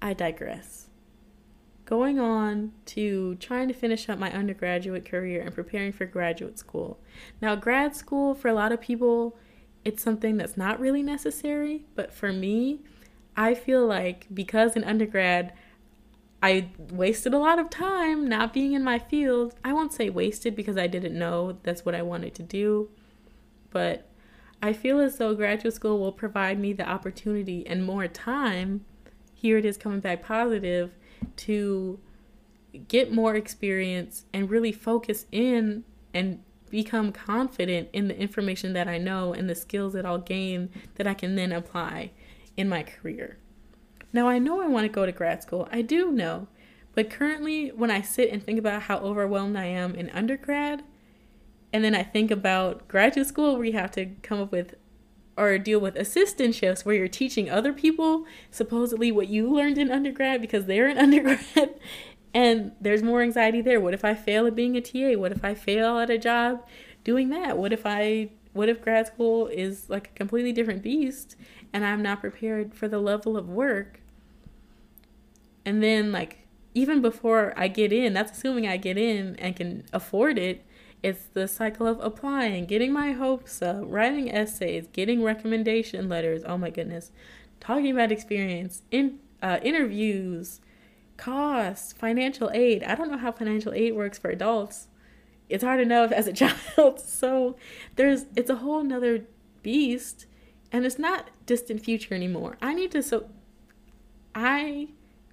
I 0.01 0.13
digress. 0.13 0.80
Going 1.91 2.21
on 2.21 2.71
to 2.85 3.35
trying 3.35 3.67
to 3.67 3.73
finish 3.73 4.07
up 4.07 4.17
my 4.17 4.31
undergraduate 4.31 5.03
career 5.03 5.41
and 5.41 5.53
preparing 5.53 5.91
for 5.91 6.05
graduate 6.05 6.57
school. 6.57 7.01
Now, 7.41 7.55
grad 7.57 7.97
school, 7.97 8.33
for 8.33 8.47
a 8.47 8.53
lot 8.53 8.71
of 8.71 8.79
people, 8.79 9.37
it's 9.83 10.01
something 10.01 10.37
that's 10.37 10.55
not 10.55 10.79
really 10.79 11.03
necessary, 11.03 11.83
but 11.95 12.13
for 12.13 12.31
me, 12.31 12.79
I 13.35 13.55
feel 13.55 13.85
like 13.85 14.27
because 14.33 14.77
in 14.77 14.85
undergrad, 14.85 15.51
I 16.41 16.69
wasted 16.91 17.33
a 17.33 17.37
lot 17.37 17.59
of 17.59 17.69
time 17.69 18.25
not 18.25 18.53
being 18.53 18.71
in 18.71 18.85
my 18.85 18.97
field. 18.97 19.55
I 19.61 19.73
won't 19.73 19.91
say 19.91 20.09
wasted 20.09 20.55
because 20.55 20.77
I 20.77 20.87
didn't 20.87 21.19
know 21.19 21.57
that's 21.61 21.83
what 21.83 21.93
I 21.93 22.03
wanted 22.03 22.33
to 22.35 22.43
do, 22.43 22.87
but 23.69 24.07
I 24.63 24.71
feel 24.71 25.01
as 25.01 25.17
though 25.17 25.35
graduate 25.35 25.73
school 25.73 25.99
will 25.99 26.13
provide 26.13 26.57
me 26.57 26.71
the 26.71 26.87
opportunity 26.87 27.67
and 27.67 27.83
more 27.83 28.07
time. 28.07 28.85
Here 29.33 29.57
it 29.57 29.65
is 29.65 29.75
coming 29.75 29.99
back 29.99 30.23
positive 30.23 30.91
to 31.37 31.99
get 32.87 33.11
more 33.11 33.35
experience 33.35 34.25
and 34.33 34.49
really 34.49 34.71
focus 34.71 35.25
in 35.31 35.83
and 36.13 36.41
become 36.69 37.11
confident 37.11 37.89
in 37.91 38.07
the 38.07 38.17
information 38.17 38.73
that 38.73 38.87
I 38.87 38.97
know 38.97 39.33
and 39.33 39.49
the 39.49 39.55
skills 39.55 39.93
that 39.93 40.05
I'll 40.05 40.17
gain 40.17 40.69
that 40.95 41.05
I 41.05 41.13
can 41.13 41.35
then 41.35 41.51
apply 41.51 42.11
in 42.55 42.69
my 42.69 42.83
career. 42.83 43.37
Now, 44.13 44.27
I 44.27 44.39
know 44.39 44.61
I 44.61 44.67
want 44.67 44.85
to 44.85 44.89
go 44.89 45.05
to 45.05 45.11
grad 45.11 45.43
school. 45.43 45.67
I 45.71 45.81
do 45.81 46.11
know. 46.11 46.47
But 46.93 47.09
currently, 47.09 47.69
when 47.69 47.91
I 47.91 48.01
sit 48.01 48.31
and 48.31 48.43
think 48.43 48.59
about 48.59 48.83
how 48.83 48.97
overwhelmed 48.97 49.55
I 49.55 49.65
am 49.65 49.95
in 49.95 50.09
undergrad, 50.09 50.83
and 51.71 51.83
then 51.83 51.95
I 51.95 52.03
think 52.03 52.31
about 52.31 52.87
graduate 52.87 53.27
school 53.27 53.55
where 53.55 53.65
you 53.65 53.73
have 53.73 53.91
to 53.91 54.07
come 54.21 54.41
up 54.41 54.51
with 54.51 54.75
or 55.37 55.57
deal 55.57 55.79
with 55.79 55.95
assistantships 55.95 56.85
where 56.85 56.95
you're 56.95 57.07
teaching 57.07 57.49
other 57.49 57.73
people 57.73 58.25
supposedly 58.49 59.11
what 59.11 59.27
you 59.27 59.49
learned 59.49 59.77
in 59.77 59.91
undergrad 59.91 60.41
because 60.41 60.65
they're 60.65 60.89
in 60.89 60.97
undergrad 60.97 61.75
and 62.33 62.71
there's 62.79 63.03
more 63.03 63.21
anxiety 63.21 63.61
there. 63.61 63.79
What 63.79 63.93
if 63.93 64.05
I 64.05 64.13
fail 64.13 64.45
at 64.45 64.55
being 64.55 64.77
a 64.77 64.81
TA? 64.81 65.19
What 65.19 65.31
if 65.31 65.43
I 65.43 65.53
fail 65.53 65.99
at 65.99 66.09
a 66.09 66.17
job 66.17 66.65
doing 67.03 67.29
that? 67.29 67.57
What 67.57 67.73
if 67.73 67.85
I 67.85 68.29
what 68.53 68.67
if 68.67 68.81
grad 68.81 69.07
school 69.07 69.47
is 69.47 69.89
like 69.89 70.07
a 70.07 70.17
completely 70.17 70.51
different 70.51 70.83
beast 70.83 71.37
and 71.71 71.85
I'm 71.85 72.01
not 72.01 72.19
prepared 72.19 72.73
for 72.73 72.87
the 72.87 72.99
level 72.99 73.37
of 73.37 73.49
work? 73.49 74.01
And 75.65 75.81
then 75.81 76.11
like 76.11 76.39
even 76.73 77.01
before 77.01 77.53
I 77.57 77.67
get 77.67 77.91
in, 77.91 78.13
that's 78.13 78.37
assuming 78.37 78.67
I 78.67 78.77
get 78.77 78.97
in 78.97 79.35
and 79.37 79.55
can 79.55 79.83
afford 79.91 80.37
it 80.37 80.65
it's 81.03 81.25
the 81.33 81.47
cycle 81.47 81.87
of 81.87 81.99
applying, 81.99 82.65
getting 82.65 82.93
my 82.93 83.13
hopes 83.13 83.61
up, 83.61 83.83
writing 83.85 84.31
essays, 84.31 84.87
getting 84.93 85.23
recommendation 85.23 86.07
letters. 86.07 86.43
Oh 86.45 86.57
my 86.57 86.69
goodness. 86.69 87.11
Talking 87.59 87.91
about 87.91 88.11
experience, 88.11 88.83
in 88.91 89.19
uh, 89.41 89.59
interviews, 89.63 90.61
costs, 91.17 91.93
financial 91.93 92.51
aid. 92.53 92.83
I 92.83 92.95
don't 92.95 93.11
know 93.11 93.17
how 93.17 93.31
financial 93.31 93.73
aid 93.73 93.95
works 93.95 94.19
for 94.19 94.29
adults. 94.29 94.87
It's 95.49 95.63
hard 95.63 95.79
enough 95.79 96.11
as 96.11 96.27
a 96.27 96.33
child. 96.77 96.99
So 96.99 97.55
there's 97.95 98.25
it's 98.35 98.49
a 98.49 98.57
whole 98.57 98.83
nother 98.83 99.25
beast 99.63 100.25
and 100.71 100.85
it's 100.85 100.99
not 100.99 101.29
distant 101.45 101.83
future 101.83 102.13
anymore. 102.13 102.57
I 102.61 102.73
need 102.73 102.91
to 102.91 103.01
so 103.01 103.25
I 104.35 104.89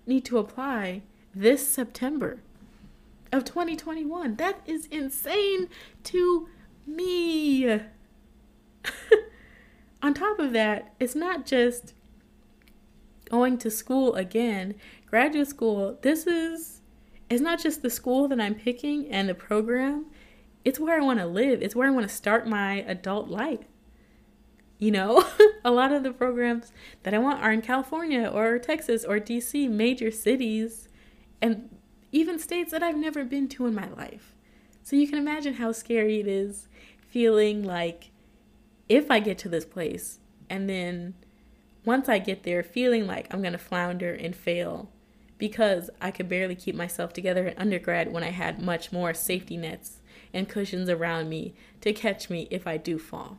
need 0.06 0.24
to 0.26 0.38
apply 0.38 1.02
this 1.34 1.68
September 1.68 2.40
of 3.32 3.44
2021. 3.44 4.36
That 4.36 4.60
is 4.66 4.86
insane 4.86 5.68
to 6.04 6.48
me. 6.86 7.80
On 10.02 10.14
top 10.14 10.38
of 10.38 10.52
that, 10.52 10.94
it's 11.00 11.14
not 11.14 11.44
just 11.44 11.94
going 13.28 13.58
to 13.58 13.70
school 13.70 14.14
again, 14.14 14.74
graduate 15.06 15.48
school. 15.48 15.98
This 16.02 16.26
is 16.26 16.80
it's 17.30 17.42
not 17.42 17.60
just 17.60 17.82
the 17.82 17.90
school 17.90 18.26
that 18.28 18.40
I'm 18.40 18.54
picking 18.54 19.06
and 19.08 19.28
the 19.28 19.34
program. 19.34 20.06
It's 20.64 20.80
where 20.80 21.00
I 21.00 21.04
want 21.04 21.18
to 21.18 21.26
live. 21.26 21.62
It's 21.62 21.76
where 21.76 21.86
I 21.86 21.90
want 21.90 22.08
to 22.08 22.14
start 22.14 22.48
my 22.48 22.76
adult 22.86 23.28
life. 23.28 23.66
You 24.78 24.92
know, 24.92 25.24
a 25.64 25.70
lot 25.70 25.92
of 25.92 26.04
the 26.04 26.12
programs 26.12 26.72
that 27.02 27.12
I 27.12 27.18
want 27.18 27.42
are 27.42 27.52
in 27.52 27.60
California 27.60 28.30
or 28.32 28.58
Texas 28.58 29.04
or 29.04 29.18
DC, 29.18 29.68
major 29.68 30.10
cities. 30.10 30.88
And 31.42 31.68
even 32.12 32.38
states 32.38 32.70
that 32.72 32.82
I've 32.82 32.96
never 32.96 33.24
been 33.24 33.48
to 33.48 33.66
in 33.66 33.74
my 33.74 33.88
life. 33.88 34.34
So 34.82 34.96
you 34.96 35.06
can 35.06 35.18
imagine 35.18 35.54
how 35.54 35.72
scary 35.72 36.20
it 36.20 36.26
is 36.26 36.68
feeling 37.08 37.62
like 37.62 38.10
if 38.88 39.10
I 39.10 39.20
get 39.20 39.38
to 39.38 39.48
this 39.48 39.64
place 39.64 40.18
and 40.48 40.68
then 40.68 41.14
once 41.84 42.08
I 42.08 42.18
get 42.18 42.42
there, 42.42 42.62
feeling 42.62 43.06
like 43.06 43.32
I'm 43.32 43.40
going 43.40 43.52
to 43.52 43.58
flounder 43.58 44.12
and 44.12 44.34
fail 44.34 44.90
because 45.38 45.88
I 46.00 46.10
could 46.10 46.28
barely 46.28 46.54
keep 46.54 46.74
myself 46.74 47.12
together 47.12 47.46
in 47.46 47.56
undergrad 47.56 48.12
when 48.12 48.24
I 48.24 48.30
had 48.30 48.60
much 48.60 48.92
more 48.92 49.14
safety 49.14 49.56
nets 49.56 50.00
and 50.34 50.48
cushions 50.48 50.90
around 50.90 51.28
me 51.28 51.54
to 51.80 51.92
catch 51.92 52.28
me 52.28 52.48
if 52.50 52.66
I 52.66 52.76
do 52.76 52.98
fall. 52.98 53.38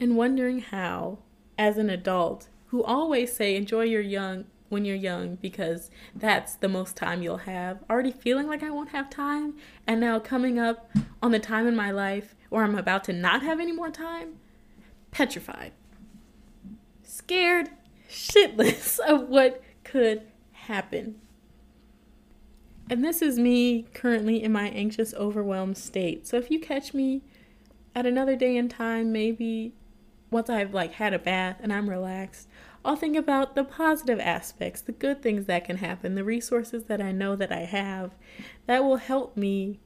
And 0.00 0.16
wondering 0.16 0.60
how, 0.60 1.18
as 1.58 1.78
an 1.78 1.90
adult 1.90 2.48
who 2.66 2.82
always 2.82 3.34
say, 3.34 3.56
enjoy 3.56 3.84
your 3.84 4.00
young 4.00 4.44
when 4.68 4.84
you're 4.84 4.96
young 4.96 5.36
because 5.36 5.90
that's 6.14 6.54
the 6.54 6.68
most 6.68 6.96
time 6.96 7.22
you'll 7.22 7.38
have. 7.38 7.84
Already 7.88 8.12
feeling 8.12 8.46
like 8.46 8.62
I 8.62 8.70
won't 8.70 8.90
have 8.90 9.08
time, 9.10 9.54
and 9.86 10.00
now 10.00 10.18
coming 10.18 10.58
up 10.58 10.90
on 11.22 11.32
the 11.32 11.38
time 11.38 11.66
in 11.66 11.76
my 11.76 11.90
life 11.90 12.34
where 12.48 12.64
I'm 12.64 12.76
about 12.76 13.04
to 13.04 13.12
not 13.12 13.42
have 13.42 13.60
any 13.60 13.72
more 13.72 13.90
time, 13.90 14.34
petrified, 15.10 15.72
scared 17.02 17.70
shitless 18.08 18.98
of 19.06 19.28
what 19.28 19.62
could 19.84 20.22
happen. 20.52 21.16
And 22.88 23.04
this 23.04 23.20
is 23.20 23.38
me 23.38 23.86
currently 23.94 24.42
in 24.42 24.52
my 24.52 24.68
anxious, 24.68 25.12
overwhelmed 25.14 25.76
state. 25.76 26.26
So 26.26 26.36
if 26.36 26.50
you 26.50 26.60
catch 26.60 26.94
me 26.94 27.22
at 27.94 28.06
another 28.06 28.36
day 28.36 28.56
and 28.56 28.70
time, 28.70 29.10
maybe 29.10 29.74
once 30.30 30.48
I've 30.48 30.72
like 30.72 30.92
had 30.92 31.12
a 31.12 31.18
bath 31.18 31.56
and 31.60 31.72
I'm 31.72 31.90
relaxed, 31.90 32.48
I'll 32.86 32.94
think 32.96 33.16
about 33.16 33.56
the 33.56 33.64
positive 33.64 34.20
aspects, 34.20 34.80
the 34.80 34.92
good 34.92 35.20
things 35.20 35.46
that 35.46 35.64
can 35.64 35.78
happen, 35.78 36.14
the 36.14 36.22
resources 36.22 36.84
that 36.84 37.00
I 37.00 37.10
know 37.10 37.34
that 37.34 37.50
I 37.50 37.64
have 37.64 38.12
that 38.66 38.84
will 38.84 38.98
help 38.98 39.36
me 39.36 39.80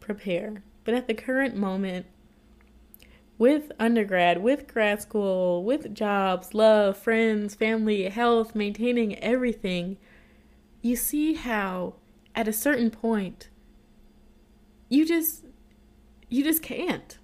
prepare. 0.00 0.64
But 0.82 0.94
at 0.94 1.06
the 1.06 1.14
current 1.14 1.54
moment, 1.54 2.06
with 3.38 3.70
undergrad, 3.78 4.42
with 4.42 4.66
grad 4.66 5.00
school, 5.00 5.62
with 5.62 5.94
jobs, 5.94 6.52
love, 6.52 6.96
friends, 6.96 7.54
family, 7.54 8.08
health, 8.08 8.56
maintaining 8.56 9.16
everything, 9.20 9.96
you 10.82 10.96
see 10.96 11.34
how 11.34 11.94
at 12.34 12.48
a 12.48 12.52
certain 12.52 12.90
point 12.90 13.50
you 14.88 15.06
just 15.06 15.44
you 16.28 16.42
just 16.42 16.62
can't 16.62 17.18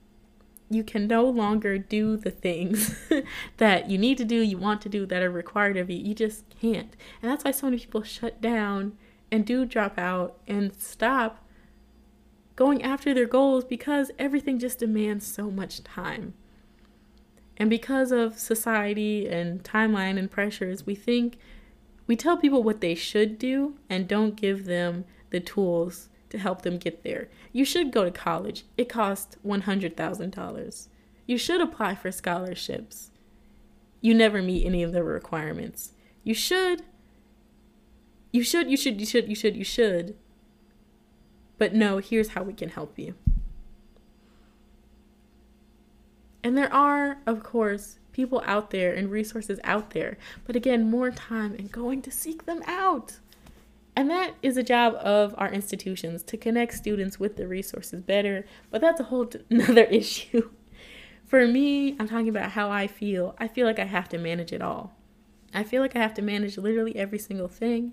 you 0.70 0.84
can 0.84 1.06
no 1.06 1.24
longer 1.24 1.78
do 1.78 2.16
the 2.16 2.30
things 2.30 2.96
that 3.56 3.88
you 3.88 3.96
need 3.96 4.18
to 4.18 4.24
do, 4.24 4.36
you 4.36 4.58
want 4.58 4.82
to 4.82 4.88
do, 4.88 5.06
that 5.06 5.22
are 5.22 5.30
required 5.30 5.76
of 5.76 5.88
you. 5.88 5.96
You 5.96 6.14
just 6.14 6.44
can't. 6.60 6.94
And 7.22 7.30
that's 7.30 7.44
why 7.44 7.52
so 7.52 7.66
many 7.66 7.78
people 7.78 8.02
shut 8.02 8.40
down 8.40 8.96
and 9.30 9.46
do 9.46 9.64
drop 9.64 9.98
out 9.98 10.38
and 10.46 10.72
stop 10.78 11.44
going 12.56 12.82
after 12.82 13.14
their 13.14 13.26
goals 13.26 13.64
because 13.64 14.10
everything 14.18 14.58
just 14.58 14.80
demands 14.80 15.26
so 15.26 15.50
much 15.50 15.82
time. 15.84 16.34
And 17.56 17.70
because 17.70 18.12
of 18.12 18.38
society 18.38 19.28
and 19.28 19.62
timeline 19.62 20.18
and 20.18 20.30
pressures, 20.30 20.86
we 20.86 20.94
think 20.94 21.38
we 22.06 22.16
tell 22.16 22.36
people 22.36 22.62
what 22.62 22.80
they 22.80 22.94
should 22.94 23.38
do 23.38 23.74
and 23.88 24.08
don't 24.08 24.36
give 24.36 24.64
them 24.64 25.04
the 25.30 25.40
tools 25.40 26.08
to 26.30 26.38
help 26.38 26.62
them 26.62 26.78
get 26.78 27.02
there. 27.04 27.28
You 27.52 27.64
should 27.64 27.92
go 27.92 28.04
to 28.04 28.10
college. 28.10 28.64
It 28.76 28.88
costs 28.88 29.36
$100,000. 29.46 30.88
You 31.26 31.38
should 31.38 31.60
apply 31.60 31.94
for 31.94 32.10
scholarships. 32.10 33.10
you 34.00 34.14
never 34.14 34.40
meet 34.40 34.64
any 34.64 34.82
of 34.82 34.92
the 34.92 35.02
requirements. 35.02 35.92
You 36.22 36.34
should. 36.34 36.82
You 38.32 38.42
should, 38.42 38.70
you 38.70 38.76
should, 38.76 39.00
you 39.00 39.06
should, 39.06 39.28
you 39.28 39.34
should, 39.34 39.56
you 39.56 39.64
should. 39.64 40.16
But 41.56 41.74
no, 41.74 41.98
here's 41.98 42.28
how 42.30 42.42
we 42.44 42.52
can 42.52 42.68
help 42.68 42.98
you. 42.98 43.14
And 46.44 46.56
there 46.56 46.72
are, 46.72 47.18
of 47.26 47.42
course, 47.42 47.98
people 48.12 48.42
out 48.46 48.70
there 48.70 48.94
and 48.94 49.10
resources 49.10 49.58
out 49.64 49.90
there. 49.90 50.16
But 50.46 50.56
again, 50.56 50.90
more 50.90 51.10
time 51.10 51.54
and 51.54 51.70
going 51.70 52.02
to 52.02 52.10
seek 52.10 52.46
them 52.46 52.62
out. 52.66 53.18
And 53.98 54.08
that 54.10 54.34
is 54.44 54.56
a 54.56 54.62
job 54.62 54.94
of 55.00 55.34
our 55.38 55.50
institutions 55.50 56.22
to 56.22 56.36
connect 56.36 56.74
students 56.74 57.18
with 57.18 57.34
the 57.34 57.48
resources 57.48 58.00
better. 58.00 58.46
But 58.70 58.80
that's 58.80 59.00
a 59.00 59.02
whole 59.02 59.28
another 59.50 59.82
issue. 59.82 60.50
For 61.26 61.44
me, 61.48 61.96
I'm 61.98 62.06
talking 62.06 62.28
about 62.28 62.52
how 62.52 62.70
I 62.70 62.86
feel. 62.86 63.34
I 63.38 63.48
feel 63.48 63.66
like 63.66 63.80
I 63.80 63.86
have 63.86 64.08
to 64.10 64.18
manage 64.18 64.52
it 64.52 64.62
all. 64.62 64.92
I 65.52 65.64
feel 65.64 65.82
like 65.82 65.96
I 65.96 65.98
have 65.98 66.14
to 66.14 66.22
manage 66.22 66.56
literally 66.56 66.94
every 66.94 67.18
single 67.18 67.48
thing. 67.48 67.92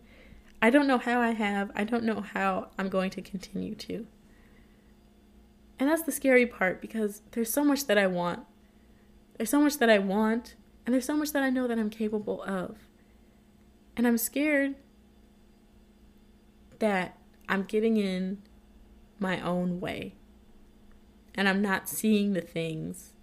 I 0.61 0.69
don't 0.69 0.85
know 0.85 0.99
how 0.99 1.21
I 1.21 1.31
have. 1.31 1.71
I 1.73 1.83
don't 1.83 2.03
know 2.03 2.21
how 2.21 2.67
I'm 2.77 2.89
going 2.89 3.09
to 3.09 3.21
continue 3.23 3.73
to. 3.73 4.05
And 5.79 5.89
that's 5.89 6.03
the 6.03 6.11
scary 6.11 6.45
part 6.45 6.81
because 6.81 7.23
there's 7.31 7.51
so 7.51 7.65
much 7.65 7.87
that 7.87 7.97
I 7.97 8.05
want. 8.05 8.41
There's 9.37 9.49
so 9.49 9.59
much 9.59 9.79
that 9.79 9.89
I 9.89 9.97
want, 9.97 10.53
and 10.85 10.93
there's 10.93 11.05
so 11.05 11.17
much 11.17 11.31
that 11.31 11.41
I 11.41 11.49
know 11.49 11.67
that 11.67 11.79
I'm 11.79 11.89
capable 11.89 12.43
of. 12.43 12.77
And 13.97 14.05
I'm 14.05 14.19
scared 14.19 14.75
that 16.79 17.17
I'm 17.47 17.63
getting 17.63 17.97
in 17.97 18.41
my 19.19 19.39
own 19.41 19.79
way. 19.79 20.15
And 21.33 21.49
I'm 21.49 21.61
not 21.61 21.89
seeing 21.89 22.33
the 22.33 22.41
things 22.41 23.13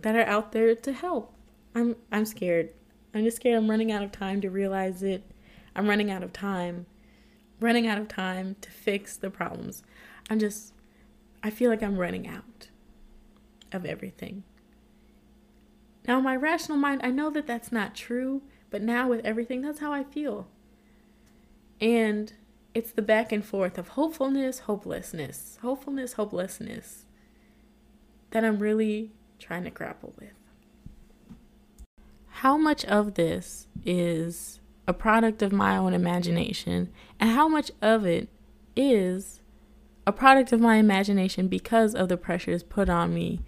that 0.00 0.16
are 0.16 0.26
out 0.26 0.52
there 0.52 0.74
to 0.74 0.92
help. 0.92 1.34
I'm 1.74 1.96
I'm 2.10 2.24
scared. 2.24 2.70
I'm 3.14 3.24
just 3.24 3.36
scared 3.36 3.58
I'm 3.58 3.70
running 3.70 3.92
out 3.92 4.02
of 4.02 4.12
time 4.12 4.40
to 4.40 4.50
realize 4.50 5.02
it. 5.02 5.22
I'm 5.74 5.88
running 5.88 6.10
out 6.10 6.22
of 6.22 6.32
time. 6.32 6.86
Running 7.60 7.86
out 7.86 7.98
of 7.98 8.08
time 8.08 8.56
to 8.62 8.70
fix 8.70 9.16
the 9.16 9.30
problems. 9.30 9.82
I'm 10.30 10.38
just, 10.38 10.72
I 11.42 11.50
feel 11.50 11.70
like 11.70 11.82
I'm 11.82 11.98
running 11.98 12.26
out 12.26 12.68
of 13.72 13.84
everything. 13.84 14.44
Now, 16.08 16.20
my 16.20 16.34
rational 16.34 16.78
mind, 16.78 17.02
I 17.04 17.10
know 17.10 17.28
that 17.30 17.46
that's 17.46 17.70
not 17.70 17.94
true, 17.94 18.42
but 18.70 18.80
now 18.80 19.08
with 19.08 19.24
everything, 19.24 19.60
that's 19.60 19.80
how 19.80 19.92
I 19.92 20.04
feel. 20.04 20.48
And 21.80 22.32
it's 22.74 22.92
the 22.92 23.02
back 23.02 23.32
and 23.32 23.44
forth 23.44 23.78
of 23.78 23.88
hopefulness, 23.88 24.60
hopelessness, 24.60 25.58
hopefulness, 25.62 26.14
hopelessness 26.14 27.06
that 28.30 28.44
I'm 28.44 28.58
really 28.58 29.12
trying 29.38 29.64
to 29.64 29.70
grapple 29.70 30.14
with. 30.18 30.32
How 32.28 32.56
much 32.56 32.84
of 32.84 33.14
this 33.14 33.66
is 33.84 34.60
a 34.86 34.92
product 34.92 35.42
of 35.42 35.52
my 35.52 35.76
own 35.76 35.94
imagination, 35.94 36.92
and 37.18 37.30
how 37.30 37.48
much 37.48 37.70
of 37.82 38.06
it 38.06 38.28
is 38.76 39.40
a 40.06 40.12
product 40.12 40.52
of 40.52 40.60
my 40.60 40.76
imagination 40.76 41.48
because 41.48 41.94
of 41.94 42.08
the 42.08 42.16
pressures 42.16 42.62
put 42.62 42.88
on 42.88 43.12
me 43.12 43.40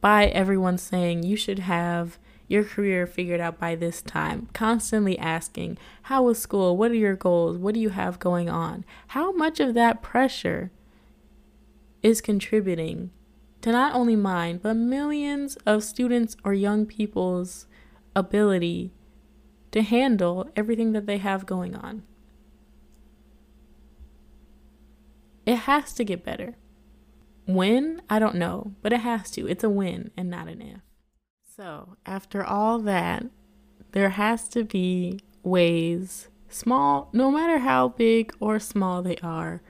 by 0.00 0.26
everyone 0.26 0.78
saying 0.78 1.22
you 1.22 1.36
should 1.36 1.60
have 1.60 2.18
your 2.50 2.64
career 2.64 3.06
figured 3.06 3.40
out 3.40 3.60
by 3.60 3.76
this 3.76 4.02
time, 4.02 4.48
constantly 4.52 5.16
asking, 5.16 5.78
How 6.02 6.24
was 6.24 6.40
school? 6.40 6.76
What 6.76 6.90
are 6.90 6.96
your 6.96 7.14
goals? 7.14 7.56
What 7.56 7.74
do 7.74 7.80
you 7.80 7.90
have 7.90 8.18
going 8.18 8.50
on? 8.50 8.84
How 9.08 9.30
much 9.30 9.60
of 9.60 9.74
that 9.74 10.02
pressure 10.02 10.72
is 12.02 12.20
contributing 12.20 13.12
to 13.60 13.70
not 13.70 13.94
only 13.94 14.16
mine, 14.16 14.58
but 14.60 14.74
millions 14.74 15.54
of 15.64 15.84
students 15.84 16.36
or 16.42 16.52
young 16.52 16.86
people's 16.86 17.68
ability 18.16 18.90
to 19.70 19.82
handle 19.82 20.50
everything 20.56 20.90
that 20.90 21.06
they 21.06 21.18
have 21.18 21.46
going 21.46 21.76
on? 21.76 22.02
It 25.46 25.56
has 25.56 25.92
to 25.92 26.02
get 26.02 26.24
better. 26.24 26.56
When? 27.46 28.02
I 28.10 28.18
don't 28.18 28.34
know, 28.34 28.72
but 28.82 28.92
it 28.92 29.00
has 29.00 29.30
to. 29.32 29.46
It's 29.46 29.62
a 29.62 29.70
win 29.70 30.10
and 30.16 30.28
not 30.28 30.48
an 30.48 30.60
if. 30.60 30.89
So, 31.60 31.98
after 32.06 32.42
all 32.42 32.78
that, 32.78 33.26
there 33.92 34.08
has 34.08 34.48
to 34.48 34.64
be 34.64 35.20
ways, 35.42 36.28
small, 36.48 37.10
no 37.12 37.30
matter 37.30 37.58
how 37.58 37.88
big 37.88 38.32
or 38.40 38.58
small 38.58 39.02
they 39.02 39.18
are, 39.22 39.60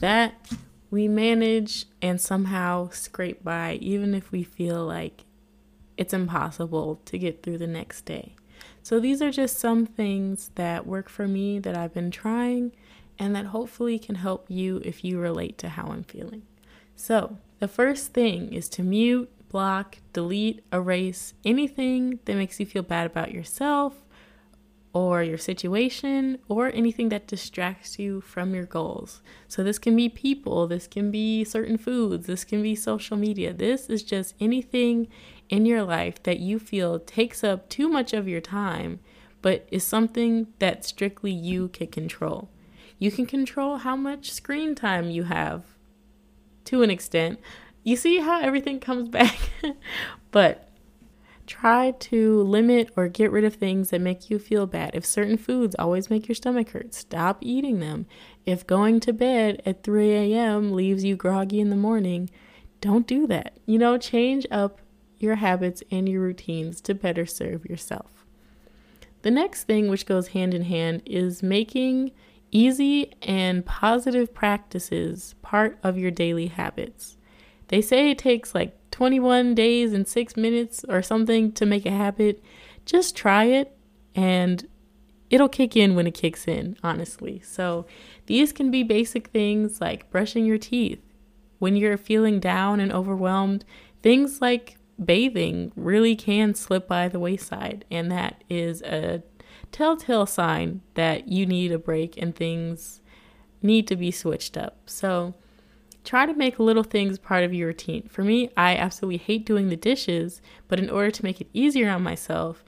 that 0.00 0.50
we 0.90 1.08
manage 1.08 1.84
and 2.00 2.18
somehow 2.18 2.88
scrape 2.88 3.44
by, 3.44 3.74
even 3.82 4.14
if 4.14 4.32
we 4.32 4.44
feel 4.44 4.86
like 4.86 5.24
it's 5.98 6.14
impossible 6.14 7.02
to 7.04 7.18
get 7.18 7.42
through 7.42 7.58
the 7.58 7.66
next 7.66 8.06
day. 8.06 8.34
So, 8.82 8.98
these 8.98 9.20
are 9.20 9.30
just 9.30 9.58
some 9.58 9.84
things 9.84 10.52
that 10.54 10.86
work 10.86 11.10
for 11.10 11.28
me 11.28 11.58
that 11.58 11.76
I've 11.76 11.92
been 11.92 12.10
trying 12.10 12.72
and 13.18 13.36
that 13.36 13.46
hopefully 13.46 13.98
can 13.98 14.14
help 14.14 14.46
you 14.48 14.80
if 14.86 15.04
you 15.04 15.18
relate 15.18 15.58
to 15.58 15.68
how 15.68 15.88
I'm 15.88 16.04
feeling. 16.04 16.44
So, 16.94 17.36
the 17.58 17.68
first 17.68 18.14
thing 18.14 18.54
is 18.54 18.70
to 18.70 18.82
mute, 18.82 19.30
block, 19.56 19.96
delete, 20.12 20.62
erase 20.70 21.32
anything 21.42 22.18
that 22.26 22.36
makes 22.36 22.60
you 22.60 22.66
feel 22.66 22.82
bad 22.82 23.06
about 23.06 23.32
yourself 23.32 23.94
or 24.92 25.22
your 25.22 25.38
situation 25.38 26.38
or 26.46 26.70
anything 26.74 27.08
that 27.08 27.26
distracts 27.26 27.98
you 27.98 28.20
from 28.20 28.54
your 28.54 28.66
goals. 28.66 29.22
So, 29.48 29.64
this 29.64 29.78
can 29.78 29.96
be 29.96 30.10
people, 30.10 30.66
this 30.66 30.86
can 30.86 31.10
be 31.10 31.42
certain 31.42 31.78
foods, 31.78 32.26
this 32.26 32.44
can 32.44 32.62
be 32.62 32.74
social 32.74 33.16
media. 33.16 33.54
This 33.54 33.88
is 33.88 34.02
just 34.02 34.34
anything 34.38 35.08
in 35.48 35.64
your 35.64 35.84
life 35.84 36.22
that 36.24 36.38
you 36.38 36.58
feel 36.58 36.98
takes 36.98 37.42
up 37.42 37.70
too 37.70 37.88
much 37.88 38.12
of 38.12 38.28
your 38.28 38.42
time, 38.42 39.00
but 39.40 39.66
is 39.70 39.84
something 39.84 40.48
that 40.58 40.84
strictly 40.84 41.32
you 41.32 41.68
can 41.68 41.86
control. 41.86 42.50
You 42.98 43.10
can 43.10 43.24
control 43.24 43.78
how 43.78 43.96
much 43.96 44.32
screen 44.32 44.74
time 44.74 45.08
you 45.08 45.22
have 45.22 45.62
to 46.66 46.82
an 46.82 46.90
extent. 46.90 47.40
You 47.86 47.94
see 47.94 48.18
how 48.18 48.40
everything 48.40 48.80
comes 48.80 49.08
back? 49.08 49.38
but 50.32 50.68
try 51.46 51.92
to 51.92 52.42
limit 52.42 52.90
or 52.96 53.06
get 53.06 53.30
rid 53.30 53.44
of 53.44 53.54
things 53.54 53.90
that 53.90 54.00
make 54.00 54.28
you 54.28 54.40
feel 54.40 54.66
bad. 54.66 54.90
If 54.92 55.06
certain 55.06 55.36
foods 55.36 55.76
always 55.78 56.10
make 56.10 56.26
your 56.26 56.34
stomach 56.34 56.70
hurt, 56.70 56.94
stop 56.94 57.38
eating 57.40 57.78
them. 57.78 58.06
If 58.44 58.66
going 58.66 58.98
to 59.00 59.12
bed 59.12 59.62
at 59.64 59.84
3 59.84 60.10
a.m. 60.10 60.72
leaves 60.72 61.04
you 61.04 61.14
groggy 61.14 61.60
in 61.60 61.70
the 61.70 61.76
morning, 61.76 62.28
don't 62.80 63.06
do 63.06 63.24
that. 63.28 63.56
You 63.66 63.78
know, 63.78 63.98
change 63.98 64.48
up 64.50 64.80
your 65.20 65.36
habits 65.36 65.84
and 65.88 66.08
your 66.08 66.22
routines 66.22 66.80
to 66.80 66.92
better 66.92 67.24
serve 67.24 67.66
yourself. 67.66 68.26
The 69.22 69.30
next 69.30 69.62
thing, 69.62 69.88
which 69.88 70.06
goes 70.06 70.28
hand 70.28 70.54
in 70.54 70.62
hand, 70.62 71.02
is 71.06 71.40
making 71.40 72.10
easy 72.50 73.12
and 73.22 73.64
positive 73.64 74.34
practices 74.34 75.36
part 75.40 75.78
of 75.84 75.96
your 75.96 76.10
daily 76.10 76.48
habits. 76.48 77.16
They 77.68 77.80
say 77.80 78.10
it 78.10 78.18
takes 78.18 78.54
like 78.54 78.76
21 78.90 79.54
days 79.54 79.92
and 79.92 80.06
6 80.06 80.36
minutes 80.36 80.84
or 80.88 81.02
something 81.02 81.52
to 81.52 81.66
make 81.66 81.86
a 81.86 81.90
habit. 81.90 82.42
Just 82.84 83.16
try 83.16 83.44
it 83.44 83.76
and 84.14 84.66
it'll 85.30 85.48
kick 85.48 85.76
in 85.76 85.94
when 85.94 86.06
it 86.06 86.14
kicks 86.14 86.46
in, 86.46 86.76
honestly. 86.82 87.40
So, 87.44 87.86
these 88.26 88.52
can 88.52 88.70
be 88.70 88.82
basic 88.82 89.28
things 89.28 89.80
like 89.80 90.10
brushing 90.10 90.46
your 90.46 90.58
teeth. 90.58 91.00
When 91.58 91.76
you're 91.76 91.96
feeling 91.96 92.40
down 92.40 92.80
and 92.80 92.92
overwhelmed, 92.92 93.64
things 94.02 94.40
like 94.40 94.76
bathing 95.02 95.72
really 95.76 96.16
can 96.16 96.54
slip 96.54 96.88
by 96.88 97.08
the 97.08 97.18
wayside, 97.18 97.84
and 97.90 98.10
that 98.10 98.42
is 98.48 98.82
a 98.82 99.22
telltale 99.72 100.26
sign 100.26 100.80
that 100.94 101.28
you 101.28 101.46
need 101.46 101.72
a 101.72 101.78
break 101.78 102.16
and 102.16 102.34
things 102.34 103.00
need 103.62 103.86
to 103.88 103.96
be 103.96 104.10
switched 104.10 104.56
up. 104.56 104.78
So 104.86 105.34
try 106.06 106.26
to 106.26 106.34
make 106.34 106.58
little 106.58 106.82
things 106.82 107.18
part 107.18 107.44
of 107.44 107.52
your 107.52 107.68
routine. 107.68 108.08
For 108.08 108.22
me, 108.22 108.50
I 108.56 108.76
absolutely 108.76 109.18
hate 109.18 109.44
doing 109.44 109.68
the 109.68 109.76
dishes, 109.76 110.40
but 110.68 110.78
in 110.78 110.88
order 110.88 111.10
to 111.10 111.24
make 111.24 111.40
it 111.40 111.50
easier 111.52 111.90
on 111.90 112.02
myself, 112.02 112.64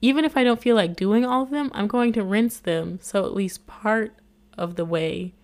even 0.00 0.24
if 0.24 0.36
I 0.36 0.44
don't 0.44 0.60
feel 0.60 0.76
like 0.76 0.96
doing 0.96 1.24
all 1.24 1.42
of 1.42 1.50
them, 1.50 1.70
I'm 1.72 1.86
going 1.86 2.12
to 2.14 2.24
rinse 2.24 2.58
them 2.58 2.98
so 3.00 3.24
at 3.24 3.34
least 3.34 3.66
part 3.66 4.14
of 4.58 4.74
the 4.74 4.84
way 4.84 5.34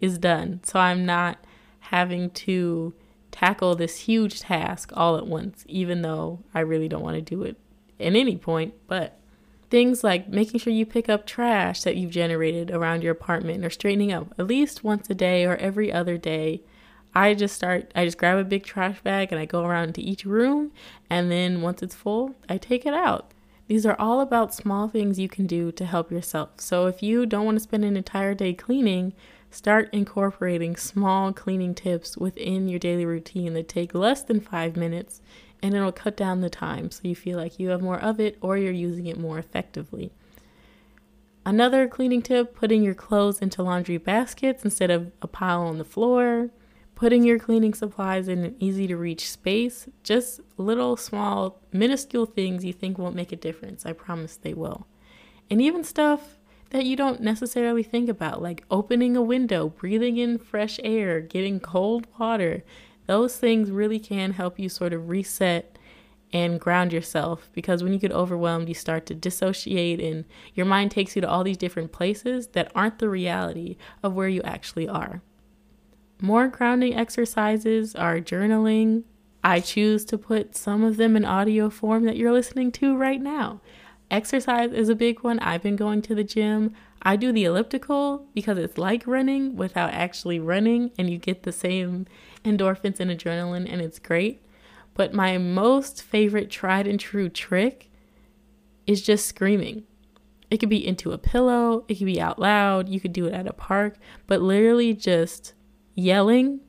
is 0.00 0.18
done. 0.18 0.60
So 0.64 0.78
I'm 0.80 1.06
not 1.06 1.38
having 1.78 2.30
to 2.30 2.92
tackle 3.30 3.76
this 3.76 4.00
huge 4.00 4.40
task 4.40 4.90
all 4.94 5.16
at 5.16 5.26
once, 5.26 5.64
even 5.68 6.02
though 6.02 6.40
I 6.52 6.60
really 6.60 6.88
don't 6.88 7.02
want 7.02 7.16
to 7.16 7.22
do 7.22 7.42
it 7.44 7.56
at 8.00 8.14
any 8.16 8.36
point. 8.36 8.74
But 8.88 9.20
Things 9.70 10.02
like 10.02 10.28
making 10.28 10.58
sure 10.58 10.72
you 10.72 10.84
pick 10.84 11.08
up 11.08 11.24
trash 11.24 11.82
that 11.84 11.96
you've 11.96 12.10
generated 12.10 12.72
around 12.72 13.04
your 13.04 13.12
apartment 13.12 13.64
or 13.64 13.70
straightening 13.70 14.12
up 14.12 14.34
at 14.36 14.48
least 14.48 14.82
once 14.82 15.08
a 15.08 15.14
day 15.14 15.44
or 15.44 15.54
every 15.56 15.92
other 15.92 16.18
day. 16.18 16.62
I 17.14 17.34
just 17.34 17.56
start, 17.56 17.90
I 17.94 18.04
just 18.04 18.18
grab 18.18 18.38
a 18.38 18.44
big 18.44 18.64
trash 18.64 19.00
bag 19.02 19.32
and 19.32 19.40
I 19.40 19.44
go 19.44 19.64
around 19.64 19.94
to 19.94 20.02
each 20.02 20.24
room. 20.24 20.72
And 21.08 21.30
then 21.30 21.62
once 21.62 21.82
it's 21.82 21.94
full, 21.94 22.34
I 22.48 22.58
take 22.58 22.86
it 22.86 22.94
out. 22.94 23.32
These 23.66 23.86
are 23.86 23.96
all 24.00 24.20
about 24.20 24.54
small 24.54 24.88
things 24.88 25.18
you 25.18 25.28
can 25.28 25.46
do 25.46 25.70
to 25.72 25.84
help 25.84 26.10
yourself. 26.10 26.60
So 26.60 26.86
if 26.86 27.02
you 27.02 27.24
don't 27.26 27.44
want 27.44 27.56
to 27.56 27.62
spend 27.62 27.84
an 27.84 27.96
entire 27.96 28.34
day 28.34 28.52
cleaning, 28.52 29.12
start 29.50 29.88
incorporating 29.92 30.76
small 30.76 31.32
cleaning 31.32 31.74
tips 31.74 32.16
within 32.16 32.68
your 32.68 32.80
daily 32.80 33.04
routine 33.04 33.54
that 33.54 33.68
take 33.68 33.94
less 33.94 34.22
than 34.22 34.40
five 34.40 34.76
minutes 34.76 35.20
and 35.62 35.74
it'll 35.74 35.92
cut 35.92 36.16
down 36.16 36.40
the 36.40 36.50
time 36.50 36.90
so 36.90 37.00
you 37.04 37.14
feel 37.14 37.38
like 37.38 37.58
you 37.58 37.68
have 37.68 37.82
more 37.82 38.00
of 38.00 38.18
it 38.18 38.38
or 38.40 38.56
you're 38.56 38.72
using 38.72 39.06
it 39.06 39.18
more 39.18 39.38
effectively. 39.38 40.10
Another 41.44 41.88
cleaning 41.88 42.22
tip 42.22 42.54
putting 42.54 42.82
your 42.82 42.94
clothes 42.94 43.40
into 43.40 43.62
laundry 43.62 43.96
baskets 43.98 44.64
instead 44.64 44.90
of 44.90 45.10
a 45.22 45.26
pile 45.26 45.62
on 45.62 45.78
the 45.78 45.84
floor. 45.84 46.50
Putting 47.00 47.24
your 47.24 47.38
cleaning 47.38 47.72
supplies 47.72 48.28
in 48.28 48.44
an 48.44 48.56
easy 48.58 48.86
to 48.86 48.94
reach 48.94 49.30
space. 49.30 49.88
Just 50.02 50.42
little, 50.58 50.98
small, 50.98 51.58
minuscule 51.72 52.26
things 52.26 52.62
you 52.62 52.74
think 52.74 52.98
won't 52.98 53.16
make 53.16 53.32
a 53.32 53.36
difference. 53.36 53.86
I 53.86 53.94
promise 53.94 54.36
they 54.36 54.52
will. 54.52 54.86
And 55.48 55.62
even 55.62 55.82
stuff 55.82 56.36
that 56.68 56.84
you 56.84 56.96
don't 56.96 57.22
necessarily 57.22 57.82
think 57.82 58.10
about, 58.10 58.42
like 58.42 58.64
opening 58.70 59.16
a 59.16 59.22
window, 59.22 59.70
breathing 59.70 60.18
in 60.18 60.36
fresh 60.36 60.78
air, 60.84 61.22
getting 61.22 61.58
cold 61.58 62.06
water. 62.18 62.64
Those 63.06 63.38
things 63.38 63.70
really 63.70 63.98
can 63.98 64.32
help 64.34 64.58
you 64.58 64.68
sort 64.68 64.92
of 64.92 65.08
reset 65.08 65.78
and 66.34 66.60
ground 66.60 66.92
yourself 66.92 67.48
because 67.54 67.82
when 67.82 67.94
you 67.94 67.98
get 67.98 68.12
overwhelmed, 68.12 68.68
you 68.68 68.74
start 68.74 69.06
to 69.06 69.14
dissociate 69.14 70.00
and 70.00 70.26
your 70.52 70.66
mind 70.66 70.90
takes 70.90 71.16
you 71.16 71.22
to 71.22 71.28
all 71.30 71.44
these 71.44 71.56
different 71.56 71.92
places 71.92 72.48
that 72.48 72.70
aren't 72.74 72.98
the 72.98 73.08
reality 73.08 73.78
of 74.02 74.12
where 74.12 74.28
you 74.28 74.42
actually 74.42 74.86
are. 74.86 75.22
More 76.20 76.48
grounding 76.48 76.94
exercises 76.94 77.94
are 77.94 78.20
journaling. 78.20 79.04
I 79.42 79.60
choose 79.60 80.04
to 80.06 80.18
put 80.18 80.54
some 80.54 80.84
of 80.84 80.98
them 80.98 81.16
in 81.16 81.24
audio 81.24 81.70
form 81.70 82.04
that 82.04 82.18
you're 82.18 82.32
listening 82.32 82.72
to 82.72 82.94
right 82.94 83.20
now. 83.20 83.62
Exercise 84.10 84.72
is 84.72 84.90
a 84.90 84.94
big 84.94 85.22
one. 85.22 85.38
I've 85.38 85.62
been 85.62 85.76
going 85.76 86.02
to 86.02 86.14
the 86.14 86.24
gym. 86.24 86.74
I 87.00 87.16
do 87.16 87.32
the 87.32 87.44
elliptical 87.44 88.26
because 88.34 88.58
it's 88.58 88.76
like 88.76 89.06
running 89.06 89.56
without 89.56 89.94
actually 89.94 90.38
running, 90.38 90.90
and 90.98 91.08
you 91.08 91.16
get 91.16 91.44
the 91.44 91.52
same 91.52 92.06
endorphins 92.44 93.00
and 93.00 93.10
adrenaline, 93.10 93.70
and 93.70 93.80
it's 93.80 93.98
great. 93.98 94.42
But 94.92 95.14
my 95.14 95.38
most 95.38 96.02
favorite 96.02 96.50
tried 96.50 96.86
and 96.86 97.00
true 97.00 97.30
trick 97.30 97.90
is 98.86 99.00
just 99.00 99.24
screaming. 99.24 99.84
It 100.50 100.58
could 100.58 100.68
be 100.68 100.86
into 100.86 101.12
a 101.12 101.18
pillow, 101.18 101.84
it 101.88 101.94
could 101.94 102.06
be 102.06 102.20
out 102.20 102.38
loud, 102.38 102.88
you 102.88 103.00
could 103.00 103.12
do 103.12 103.26
it 103.26 103.32
at 103.32 103.46
a 103.46 103.52
park, 103.52 103.96
but 104.26 104.42
literally 104.42 104.92
just 104.92 105.54
yelling 106.00 106.60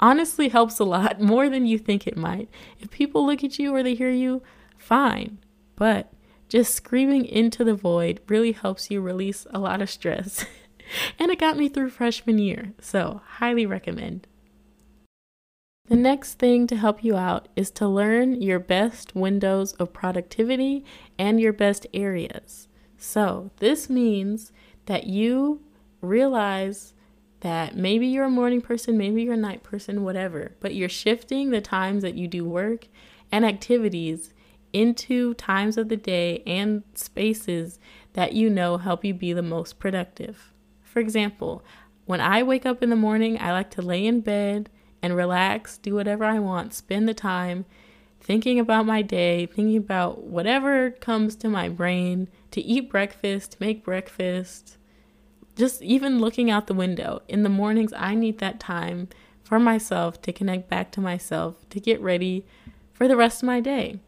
honestly 0.00 0.48
helps 0.48 0.78
a 0.78 0.84
lot 0.84 1.20
more 1.32 1.48
than 1.48 1.66
you 1.66 1.78
think 1.78 2.06
it 2.06 2.16
might. 2.16 2.48
If 2.80 2.90
people 2.90 3.26
look 3.26 3.42
at 3.42 3.58
you 3.58 3.74
or 3.74 3.82
they 3.82 3.94
hear 3.94 4.10
you, 4.10 4.42
fine. 4.78 5.38
But 5.76 6.12
just 6.48 6.74
screaming 6.74 7.24
into 7.24 7.64
the 7.64 7.74
void 7.74 8.20
really 8.28 8.52
helps 8.52 8.90
you 8.90 9.00
release 9.00 9.46
a 9.50 9.58
lot 9.58 9.82
of 9.82 9.90
stress. 9.90 10.44
and 11.18 11.30
it 11.30 11.38
got 11.38 11.56
me 11.56 11.68
through 11.68 11.90
freshman 11.90 12.38
year, 12.38 12.74
so 12.80 13.22
highly 13.38 13.66
recommend. 13.66 14.26
The 15.86 15.96
next 15.96 16.38
thing 16.38 16.66
to 16.68 16.76
help 16.76 17.04
you 17.04 17.14
out 17.14 17.48
is 17.56 17.70
to 17.72 17.86
learn 17.86 18.40
your 18.40 18.58
best 18.58 19.14
windows 19.14 19.74
of 19.74 19.92
productivity 19.92 20.82
and 21.18 21.38
your 21.38 21.52
best 21.52 21.86
areas. 21.92 22.68
So, 22.96 23.50
this 23.58 23.90
means 23.90 24.50
that 24.86 25.06
you 25.06 25.60
realize 26.00 26.93
that 27.44 27.76
maybe 27.76 28.06
you're 28.06 28.24
a 28.24 28.30
morning 28.30 28.62
person, 28.62 28.96
maybe 28.96 29.22
you're 29.22 29.34
a 29.34 29.36
night 29.36 29.62
person, 29.62 30.02
whatever, 30.02 30.52
but 30.60 30.74
you're 30.74 30.88
shifting 30.88 31.50
the 31.50 31.60
times 31.60 32.02
that 32.02 32.14
you 32.14 32.26
do 32.26 32.42
work 32.42 32.88
and 33.30 33.44
activities 33.44 34.32
into 34.72 35.34
times 35.34 35.76
of 35.76 35.90
the 35.90 35.96
day 35.96 36.42
and 36.46 36.82
spaces 36.94 37.78
that 38.14 38.32
you 38.32 38.48
know 38.48 38.78
help 38.78 39.04
you 39.04 39.12
be 39.12 39.34
the 39.34 39.42
most 39.42 39.78
productive. 39.78 40.54
For 40.82 41.00
example, 41.00 41.62
when 42.06 42.18
I 42.18 42.42
wake 42.42 42.64
up 42.64 42.82
in 42.82 42.88
the 42.88 42.96
morning, 42.96 43.36
I 43.38 43.52
like 43.52 43.70
to 43.72 43.82
lay 43.82 44.06
in 44.06 44.22
bed 44.22 44.70
and 45.02 45.14
relax, 45.14 45.76
do 45.76 45.94
whatever 45.94 46.24
I 46.24 46.38
want, 46.38 46.72
spend 46.72 47.06
the 47.06 47.12
time 47.12 47.66
thinking 48.22 48.58
about 48.58 48.86
my 48.86 49.02
day, 49.02 49.44
thinking 49.44 49.76
about 49.76 50.22
whatever 50.22 50.92
comes 50.92 51.36
to 51.36 51.50
my 51.50 51.68
brain, 51.68 52.28
to 52.52 52.62
eat 52.62 52.88
breakfast, 52.88 53.58
make 53.60 53.84
breakfast, 53.84 54.78
just 55.56 55.82
even 55.82 56.18
looking 56.18 56.50
out 56.50 56.66
the 56.66 56.74
window. 56.74 57.22
In 57.28 57.42
the 57.42 57.48
mornings, 57.48 57.92
I 57.96 58.14
need 58.14 58.38
that 58.38 58.60
time 58.60 59.08
for 59.42 59.58
myself 59.58 60.20
to 60.22 60.32
connect 60.32 60.68
back 60.68 60.90
to 60.92 61.00
myself, 61.00 61.56
to 61.70 61.80
get 61.80 62.00
ready 62.00 62.46
for 62.92 63.06
the 63.06 63.16
rest 63.16 63.42
of 63.42 63.46
my 63.46 63.60
day. 63.60 64.00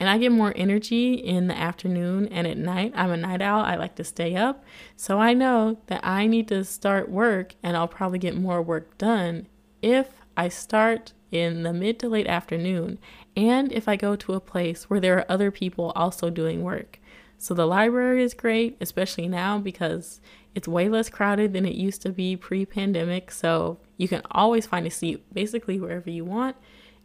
And 0.00 0.08
I 0.08 0.16
get 0.16 0.32
more 0.32 0.54
energy 0.56 1.12
in 1.12 1.48
the 1.48 1.56
afternoon 1.56 2.26
and 2.28 2.46
at 2.46 2.56
night. 2.56 2.94
I'm 2.96 3.10
a 3.10 3.18
night 3.18 3.42
owl. 3.42 3.62
I 3.62 3.76
like 3.76 3.96
to 3.96 4.04
stay 4.04 4.34
up. 4.34 4.64
So 4.96 5.18
I 5.18 5.34
know 5.34 5.76
that 5.88 6.00
I 6.02 6.26
need 6.26 6.48
to 6.48 6.64
start 6.64 7.10
work 7.10 7.54
and 7.62 7.76
I'll 7.76 7.86
probably 7.86 8.18
get 8.18 8.34
more 8.34 8.62
work 8.62 8.96
done 8.96 9.46
if 9.82 10.08
I 10.38 10.48
start 10.48 11.12
in 11.30 11.64
the 11.64 11.74
mid 11.74 11.98
to 11.98 12.08
late 12.08 12.26
afternoon 12.26 12.98
and 13.36 13.70
if 13.72 13.86
I 13.88 13.96
go 13.96 14.16
to 14.16 14.32
a 14.32 14.40
place 14.40 14.88
where 14.88 15.00
there 15.00 15.18
are 15.18 15.30
other 15.30 15.50
people 15.50 15.92
also 15.94 16.30
doing 16.30 16.62
work. 16.62 16.98
So 17.40 17.54
the 17.54 17.66
library 17.66 18.22
is 18.22 18.34
great, 18.34 18.76
especially 18.82 19.26
now 19.26 19.56
because 19.56 20.20
it's 20.54 20.68
way 20.68 20.90
less 20.90 21.08
crowded 21.08 21.54
than 21.54 21.64
it 21.64 21.74
used 21.74 22.02
to 22.02 22.10
be 22.10 22.36
pre 22.36 22.66
pandemic, 22.66 23.30
so 23.30 23.78
you 23.96 24.08
can 24.08 24.20
always 24.30 24.66
find 24.66 24.86
a 24.86 24.90
seat 24.90 25.24
basically 25.32 25.80
wherever 25.80 26.10
you 26.10 26.22
want. 26.22 26.56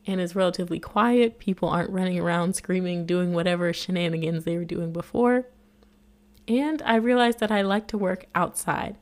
And 0.06 0.20
it's 0.20 0.36
relatively 0.36 0.78
quiet. 0.78 1.40
People 1.40 1.70
aren't 1.70 1.90
running 1.90 2.20
around 2.20 2.58
screaming, 2.58 3.06
doing 3.06 3.34
whatever 3.34 3.72
shenanigans 3.72 4.44
they 4.44 4.58
were 4.58 4.66
doing 4.66 4.92
before. 4.92 5.48
And 6.50 6.82
I 6.82 6.96
realized 6.96 7.40
that 7.40 7.50
I 7.50 7.62
like 7.62 7.88
to 7.88 7.98
work 7.98 8.26
outside. 8.36 8.98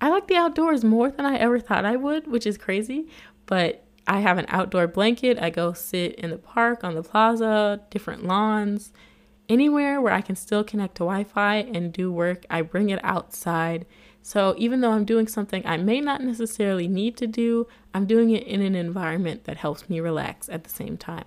I 0.00 0.08
like 0.08 0.28
the 0.28 0.36
outdoors 0.36 0.84
more 0.84 1.10
than 1.10 1.26
I 1.26 1.34
ever 1.36 1.58
thought 1.58 1.84
I 1.84 1.96
would, 1.96 2.28
which 2.28 2.46
is 2.46 2.56
crazy, 2.56 3.08
but 3.46 3.84
I 4.06 4.20
have 4.20 4.38
an 4.38 4.46
outdoor 4.48 4.86
blanket. 4.86 5.36
I 5.42 5.50
go 5.50 5.72
sit 5.72 6.14
in 6.14 6.30
the 6.30 6.38
park, 6.38 6.84
on 6.84 6.94
the 6.94 7.02
plaza, 7.02 7.80
different 7.90 8.24
lawns, 8.24 8.92
anywhere 9.50 10.00
where 10.00 10.12
I 10.12 10.22
can 10.22 10.36
still 10.36 10.64
connect 10.64 10.94
to 10.96 11.00
Wi 11.00 11.24
Fi 11.24 11.56
and 11.56 11.92
do 11.92 12.10
work, 12.10 12.46
I 12.48 12.62
bring 12.62 12.88
it 12.88 13.00
outside. 13.04 13.84
So 14.22 14.54
even 14.56 14.80
though 14.80 14.92
I'm 14.92 15.04
doing 15.04 15.26
something 15.26 15.62
I 15.66 15.76
may 15.76 16.00
not 16.00 16.22
necessarily 16.22 16.88
need 16.88 17.16
to 17.18 17.26
do, 17.26 17.66
I'm 17.92 18.06
doing 18.06 18.30
it 18.30 18.46
in 18.46 18.62
an 18.62 18.74
environment 18.74 19.44
that 19.44 19.58
helps 19.58 19.90
me 19.90 20.00
relax 20.00 20.48
at 20.48 20.64
the 20.64 20.70
same 20.70 20.96
time. 20.96 21.24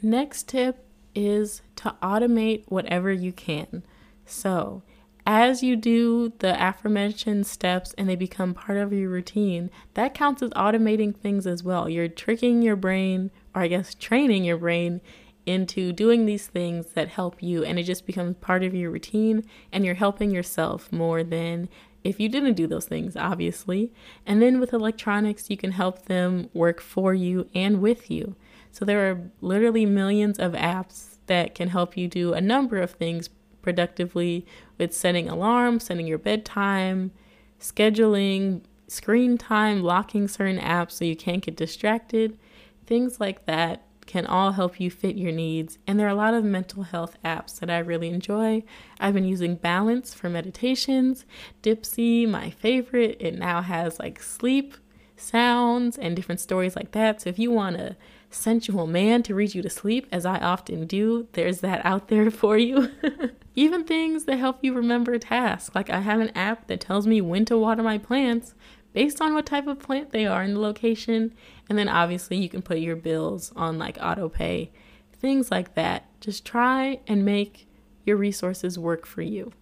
Next 0.00 0.48
tip 0.48 0.84
is 1.14 1.62
to 1.76 1.94
automate 2.02 2.64
whatever 2.68 3.12
you 3.12 3.32
can. 3.32 3.82
So, 4.24 4.82
as 5.26 5.62
you 5.62 5.76
do 5.76 6.32
the 6.38 6.56
aforementioned 6.68 7.46
steps 7.46 7.94
and 7.98 8.08
they 8.08 8.16
become 8.16 8.54
part 8.54 8.78
of 8.78 8.92
your 8.92 9.10
routine, 9.10 9.70
that 9.94 10.14
counts 10.14 10.42
as 10.42 10.50
automating 10.50 11.14
things 11.14 11.46
as 11.46 11.62
well. 11.62 11.88
You're 11.88 12.08
tricking 12.08 12.62
your 12.62 12.76
brain, 12.76 13.30
or 13.54 13.62
I 13.62 13.68
guess 13.68 13.94
training 13.94 14.44
your 14.44 14.56
brain 14.56 15.02
into 15.48 15.92
doing 15.92 16.26
these 16.26 16.46
things 16.46 16.88
that 16.88 17.08
help 17.08 17.42
you 17.42 17.64
and 17.64 17.78
it 17.78 17.84
just 17.84 18.06
becomes 18.06 18.36
part 18.36 18.62
of 18.62 18.74
your 18.74 18.90
routine 18.90 19.42
and 19.72 19.84
you're 19.84 19.94
helping 19.94 20.30
yourself 20.30 20.92
more 20.92 21.24
than 21.24 21.68
if 22.04 22.20
you 22.20 22.28
didn't 22.28 22.54
do 22.54 22.66
those 22.66 22.84
things, 22.84 23.16
obviously. 23.16 23.92
And 24.26 24.40
then 24.40 24.60
with 24.60 24.72
electronics, 24.72 25.50
you 25.50 25.56
can 25.56 25.72
help 25.72 26.04
them 26.04 26.48
work 26.52 26.80
for 26.80 27.14
you 27.14 27.48
and 27.54 27.80
with 27.80 28.10
you. 28.10 28.36
So 28.70 28.84
there 28.84 29.10
are 29.10 29.30
literally 29.40 29.86
millions 29.86 30.38
of 30.38 30.52
apps 30.52 31.16
that 31.26 31.54
can 31.54 31.68
help 31.68 31.96
you 31.96 32.06
do 32.06 32.34
a 32.34 32.40
number 32.40 32.78
of 32.78 32.92
things 32.92 33.30
productively 33.62 34.46
with 34.76 34.94
setting 34.94 35.28
alarms, 35.28 35.84
setting 35.84 36.06
your 36.06 36.18
bedtime, 36.18 37.10
scheduling, 37.58 38.62
screen 38.86 39.36
time, 39.36 39.82
locking 39.82 40.28
certain 40.28 40.58
apps 40.58 40.92
so 40.92 41.04
you 41.04 41.16
can't 41.16 41.42
get 41.44 41.56
distracted, 41.56 42.38
things 42.86 43.18
like 43.18 43.44
that 43.46 43.87
can 44.08 44.26
all 44.26 44.52
help 44.52 44.80
you 44.80 44.90
fit 44.90 45.16
your 45.16 45.30
needs. 45.30 45.78
And 45.86 46.00
there 46.00 46.06
are 46.06 46.10
a 46.10 46.14
lot 46.14 46.34
of 46.34 46.42
mental 46.42 46.82
health 46.82 47.18
apps 47.24 47.60
that 47.60 47.70
I 47.70 47.78
really 47.78 48.08
enjoy. 48.08 48.64
I've 48.98 49.14
been 49.14 49.26
using 49.26 49.54
Balance 49.54 50.14
for 50.14 50.30
meditations, 50.30 51.26
Dipsea, 51.62 52.26
my 52.26 52.50
favorite. 52.50 53.18
It 53.20 53.38
now 53.38 53.60
has 53.60 53.98
like 54.00 54.20
sleep 54.20 54.74
sounds 55.14 55.98
and 55.98 56.16
different 56.16 56.40
stories 56.40 56.74
like 56.74 56.92
that. 56.92 57.20
So 57.20 57.28
if 57.30 57.38
you 57.38 57.50
want 57.50 57.76
a 57.76 57.96
sensual 58.30 58.86
man 58.86 59.22
to 59.24 59.34
read 59.34 59.54
you 59.54 59.60
to 59.60 59.70
sleep, 59.70 60.06
as 60.10 60.24
I 60.24 60.38
often 60.38 60.86
do, 60.86 61.28
there's 61.32 61.60
that 61.60 61.84
out 61.84 62.08
there 62.08 62.30
for 62.42 62.56
you. 62.56 62.90
Even 63.54 63.84
things 63.84 64.24
that 64.24 64.38
help 64.38 64.60
you 64.62 64.72
remember 64.72 65.18
tasks. 65.18 65.74
Like 65.74 65.90
I 65.90 66.00
have 66.00 66.20
an 66.20 66.30
app 66.30 66.66
that 66.68 66.80
tells 66.80 67.06
me 67.06 67.20
when 67.20 67.44
to 67.44 67.58
water 67.58 67.82
my 67.82 67.98
plants 67.98 68.54
based 68.98 69.20
on 69.20 69.32
what 69.32 69.46
type 69.46 69.68
of 69.68 69.78
plant 69.78 70.10
they 70.10 70.26
are 70.26 70.42
in 70.42 70.54
the 70.54 70.60
location. 70.60 71.32
And 71.68 71.78
then 71.78 71.88
obviously 71.88 72.36
you 72.36 72.48
can 72.48 72.62
put 72.62 72.78
your 72.78 72.96
bills 72.96 73.52
on 73.54 73.78
like 73.78 73.96
auto 74.02 74.28
pay, 74.28 74.72
things 75.12 75.52
like 75.52 75.74
that. 75.74 76.06
Just 76.20 76.44
try 76.44 76.98
and 77.06 77.24
make 77.24 77.68
your 78.04 78.16
resources 78.16 78.76
work 78.76 79.06
for 79.06 79.22
you. 79.22 79.52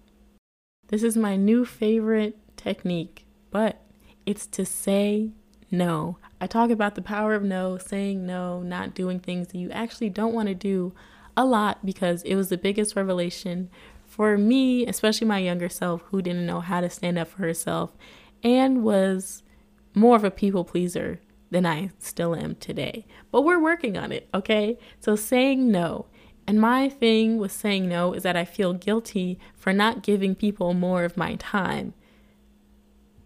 This 0.89 1.03
is 1.03 1.19
my 1.19 1.37
new 1.37 1.67
favorite 1.67 2.39
technique, 2.57 3.27
but 3.51 3.83
it's 4.25 4.47
to 4.47 4.65
say 4.65 5.33
no. 5.71 6.17
I 6.41 6.47
talk 6.47 6.71
about 6.71 6.95
the 6.95 7.03
power 7.03 7.35
of 7.35 7.43
no, 7.43 7.77
saying 7.77 8.25
no, 8.25 8.63
not 8.63 8.95
doing 8.95 9.21
things 9.21 9.49
that 9.49 9.59
you 9.59 9.71
actually 9.71 10.09
don't 10.09 10.33
want 10.33 10.49
to 10.49 10.55
do 10.55 10.95
a 11.37 11.45
lot 11.45 11.85
because 11.85 12.23
it 12.23 12.37
was 12.37 12.49
the 12.49 12.57
biggest 12.57 12.97
revelation 12.97 13.69
for 14.07 14.39
me, 14.39 14.87
especially 14.87 15.27
my 15.27 15.41
younger 15.41 15.69
self 15.69 16.01
who 16.07 16.23
didn't 16.23 16.47
know 16.47 16.61
how 16.61 16.81
to 16.81 16.89
stand 16.89 17.19
up 17.19 17.29
for 17.29 17.43
herself 17.43 17.93
and 18.47 18.85
was 18.85 19.43
more 19.93 20.15
of 20.15 20.23
a 20.23 20.31
people 20.31 20.65
pleaser 20.65 21.21
than 21.51 21.67
I 21.67 21.91
still 21.99 22.37
am 22.37 22.55
today. 22.55 23.05
But 23.33 23.43
we're 23.43 23.61
working 23.61 23.99
on 23.99 24.13
it, 24.13 24.29
okay? 24.33 24.79
So 25.01 25.17
saying 25.17 25.71
no. 25.71 26.07
And 26.47 26.61
my 26.61 26.89
thing 26.89 27.39
with 27.39 27.51
saying 27.51 27.89
no 27.89 28.13
is 28.13 28.23
that 28.23 28.37
I 28.37 28.45
feel 28.45 28.73
guilty 28.73 29.41
for 29.57 29.73
not 29.73 30.05
giving 30.05 30.37
people 30.37 30.75
more 30.75 31.03
of 31.03 31.17
my 31.17 31.35
time. 31.35 31.93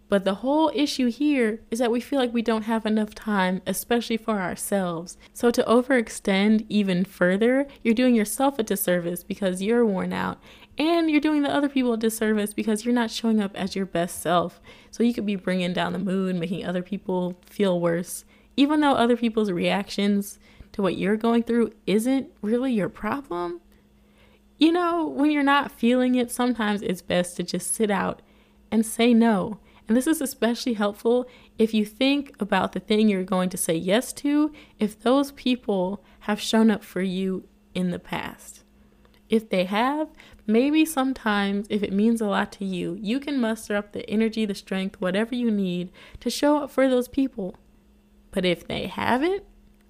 But 0.09 0.25
the 0.25 0.35
whole 0.35 0.71
issue 0.73 1.09
here 1.09 1.61
is 1.69 1.79
that 1.79 1.91
we 1.91 2.01
feel 2.01 2.19
like 2.19 2.33
we 2.33 2.41
don't 2.41 2.63
have 2.63 2.85
enough 2.85 3.15
time, 3.15 3.61
especially 3.65 4.17
for 4.17 4.41
ourselves. 4.41 5.17
So 5.33 5.51
to 5.51 5.63
overextend 5.63 6.65
even 6.67 7.05
further, 7.05 7.67
you're 7.83 7.93
doing 7.93 8.15
yourself 8.15 8.59
a 8.59 8.63
disservice 8.63 9.23
because 9.23 9.61
you're 9.61 9.85
worn 9.85 10.13
out. 10.13 10.41
And 10.77 11.11
you're 11.11 11.21
doing 11.21 11.43
the 11.43 11.53
other 11.53 11.69
people 11.69 11.93
a 11.93 11.97
disservice 11.97 12.53
because 12.53 12.85
you're 12.85 12.93
not 12.93 13.11
showing 13.11 13.41
up 13.41 13.55
as 13.55 13.75
your 13.75 13.85
best 13.85 14.21
self. 14.21 14.61
So 14.89 15.03
you 15.03 15.13
could 15.13 15.25
be 15.25 15.35
bringing 15.35 15.73
down 15.73 15.93
the 15.93 15.99
mood, 15.99 16.35
making 16.35 16.65
other 16.65 16.81
people 16.81 17.37
feel 17.45 17.79
worse, 17.79 18.25
even 18.57 18.79
though 18.79 18.93
other 18.93 19.17
people's 19.17 19.51
reactions 19.51 20.39
to 20.71 20.81
what 20.81 20.97
you're 20.97 21.17
going 21.17 21.43
through 21.43 21.73
isn't 21.85 22.31
really 22.41 22.73
your 22.73 22.89
problem. 22.89 23.61
You 24.57 24.71
know, 24.71 25.07
when 25.07 25.31
you're 25.31 25.43
not 25.43 25.71
feeling 25.71 26.15
it, 26.15 26.31
sometimes 26.31 26.81
it's 26.81 27.01
best 27.01 27.35
to 27.37 27.43
just 27.43 27.73
sit 27.73 27.91
out 27.91 28.21
and 28.71 28.85
say 28.85 29.13
no 29.13 29.59
and 29.91 29.97
this 29.97 30.07
is 30.07 30.21
especially 30.21 30.75
helpful 30.75 31.27
if 31.57 31.73
you 31.73 31.85
think 31.85 32.33
about 32.39 32.71
the 32.71 32.79
thing 32.79 33.09
you're 33.09 33.25
going 33.25 33.49
to 33.49 33.57
say 33.57 33.75
yes 33.75 34.13
to, 34.13 34.53
if 34.79 34.97
those 34.97 35.33
people 35.33 36.01
have 36.21 36.39
shown 36.39 36.71
up 36.71 36.81
for 36.81 37.01
you 37.01 37.43
in 37.73 37.91
the 37.91 37.99
past. 37.99 38.63
If 39.27 39.49
they 39.49 39.65
have, 39.65 40.07
maybe 40.47 40.85
sometimes 40.85 41.67
if 41.69 41.83
it 41.83 41.93
means 41.93 42.21
a 42.21 42.27
lot 42.27 42.51
to 42.53 42.65
you, 42.65 42.97
you 42.99 43.19
can 43.19 43.39
muster 43.39 43.75
up 43.75 43.91
the 43.91 44.09
energy, 44.09 44.45
the 44.45 44.55
strength, 44.55 44.99
whatever 44.99 45.35
you 45.35 45.51
need 45.51 45.91
to 46.19 46.29
show 46.29 46.57
up 46.57 46.71
for 46.71 46.89
those 46.89 47.07
people. 47.07 47.55
But 48.31 48.45
if 48.45 48.67
they 48.67 48.87
haven't, 48.87 49.43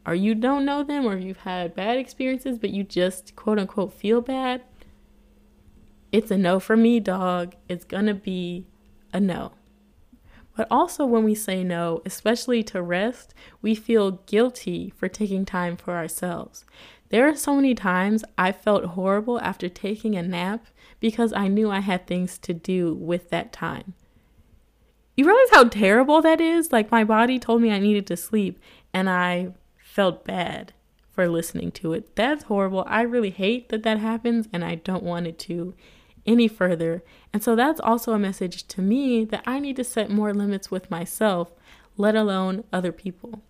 or 0.05 0.15
you 0.15 0.33
don't 0.33 0.65
know 0.65 0.83
them, 0.83 1.05
or 1.05 1.17
you've 1.17 1.37
had 1.41 1.75
bad 1.75 1.97
experiences, 1.97 2.57
but 2.57 2.71
you 2.71 2.83
just 2.83 3.35
quote 3.35 3.59
unquote 3.59 3.93
feel 3.93 4.21
bad, 4.21 4.63
it's 6.11 6.31
a 6.31 6.37
no 6.37 6.59
for 6.59 6.75
me, 6.75 6.99
dog. 6.99 7.55
It's 7.69 7.85
gonna 7.85 8.13
be 8.13 8.67
a 9.13 9.19
no. 9.19 9.53
But 10.57 10.67
also, 10.69 11.05
when 11.05 11.23
we 11.23 11.35
say 11.35 11.63
no, 11.63 12.01
especially 12.05 12.61
to 12.63 12.81
rest, 12.81 13.33
we 13.61 13.73
feel 13.73 14.11
guilty 14.25 14.91
for 14.95 15.07
taking 15.07 15.45
time 15.45 15.77
for 15.77 15.95
ourselves. 15.95 16.65
There 17.11 17.27
are 17.27 17.35
so 17.35 17.55
many 17.55 17.75
times 17.75 18.23
I 18.37 18.53
felt 18.53 18.85
horrible 18.85 19.39
after 19.41 19.67
taking 19.67 20.15
a 20.15 20.21
nap 20.23 20.65
because 21.01 21.33
I 21.33 21.49
knew 21.49 21.69
I 21.69 21.81
had 21.81 22.07
things 22.07 22.37
to 22.39 22.53
do 22.53 22.93
with 22.93 23.29
that 23.31 23.51
time. 23.51 23.95
You 25.17 25.25
realize 25.25 25.49
how 25.51 25.65
terrible 25.65 26.21
that 26.21 26.39
is? 26.39 26.71
Like, 26.71 26.89
my 26.89 27.03
body 27.03 27.37
told 27.37 27.61
me 27.61 27.69
I 27.69 27.79
needed 27.79 28.07
to 28.07 28.15
sleep, 28.15 28.59
and 28.93 29.09
I 29.09 29.49
felt 29.77 30.23
bad 30.23 30.71
for 31.11 31.27
listening 31.27 31.71
to 31.73 31.91
it. 31.91 32.15
That's 32.15 32.45
horrible. 32.45 32.85
I 32.87 33.01
really 33.01 33.29
hate 33.29 33.67
that 33.69 33.83
that 33.83 33.97
happens, 33.97 34.47
and 34.53 34.63
I 34.63 34.75
don't 34.75 35.03
want 35.03 35.27
it 35.27 35.37
to 35.39 35.73
any 36.25 36.47
further. 36.47 37.03
And 37.33 37.43
so 37.43 37.57
that's 37.57 37.81
also 37.81 38.13
a 38.13 38.19
message 38.19 38.65
to 38.69 38.81
me 38.81 39.25
that 39.25 39.43
I 39.45 39.59
need 39.59 39.75
to 39.75 39.83
set 39.83 40.09
more 40.09 40.33
limits 40.33 40.71
with 40.71 40.89
myself, 40.89 41.51
let 41.97 42.15
alone 42.15 42.63
other 42.71 42.93
people. 42.93 43.43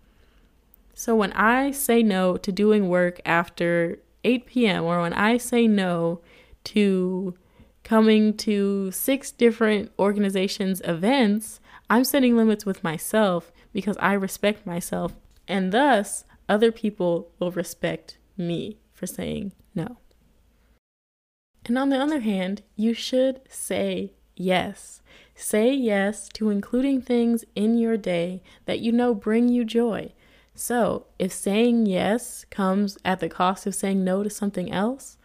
So 0.94 1.16
when 1.16 1.32
I 1.32 1.70
say 1.70 2.02
no 2.02 2.36
to 2.36 2.52
doing 2.52 2.88
work 2.88 3.20
after 3.24 3.98
8 4.24 4.46
p.m., 4.46 4.84
or 4.84 5.00
when 5.00 5.12
I 5.14 5.36
say 5.36 5.66
no 5.66 6.20
to 6.64 7.34
coming 7.82 8.36
to 8.36 8.90
six 8.90 9.30
different 9.30 9.90
organizations' 9.98 10.80
events, 10.84 11.60
I'm 11.90 12.04
setting 12.04 12.36
limits 12.36 12.64
with 12.64 12.84
myself 12.84 13.52
because 13.72 13.96
I 14.00 14.12
respect 14.12 14.66
myself, 14.66 15.14
and 15.48 15.72
thus 15.72 16.24
other 16.48 16.70
people 16.70 17.30
will 17.38 17.50
respect 17.50 18.18
me 18.36 18.78
for 18.92 19.06
saying 19.06 19.52
no. 19.74 19.98
And 21.64 21.78
on 21.78 21.90
the 21.90 21.98
other 21.98 22.20
hand, 22.20 22.62
you 22.76 22.92
should 22.94 23.40
say 23.48 24.12
yes. 24.36 25.00
Say 25.34 25.72
yes 25.72 26.28
to 26.34 26.50
including 26.50 27.00
things 27.00 27.44
in 27.54 27.78
your 27.78 27.96
day 27.96 28.42
that 28.66 28.80
you 28.80 28.92
know 28.92 29.14
bring 29.14 29.48
you 29.48 29.64
joy. 29.64 30.12
So, 30.54 31.06
if 31.18 31.32
saying 31.32 31.86
yes 31.86 32.44
comes 32.50 32.98
at 33.04 33.20
the 33.20 33.28
cost 33.28 33.66
of 33.66 33.74
saying 33.74 34.04
no 34.04 34.22
to 34.22 34.30
something 34.30 34.70
else, 34.70 35.16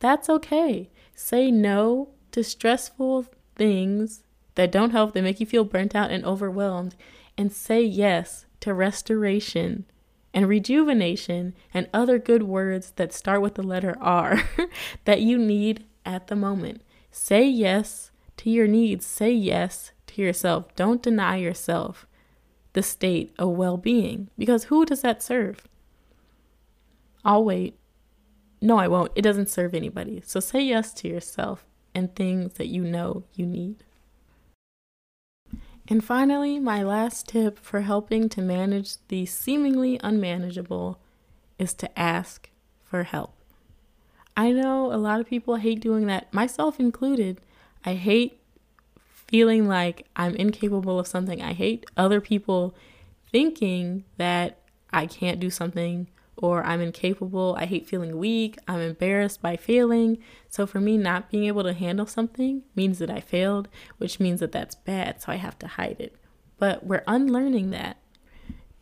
that's 0.00 0.28
okay. 0.28 0.90
Say 1.14 1.50
no 1.50 2.08
to 2.32 2.42
stressful 2.42 3.26
things 3.54 4.24
that 4.54 4.72
don't 4.72 4.90
help, 4.90 5.14
that 5.14 5.22
make 5.22 5.40
you 5.40 5.46
feel 5.46 5.64
burnt 5.64 5.94
out 5.94 6.10
and 6.10 6.24
overwhelmed, 6.24 6.96
and 7.36 7.52
say 7.52 7.82
yes 7.82 8.46
to 8.60 8.74
restoration 8.74 9.84
and 10.34 10.48
rejuvenation 10.48 11.54
and 11.74 11.88
other 11.92 12.18
good 12.18 12.42
words 12.42 12.92
that 12.92 13.12
start 13.12 13.42
with 13.42 13.54
the 13.54 13.62
letter 13.62 13.96
R 14.00 14.42
that 15.04 15.20
you 15.20 15.38
need 15.38 15.84
at 16.04 16.28
the 16.28 16.36
moment. 16.36 16.82
Say 17.10 17.46
yes 17.46 18.10
to 18.38 18.50
your 18.50 18.66
needs. 18.66 19.04
Say 19.04 19.32
yes 19.32 19.92
to 20.08 20.22
yourself. 20.22 20.74
Don't 20.74 21.02
deny 21.02 21.36
yourself 21.36 22.06
the 22.72 22.82
state 22.82 23.34
of 23.38 23.50
well 23.50 23.76
being 23.76 24.28
because 24.38 24.64
who 24.64 24.84
does 24.84 25.02
that 25.02 25.22
serve? 25.22 25.68
I'll 27.24 27.44
wait. 27.44 27.78
No, 28.60 28.78
I 28.78 28.88
won't. 28.88 29.12
It 29.14 29.22
doesn't 29.22 29.48
serve 29.48 29.74
anybody. 29.74 30.22
So 30.24 30.40
say 30.40 30.62
yes 30.62 30.92
to 30.94 31.08
yourself 31.08 31.66
and 31.94 32.14
things 32.14 32.54
that 32.54 32.68
you 32.68 32.82
know 32.82 33.24
you 33.34 33.46
need. 33.46 33.84
And 35.88 36.04
finally, 36.04 36.58
my 36.58 36.82
last 36.82 37.28
tip 37.28 37.58
for 37.58 37.80
helping 37.80 38.28
to 38.30 38.40
manage 38.40 38.96
the 39.08 39.26
seemingly 39.26 39.98
unmanageable 40.02 41.00
is 41.58 41.74
to 41.74 41.98
ask 41.98 42.48
for 42.84 43.02
help. 43.02 43.34
I 44.36 44.52
know 44.52 44.92
a 44.92 44.96
lot 44.96 45.20
of 45.20 45.26
people 45.26 45.56
hate 45.56 45.80
doing 45.80 46.06
that, 46.06 46.32
myself 46.32 46.80
included. 46.80 47.40
I 47.84 47.94
hate 47.94 48.38
feeling 49.32 49.66
like 49.66 50.06
I'm 50.14 50.34
incapable 50.36 50.98
of 51.00 51.06
something. 51.06 51.40
I 51.40 51.54
hate 51.54 51.86
other 51.96 52.20
people 52.20 52.74
thinking 53.30 54.04
that 54.18 54.58
I 54.92 55.06
can't 55.06 55.40
do 55.40 55.48
something 55.48 56.06
or 56.36 56.62
I'm 56.62 56.82
incapable. 56.82 57.56
I 57.58 57.64
hate 57.64 57.88
feeling 57.88 58.18
weak. 58.18 58.58
I'm 58.68 58.80
embarrassed 58.80 59.40
by 59.40 59.56
failing. 59.56 60.18
So 60.50 60.66
for 60.66 60.80
me, 60.80 60.98
not 60.98 61.30
being 61.30 61.44
able 61.44 61.62
to 61.62 61.72
handle 61.72 62.04
something 62.04 62.64
means 62.76 62.98
that 62.98 63.08
I 63.08 63.20
failed, 63.20 63.68
which 63.96 64.20
means 64.20 64.40
that 64.40 64.52
that's 64.52 64.74
bad. 64.74 65.22
So 65.22 65.32
I 65.32 65.36
have 65.36 65.58
to 65.60 65.66
hide 65.66 65.96
it. 65.98 66.14
But 66.58 66.84
we're 66.84 67.04
unlearning 67.06 67.70
that. 67.70 67.96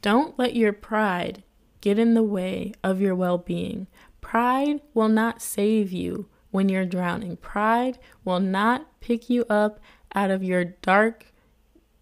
Don't 0.02 0.36
let 0.36 0.56
your 0.56 0.72
pride 0.72 1.44
get 1.80 1.96
in 1.96 2.14
the 2.14 2.24
way 2.24 2.72
of 2.82 3.00
your 3.00 3.14
well 3.14 3.38
being. 3.38 3.86
Pride 4.20 4.80
will 4.94 5.08
not 5.08 5.40
save 5.40 5.92
you 5.92 6.28
when 6.50 6.68
you're 6.68 6.84
drowning. 6.84 7.36
Pride 7.36 8.00
will 8.24 8.40
not 8.40 9.00
pick 9.00 9.30
you 9.30 9.44
up 9.48 9.78
out 10.14 10.30
of 10.30 10.42
your 10.42 10.64
dark 10.64 11.26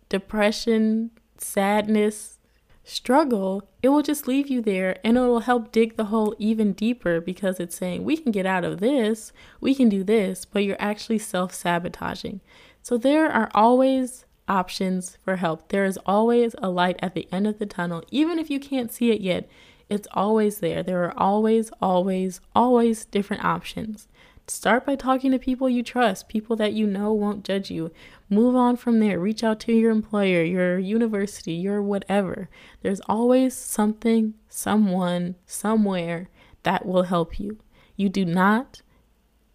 depression, 0.08 1.10
sadness, 1.38 2.38
struggle, 2.84 3.68
it 3.82 3.90
will 3.90 4.02
just 4.02 4.26
leave 4.26 4.48
you 4.48 4.62
there 4.62 4.96
and 5.04 5.16
it 5.16 5.20
will 5.20 5.40
help 5.40 5.70
dig 5.70 5.96
the 5.96 6.06
hole 6.06 6.34
even 6.38 6.72
deeper 6.72 7.20
because 7.20 7.60
it's 7.60 7.76
saying, 7.76 8.02
we 8.02 8.16
can 8.16 8.32
get 8.32 8.46
out 8.46 8.64
of 8.64 8.80
this, 8.80 9.32
we 9.60 9.74
can 9.74 9.88
do 9.88 10.02
this, 10.02 10.44
but 10.44 10.64
you're 10.64 10.80
actually 10.80 11.18
self 11.18 11.52
sabotaging. 11.52 12.40
So 12.82 12.96
there 12.96 13.30
are 13.30 13.50
always 13.54 14.24
options 14.48 15.18
for 15.22 15.36
help. 15.36 15.68
There 15.68 15.84
is 15.84 15.98
always 16.06 16.54
a 16.58 16.70
light 16.70 16.98
at 17.00 17.14
the 17.14 17.28
end 17.30 17.46
of 17.46 17.58
the 17.58 17.66
tunnel, 17.66 18.02
even 18.10 18.38
if 18.38 18.48
you 18.48 18.58
can't 18.58 18.90
see 18.92 19.10
it 19.10 19.20
yet. 19.20 19.48
It's 19.90 20.08
always 20.12 20.58
there. 20.60 20.82
There 20.82 21.04
are 21.04 21.18
always, 21.18 21.70
always, 21.80 22.40
always 22.54 23.04
different 23.04 23.44
options. 23.44 24.08
Start 24.50 24.86
by 24.86 24.96
talking 24.96 25.30
to 25.32 25.38
people 25.38 25.68
you 25.68 25.82
trust, 25.82 26.28
people 26.28 26.56
that 26.56 26.72
you 26.72 26.86
know 26.86 27.12
won't 27.12 27.44
judge 27.44 27.70
you. 27.70 27.92
Move 28.30 28.56
on 28.56 28.76
from 28.76 28.98
there. 28.98 29.20
Reach 29.20 29.44
out 29.44 29.60
to 29.60 29.72
your 29.74 29.90
employer, 29.90 30.42
your 30.42 30.78
university, 30.78 31.52
your 31.52 31.82
whatever. 31.82 32.48
There's 32.80 33.00
always 33.00 33.54
something, 33.54 34.34
someone, 34.48 35.34
somewhere 35.44 36.30
that 36.62 36.86
will 36.86 37.02
help 37.02 37.38
you. 37.38 37.58
You 37.94 38.08
do 38.08 38.24
not, 38.24 38.80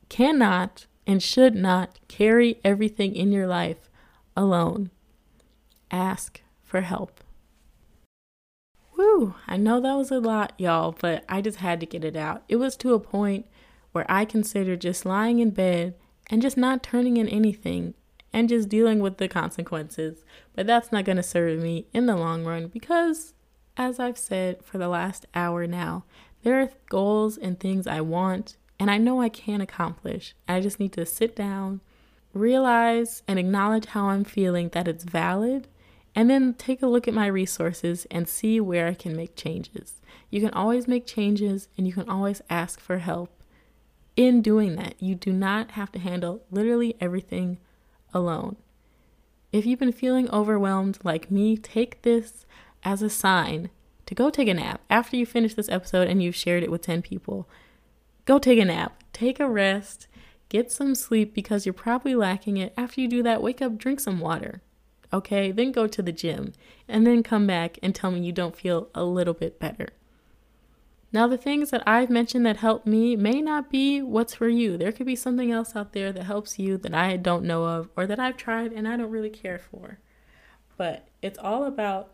cannot, 0.10 0.86
and 1.08 1.24
should 1.24 1.56
not 1.56 2.00
carry 2.08 2.60
everything 2.64 3.16
in 3.16 3.32
your 3.32 3.48
life 3.48 3.90
alone. 4.38 4.92
Ask 5.90 6.42
for 6.62 6.82
help. 6.82 7.24
Woo, 8.96 9.34
I 9.48 9.58
know 9.58 9.82
that 9.82 9.96
was 9.96 10.12
a 10.12 10.20
lot, 10.20 10.54
y'all, 10.58 10.96
but 11.00 11.26
I 11.28 11.42
just 11.42 11.58
had 11.58 11.80
to 11.80 11.88
get 11.88 12.06
it 12.06 12.16
out. 12.16 12.44
It 12.48 12.58
was 12.58 12.78
to 12.78 12.94
a 12.94 13.00
point 13.00 13.48
where 13.94 14.06
I 14.10 14.26
consider 14.26 14.76
just 14.76 15.06
lying 15.06 15.40
in 15.40 15.52
bed 15.52 15.96
and 16.28 16.42
just 16.42 16.58
not 16.58 16.84
turning 16.84 17.18
in 17.18 17.30
anything 17.30 17.94
and 18.34 18.50
just 18.50 18.68
dealing 18.70 19.00
with 19.00 19.18
the 19.18 19.28
consequences. 19.28 20.24
But 20.56 20.68
that's 20.68 20.92
not 20.92 21.06
going 21.06 21.18
to 21.18 21.24
serve 21.24 21.62
me 21.62 21.86
in 21.94 22.06
the 22.06 22.16
long 22.16 22.44
run 22.44 22.68
because, 22.68 23.34
as 23.78 24.00
I've 24.00 24.18
said 24.18 24.64
for 24.64 24.78
the 24.78 24.88
last 24.90 25.26
hour 25.34 25.66
now, 25.66 26.04
there 26.44 26.60
are 26.60 26.70
goals 26.90 27.38
and 27.38 27.60
things 27.60 27.88
I 27.88 28.02
want 28.02 28.58
and 28.80 28.92
I 28.92 28.98
know 28.98 29.22
I 29.22 29.30
can 29.30 29.62
accomplish. 29.62 30.36
I 30.48 30.60
just 30.60 30.80
need 30.80 30.92
to 30.94 31.06
sit 31.06 31.36
down, 31.36 31.80
realize, 32.34 33.24
and 33.28 33.40
acknowledge 33.40 33.86
how 33.86 34.08
I'm 34.08 34.24
feeling, 34.24 34.70
that 34.70 34.88
it's 34.88 35.04
valid, 35.04 35.68
and 36.16 36.30
then 36.30 36.54
take 36.56 36.82
a 36.82 36.88
look 36.88 37.08
at 37.08 37.14
my 37.14 37.28
resources 37.28 38.06
and 38.12 38.28
see 38.28 38.60
where 38.60 38.88
I 38.88 38.94
can 38.94 39.16
make 39.16 39.36
changes. 39.36 40.02
You 40.30 40.42
can 40.42 40.50
always 40.52 40.88
make 40.88 41.06
changes 41.08 41.68
and 41.78 41.88
you 41.88 41.94
can 41.94 42.10
always 42.10 42.42
ask 42.50 42.80
for 42.80 42.98
help. 42.98 43.30
In 44.16 44.42
doing 44.42 44.76
that, 44.76 44.96
you 45.00 45.16
do 45.16 45.34
not 45.34 45.72
have 45.72 45.92
to 45.94 46.00
handle 46.00 46.44
literally 46.52 46.96
everything 47.02 47.58
alone. 48.14 48.58
If 49.52 49.66
you've 49.66 49.80
been 49.80 49.92
feeling 49.92 50.30
overwhelmed 50.30 51.00
like 51.04 51.32
me, 51.32 51.58
take 51.58 52.02
this 52.04 52.46
as 52.84 53.02
a 53.02 53.10
sign 53.10 53.70
to 54.06 54.16
go 54.16 54.30
take 54.30 54.48
a 54.48 54.54
nap. 54.54 54.82
After 54.90 55.16
you 55.16 55.26
finish 55.26 55.56
this 55.56 55.70
episode 55.70 56.08
and 56.08 56.22
you've 56.22 56.36
shared 56.36 56.64
it 56.64 56.72
with 56.72 56.82
10 56.82 57.02
people, 57.02 57.48
go 58.26 58.38
take 58.38 58.60
a 58.60 58.66
nap, 58.66 59.04
take 59.14 59.40
a 59.40 59.50
rest, 59.50 60.08
get 60.50 60.72
some 60.72 60.94
sleep 60.94 61.34
because 61.34 61.66
you're 61.66 61.74
probably 61.74 62.14
lacking 62.14 62.58
it. 62.58 62.74
After 62.78 63.02
you 63.02 63.08
do 63.08 63.24
that, 63.24 63.42
wake 63.42 63.62
up, 63.62 63.78
drink 63.78 64.00
some 64.00 64.20
water. 64.20 64.62
Okay, 65.12 65.52
then 65.52 65.72
go 65.72 65.88
to 65.88 66.02
the 66.02 66.12
gym 66.12 66.54
and 66.88 67.06
then 67.06 67.24
come 67.24 67.48
back 67.48 67.78
and 67.82 67.94
tell 67.94 68.12
me 68.12 68.20
you 68.22 68.32
don't 68.32 68.56
feel 68.56 68.90
a 68.94 69.04
little 69.04 69.34
bit 69.34 69.60
better. 69.60 69.90
Now, 71.14 71.28
the 71.28 71.38
things 71.38 71.70
that 71.70 71.84
I've 71.88 72.10
mentioned 72.10 72.44
that 72.48 72.58
help 72.58 72.88
me 72.88 73.16
may 73.16 73.40
not 73.40 73.70
be 73.70 74.02
what's 74.02 74.34
for 74.34 74.50
you. 74.50 74.78
There 74.78 74.92
could 74.92 75.06
be 75.06 75.16
something 75.16 75.52
else 75.52 75.76
out 75.76 75.94
there 75.94 76.12
that 76.12 76.24
helps 76.24 76.58
you 76.58 76.76
that 76.80 76.94
I 76.96 77.18
don't 77.18 77.46
know 77.46 77.66
of 77.66 77.90
or 77.96 78.08
that 78.08 78.20
I've 78.20 78.36
tried 78.36 78.74
and 78.74 78.88
I 78.88 78.98
don't 78.98 79.12
really 79.12 79.30
care 79.30 79.60
for. 79.60 80.00
But 80.76 81.08
it's 81.22 81.38
all 81.38 81.66
about 81.66 82.14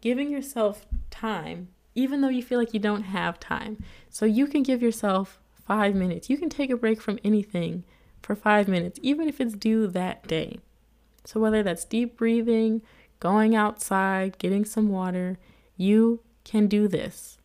giving 0.00 0.30
yourself 0.30 0.86
time, 1.10 1.68
even 1.94 2.22
though 2.22 2.30
you 2.30 2.42
feel 2.42 2.58
like 2.58 2.72
you 2.72 2.80
don't 2.80 3.02
have 3.02 3.38
time. 3.38 3.84
So 4.08 4.24
you 4.24 4.46
can 4.46 4.62
give 4.62 4.80
yourself 4.80 5.38
five 5.66 5.94
minutes. 5.94 6.30
You 6.30 6.38
can 6.38 6.48
take 6.48 6.70
a 6.70 6.76
break 6.78 7.02
from 7.02 7.18
anything 7.22 7.84
for 8.22 8.34
five 8.34 8.68
minutes, 8.68 8.98
even 9.02 9.28
if 9.28 9.38
it's 9.38 9.54
due 9.54 9.86
that 9.86 10.26
day. 10.26 10.60
So, 11.24 11.40
whether 11.40 11.62
that's 11.62 11.84
deep 11.84 12.16
breathing, 12.16 12.80
going 13.20 13.54
outside, 13.54 14.38
getting 14.38 14.64
some 14.64 14.88
water, 14.88 15.36
you 15.76 16.20
can 16.44 16.68
do 16.68 16.88
this. 16.88 17.37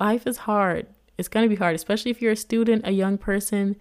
Life 0.00 0.26
is 0.26 0.38
hard. 0.38 0.86
It's 1.16 1.28
going 1.28 1.44
to 1.44 1.48
be 1.48 1.58
hard, 1.58 1.74
especially 1.74 2.10
if 2.10 2.20
you're 2.20 2.32
a 2.32 2.36
student, 2.36 2.86
a 2.86 2.90
young 2.90 3.18
person 3.18 3.76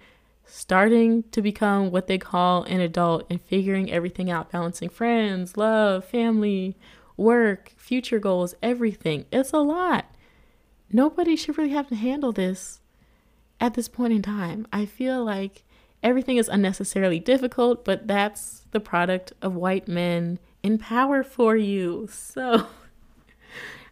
starting 0.45 1.23
to 1.31 1.41
become 1.41 1.89
what 1.89 2.07
they 2.07 2.17
call 2.17 2.63
an 2.63 2.79
adult 2.79 3.25
and 3.29 3.41
figuring 3.41 3.91
everything 3.91 4.29
out, 4.29 4.51
balancing 4.51 4.89
friends, 4.89 5.57
love, 5.57 6.05
family, 6.05 6.77
work, 7.17 7.73
future 7.77 8.19
goals, 8.19 8.53
everything. 8.61 9.25
It's 9.31 9.53
a 9.53 9.57
lot. 9.57 10.05
Nobody 10.91 11.35
should 11.35 11.57
really 11.57 11.71
have 11.71 11.87
to 11.87 11.95
handle 11.95 12.31
this 12.31 12.81
at 13.59 13.73
this 13.73 13.87
point 13.87 14.13
in 14.13 14.21
time. 14.21 14.67
I 14.71 14.85
feel 14.85 15.23
like 15.23 15.63
everything 16.03 16.37
is 16.37 16.49
unnecessarily 16.49 17.19
difficult, 17.19 17.85
but 17.85 18.07
that's 18.07 18.65
the 18.71 18.79
product 18.79 19.33
of 19.41 19.55
white 19.55 19.87
men 19.87 20.39
in 20.61 20.77
power 20.77 21.23
for 21.23 21.55
you. 21.55 22.07
So 22.11 22.67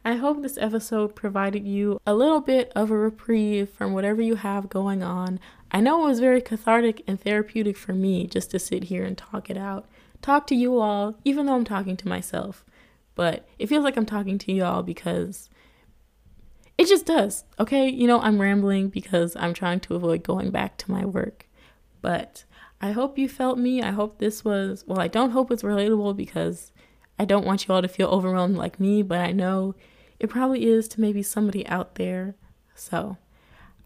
I 0.03 0.15
hope 0.15 0.41
this 0.41 0.57
episode 0.57 1.15
provided 1.15 1.67
you 1.67 2.01
a 2.07 2.15
little 2.15 2.41
bit 2.41 2.71
of 2.75 2.89
a 2.89 2.97
reprieve 2.97 3.69
from 3.69 3.93
whatever 3.93 4.19
you 4.19 4.35
have 4.35 4.67
going 4.67 5.03
on. 5.03 5.39
I 5.71 5.79
know 5.79 6.03
it 6.03 6.09
was 6.09 6.19
very 6.19 6.41
cathartic 6.41 7.03
and 7.05 7.21
therapeutic 7.21 7.77
for 7.77 7.93
me 7.93 8.25
just 8.25 8.49
to 8.51 8.59
sit 8.59 8.85
here 8.85 9.03
and 9.03 9.15
talk 9.15 9.51
it 9.51 9.57
out. 9.57 9.87
Talk 10.23 10.47
to 10.47 10.55
you 10.55 10.79
all, 10.79 11.15
even 11.23 11.45
though 11.45 11.55
I'm 11.55 11.65
talking 11.65 11.95
to 11.97 12.07
myself. 12.07 12.65
But 13.13 13.47
it 13.59 13.67
feels 13.67 13.83
like 13.83 13.95
I'm 13.95 14.07
talking 14.07 14.39
to 14.39 14.51
you 14.51 14.63
all 14.63 14.81
because 14.81 15.51
it 16.79 16.87
just 16.87 17.05
does. 17.05 17.43
Okay, 17.59 17.87
you 17.87 18.07
know, 18.07 18.19
I'm 18.21 18.41
rambling 18.41 18.89
because 18.89 19.35
I'm 19.35 19.53
trying 19.53 19.81
to 19.81 19.95
avoid 19.95 20.23
going 20.23 20.49
back 20.49 20.77
to 20.77 20.91
my 20.91 21.05
work. 21.05 21.47
But 22.01 22.43
I 22.81 22.91
hope 22.91 23.19
you 23.19 23.29
felt 23.29 23.59
me. 23.59 23.83
I 23.83 23.91
hope 23.91 24.17
this 24.17 24.43
was, 24.43 24.83
well, 24.87 24.99
I 24.99 25.07
don't 25.07 25.29
hope 25.29 25.51
it's 25.51 25.61
relatable 25.61 26.17
because 26.17 26.71
I 27.19 27.25
don't 27.25 27.45
want 27.45 27.67
you 27.67 27.73
all 27.73 27.81
to 27.81 27.87
feel 27.87 28.07
overwhelmed 28.07 28.57
like 28.57 28.79
me, 28.79 29.01
but 29.01 29.19
I 29.19 29.31
know 29.31 29.75
it 30.19 30.29
probably 30.29 30.65
is 30.65 30.87
to 30.89 31.01
maybe 31.01 31.23
somebody 31.23 31.67
out 31.67 31.95
there. 31.95 32.35
So 32.75 33.17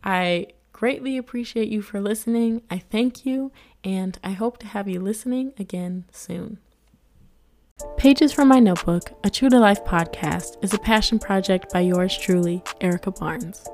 I 0.04 0.48
greatly 0.72 1.18
appreciate 1.18 1.70
you 1.70 1.82
for 1.82 2.02
listening. 2.02 2.62
I 2.70 2.80
thank 2.80 3.26
you, 3.26 3.52
and 3.84 4.18
I 4.24 4.32
hope 4.32 4.58
to 4.60 4.68
have 4.68 4.88
you 4.88 5.00
listening 5.00 5.54
again 5.58 6.06
soon. 6.12 6.60
Pages 7.98 8.32
from 8.32 8.48
My 8.48 8.60
Notebook, 8.60 9.12
a 9.24 9.30
true 9.30 9.50
to 9.50 9.60
life 9.60 9.84
podcast, 9.84 10.64
is 10.64 10.74
a 10.74 10.80
passion 10.80 11.20
project 11.20 11.74
by 11.74 11.82
yours 11.82 12.18
truly, 12.18 12.64
Erica 12.80 13.12
Barnes. 13.12 13.68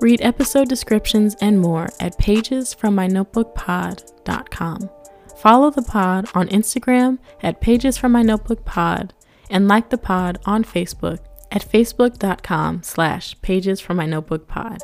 Read 0.00 0.20
episode 0.22 0.68
descriptions 0.68 1.36
and 1.40 1.60
more 1.60 1.88
at 2.00 2.18
pagesfrommynotebookpod.com. 2.18 4.90
Follow 5.36 5.70
the 5.70 5.82
pod 5.82 6.28
on 6.34 6.48
Instagram 6.48 7.18
at 7.42 7.60
Pages 7.60 7.96
from 7.96 8.12
My 8.12 8.22
Notebook 8.22 8.64
Pod 8.64 9.12
and 9.50 9.68
like 9.68 9.90
the 9.90 9.98
pod 9.98 10.38
on 10.46 10.64
Facebook 10.64 11.18
at 11.54 11.62
facebook.com 11.62 12.82
slash 12.82 13.40
pages 13.40 13.80
from 13.80 13.96
my 13.96 14.06
notebook 14.06 14.48
pod. 14.48 14.78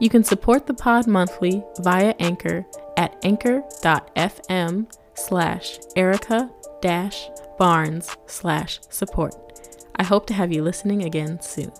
You 0.00 0.08
can 0.08 0.24
support 0.24 0.66
the 0.66 0.74
pod 0.74 1.06
monthly 1.06 1.62
via 1.80 2.14
Anchor 2.18 2.64
at 2.96 3.16
anchor.fm 3.24 4.92
slash 5.14 5.78
Erica 5.96 6.50
dash 6.80 7.28
Barnes 7.58 8.16
slash 8.26 8.80
support. 8.90 9.34
I 9.96 10.04
hope 10.04 10.26
to 10.26 10.34
have 10.34 10.52
you 10.52 10.62
listening 10.62 11.02
again 11.04 11.40
soon. 11.40 11.72